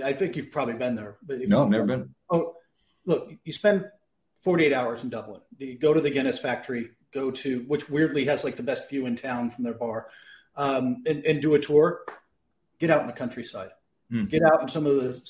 I 0.03 0.13
think 0.13 0.35
you've 0.35 0.51
probably 0.51 0.75
been 0.75 0.93
there. 0.93 1.17
But 1.23 1.39
no, 1.47 1.63
I've 1.63 1.69
never 1.69 1.85
been. 1.85 2.13
Oh, 2.29 2.55
look, 3.05 3.31
you 3.45 3.53
spend 3.53 3.85
48 4.43 4.73
hours 4.73 5.03
in 5.03 5.09
Dublin. 5.09 5.41
You 5.57 5.77
go 5.77 5.93
to 5.93 6.01
the 6.01 6.09
Guinness 6.09 6.39
factory, 6.39 6.91
go 7.13 7.31
to 7.31 7.59
which 7.61 7.89
weirdly 7.89 8.25
has 8.25 8.43
like 8.43 8.55
the 8.55 8.63
best 8.63 8.89
view 8.89 9.05
in 9.05 9.15
town 9.15 9.49
from 9.49 9.63
their 9.63 9.73
bar, 9.73 10.07
um, 10.55 11.03
and, 11.05 11.25
and 11.25 11.41
do 11.41 11.55
a 11.55 11.59
tour. 11.59 12.01
Get 12.79 12.89
out 12.89 13.01
in 13.01 13.07
the 13.07 13.13
countryside. 13.13 13.71
Mm. 14.11 14.29
Get 14.29 14.43
out 14.43 14.61
in 14.61 14.67
some 14.67 14.85
of 14.85 14.95
the. 14.95 15.21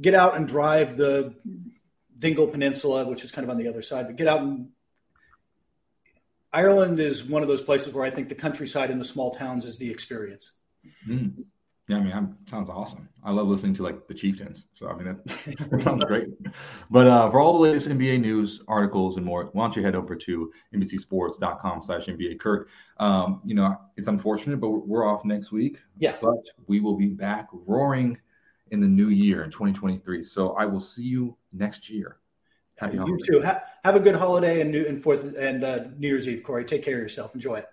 Get 0.00 0.14
out 0.14 0.36
and 0.36 0.46
drive 0.46 0.96
the 0.96 1.34
Dingle 2.16 2.46
Peninsula, 2.46 3.06
which 3.06 3.24
is 3.24 3.32
kind 3.32 3.44
of 3.44 3.50
on 3.50 3.56
the 3.56 3.68
other 3.68 3.82
side. 3.82 4.06
But 4.06 4.16
get 4.16 4.28
out 4.28 4.42
and 4.42 4.68
Ireland 6.52 6.98
is 7.00 7.24
one 7.24 7.42
of 7.42 7.48
those 7.48 7.62
places 7.62 7.92
where 7.92 8.04
I 8.04 8.10
think 8.10 8.28
the 8.28 8.34
countryside 8.34 8.90
and 8.90 9.00
the 9.00 9.04
small 9.04 9.32
towns 9.32 9.64
is 9.64 9.78
the 9.78 9.90
experience. 9.90 10.52
Mm. 11.06 11.44
Yeah, 11.88 11.96
I 11.96 12.00
mean, 12.00 12.10
that 12.10 12.50
sounds 12.50 12.68
awesome. 12.68 13.08
I 13.24 13.30
love 13.30 13.48
listening 13.48 13.72
to 13.74 13.82
like 13.82 14.06
the 14.06 14.14
Chieftains. 14.14 14.66
So 14.74 14.88
I 14.88 14.94
mean, 14.94 15.04
that, 15.06 15.24
that 15.70 15.82
sounds 15.82 16.04
great. 16.04 16.28
But 16.90 17.06
uh, 17.06 17.30
for 17.30 17.40
all 17.40 17.54
the 17.54 17.60
latest 17.60 17.88
NBA 17.88 18.20
news, 18.20 18.60
articles, 18.68 19.16
and 19.16 19.24
more, 19.24 19.48
why 19.52 19.64
don't 19.64 19.74
you 19.74 19.82
head 19.82 19.94
over 19.94 20.14
to 20.14 20.52
NBCSports.com/slash 20.74 22.06
NBA 22.06 22.38
Kurt? 22.38 22.68
Um, 22.98 23.40
you 23.42 23.54
know, 23.54 23.74
it's 23.96 24.08
unfortunate, 24.08 24.60
but 24.60 24.68
we're 24.68 25.08
off 25.08 25.24
next 25.24 25.50
week. 25.50 25.80
Yeah. 25.98 26.16
But 26.20 26.44
we 26.66 26.80
will 26.80 26.94
be 26.94 27.06
back 27.06 27.48
roaring 27.52 28.18
in 28.70 28.80
the 28.80 28.88
new 28.88 29.08
year 29.08 29.42
in 29.44 29.50
2023. 29.50 30.22
So 30.22 30.50
I 30.52 30.66
will 30.66 30.80
see 30.80 31.04
you 31.04 31.36
next 31.54 31.88
year. 31.88 32.18
Happy 32.78 32.94
you 32.94 33.00
holidays. 33.00 33.26
too. 33.26 33.42
Ha- 33.42 33.62
have 33.84 33.96
a 33.96 34.00
good 34.00 34.14
holiday 34.14 34.60
and 34.60 34.70
New 34.70 34.84
and 34.84 35.02
Fourth 35.02 35.34
and 35.36 35.64
uh, 35.64 35.86
New 35.96 36.08
Year's 36.08 36.28
Eve, 36.28 36.42
Corey. 36.42 36.66
Take 36.66 36.82
care 36.82 36.96
of 36.96 37.00
yourself. 37.00 37.34
Enjoy 37.34 37.56
it. 37.56 37.66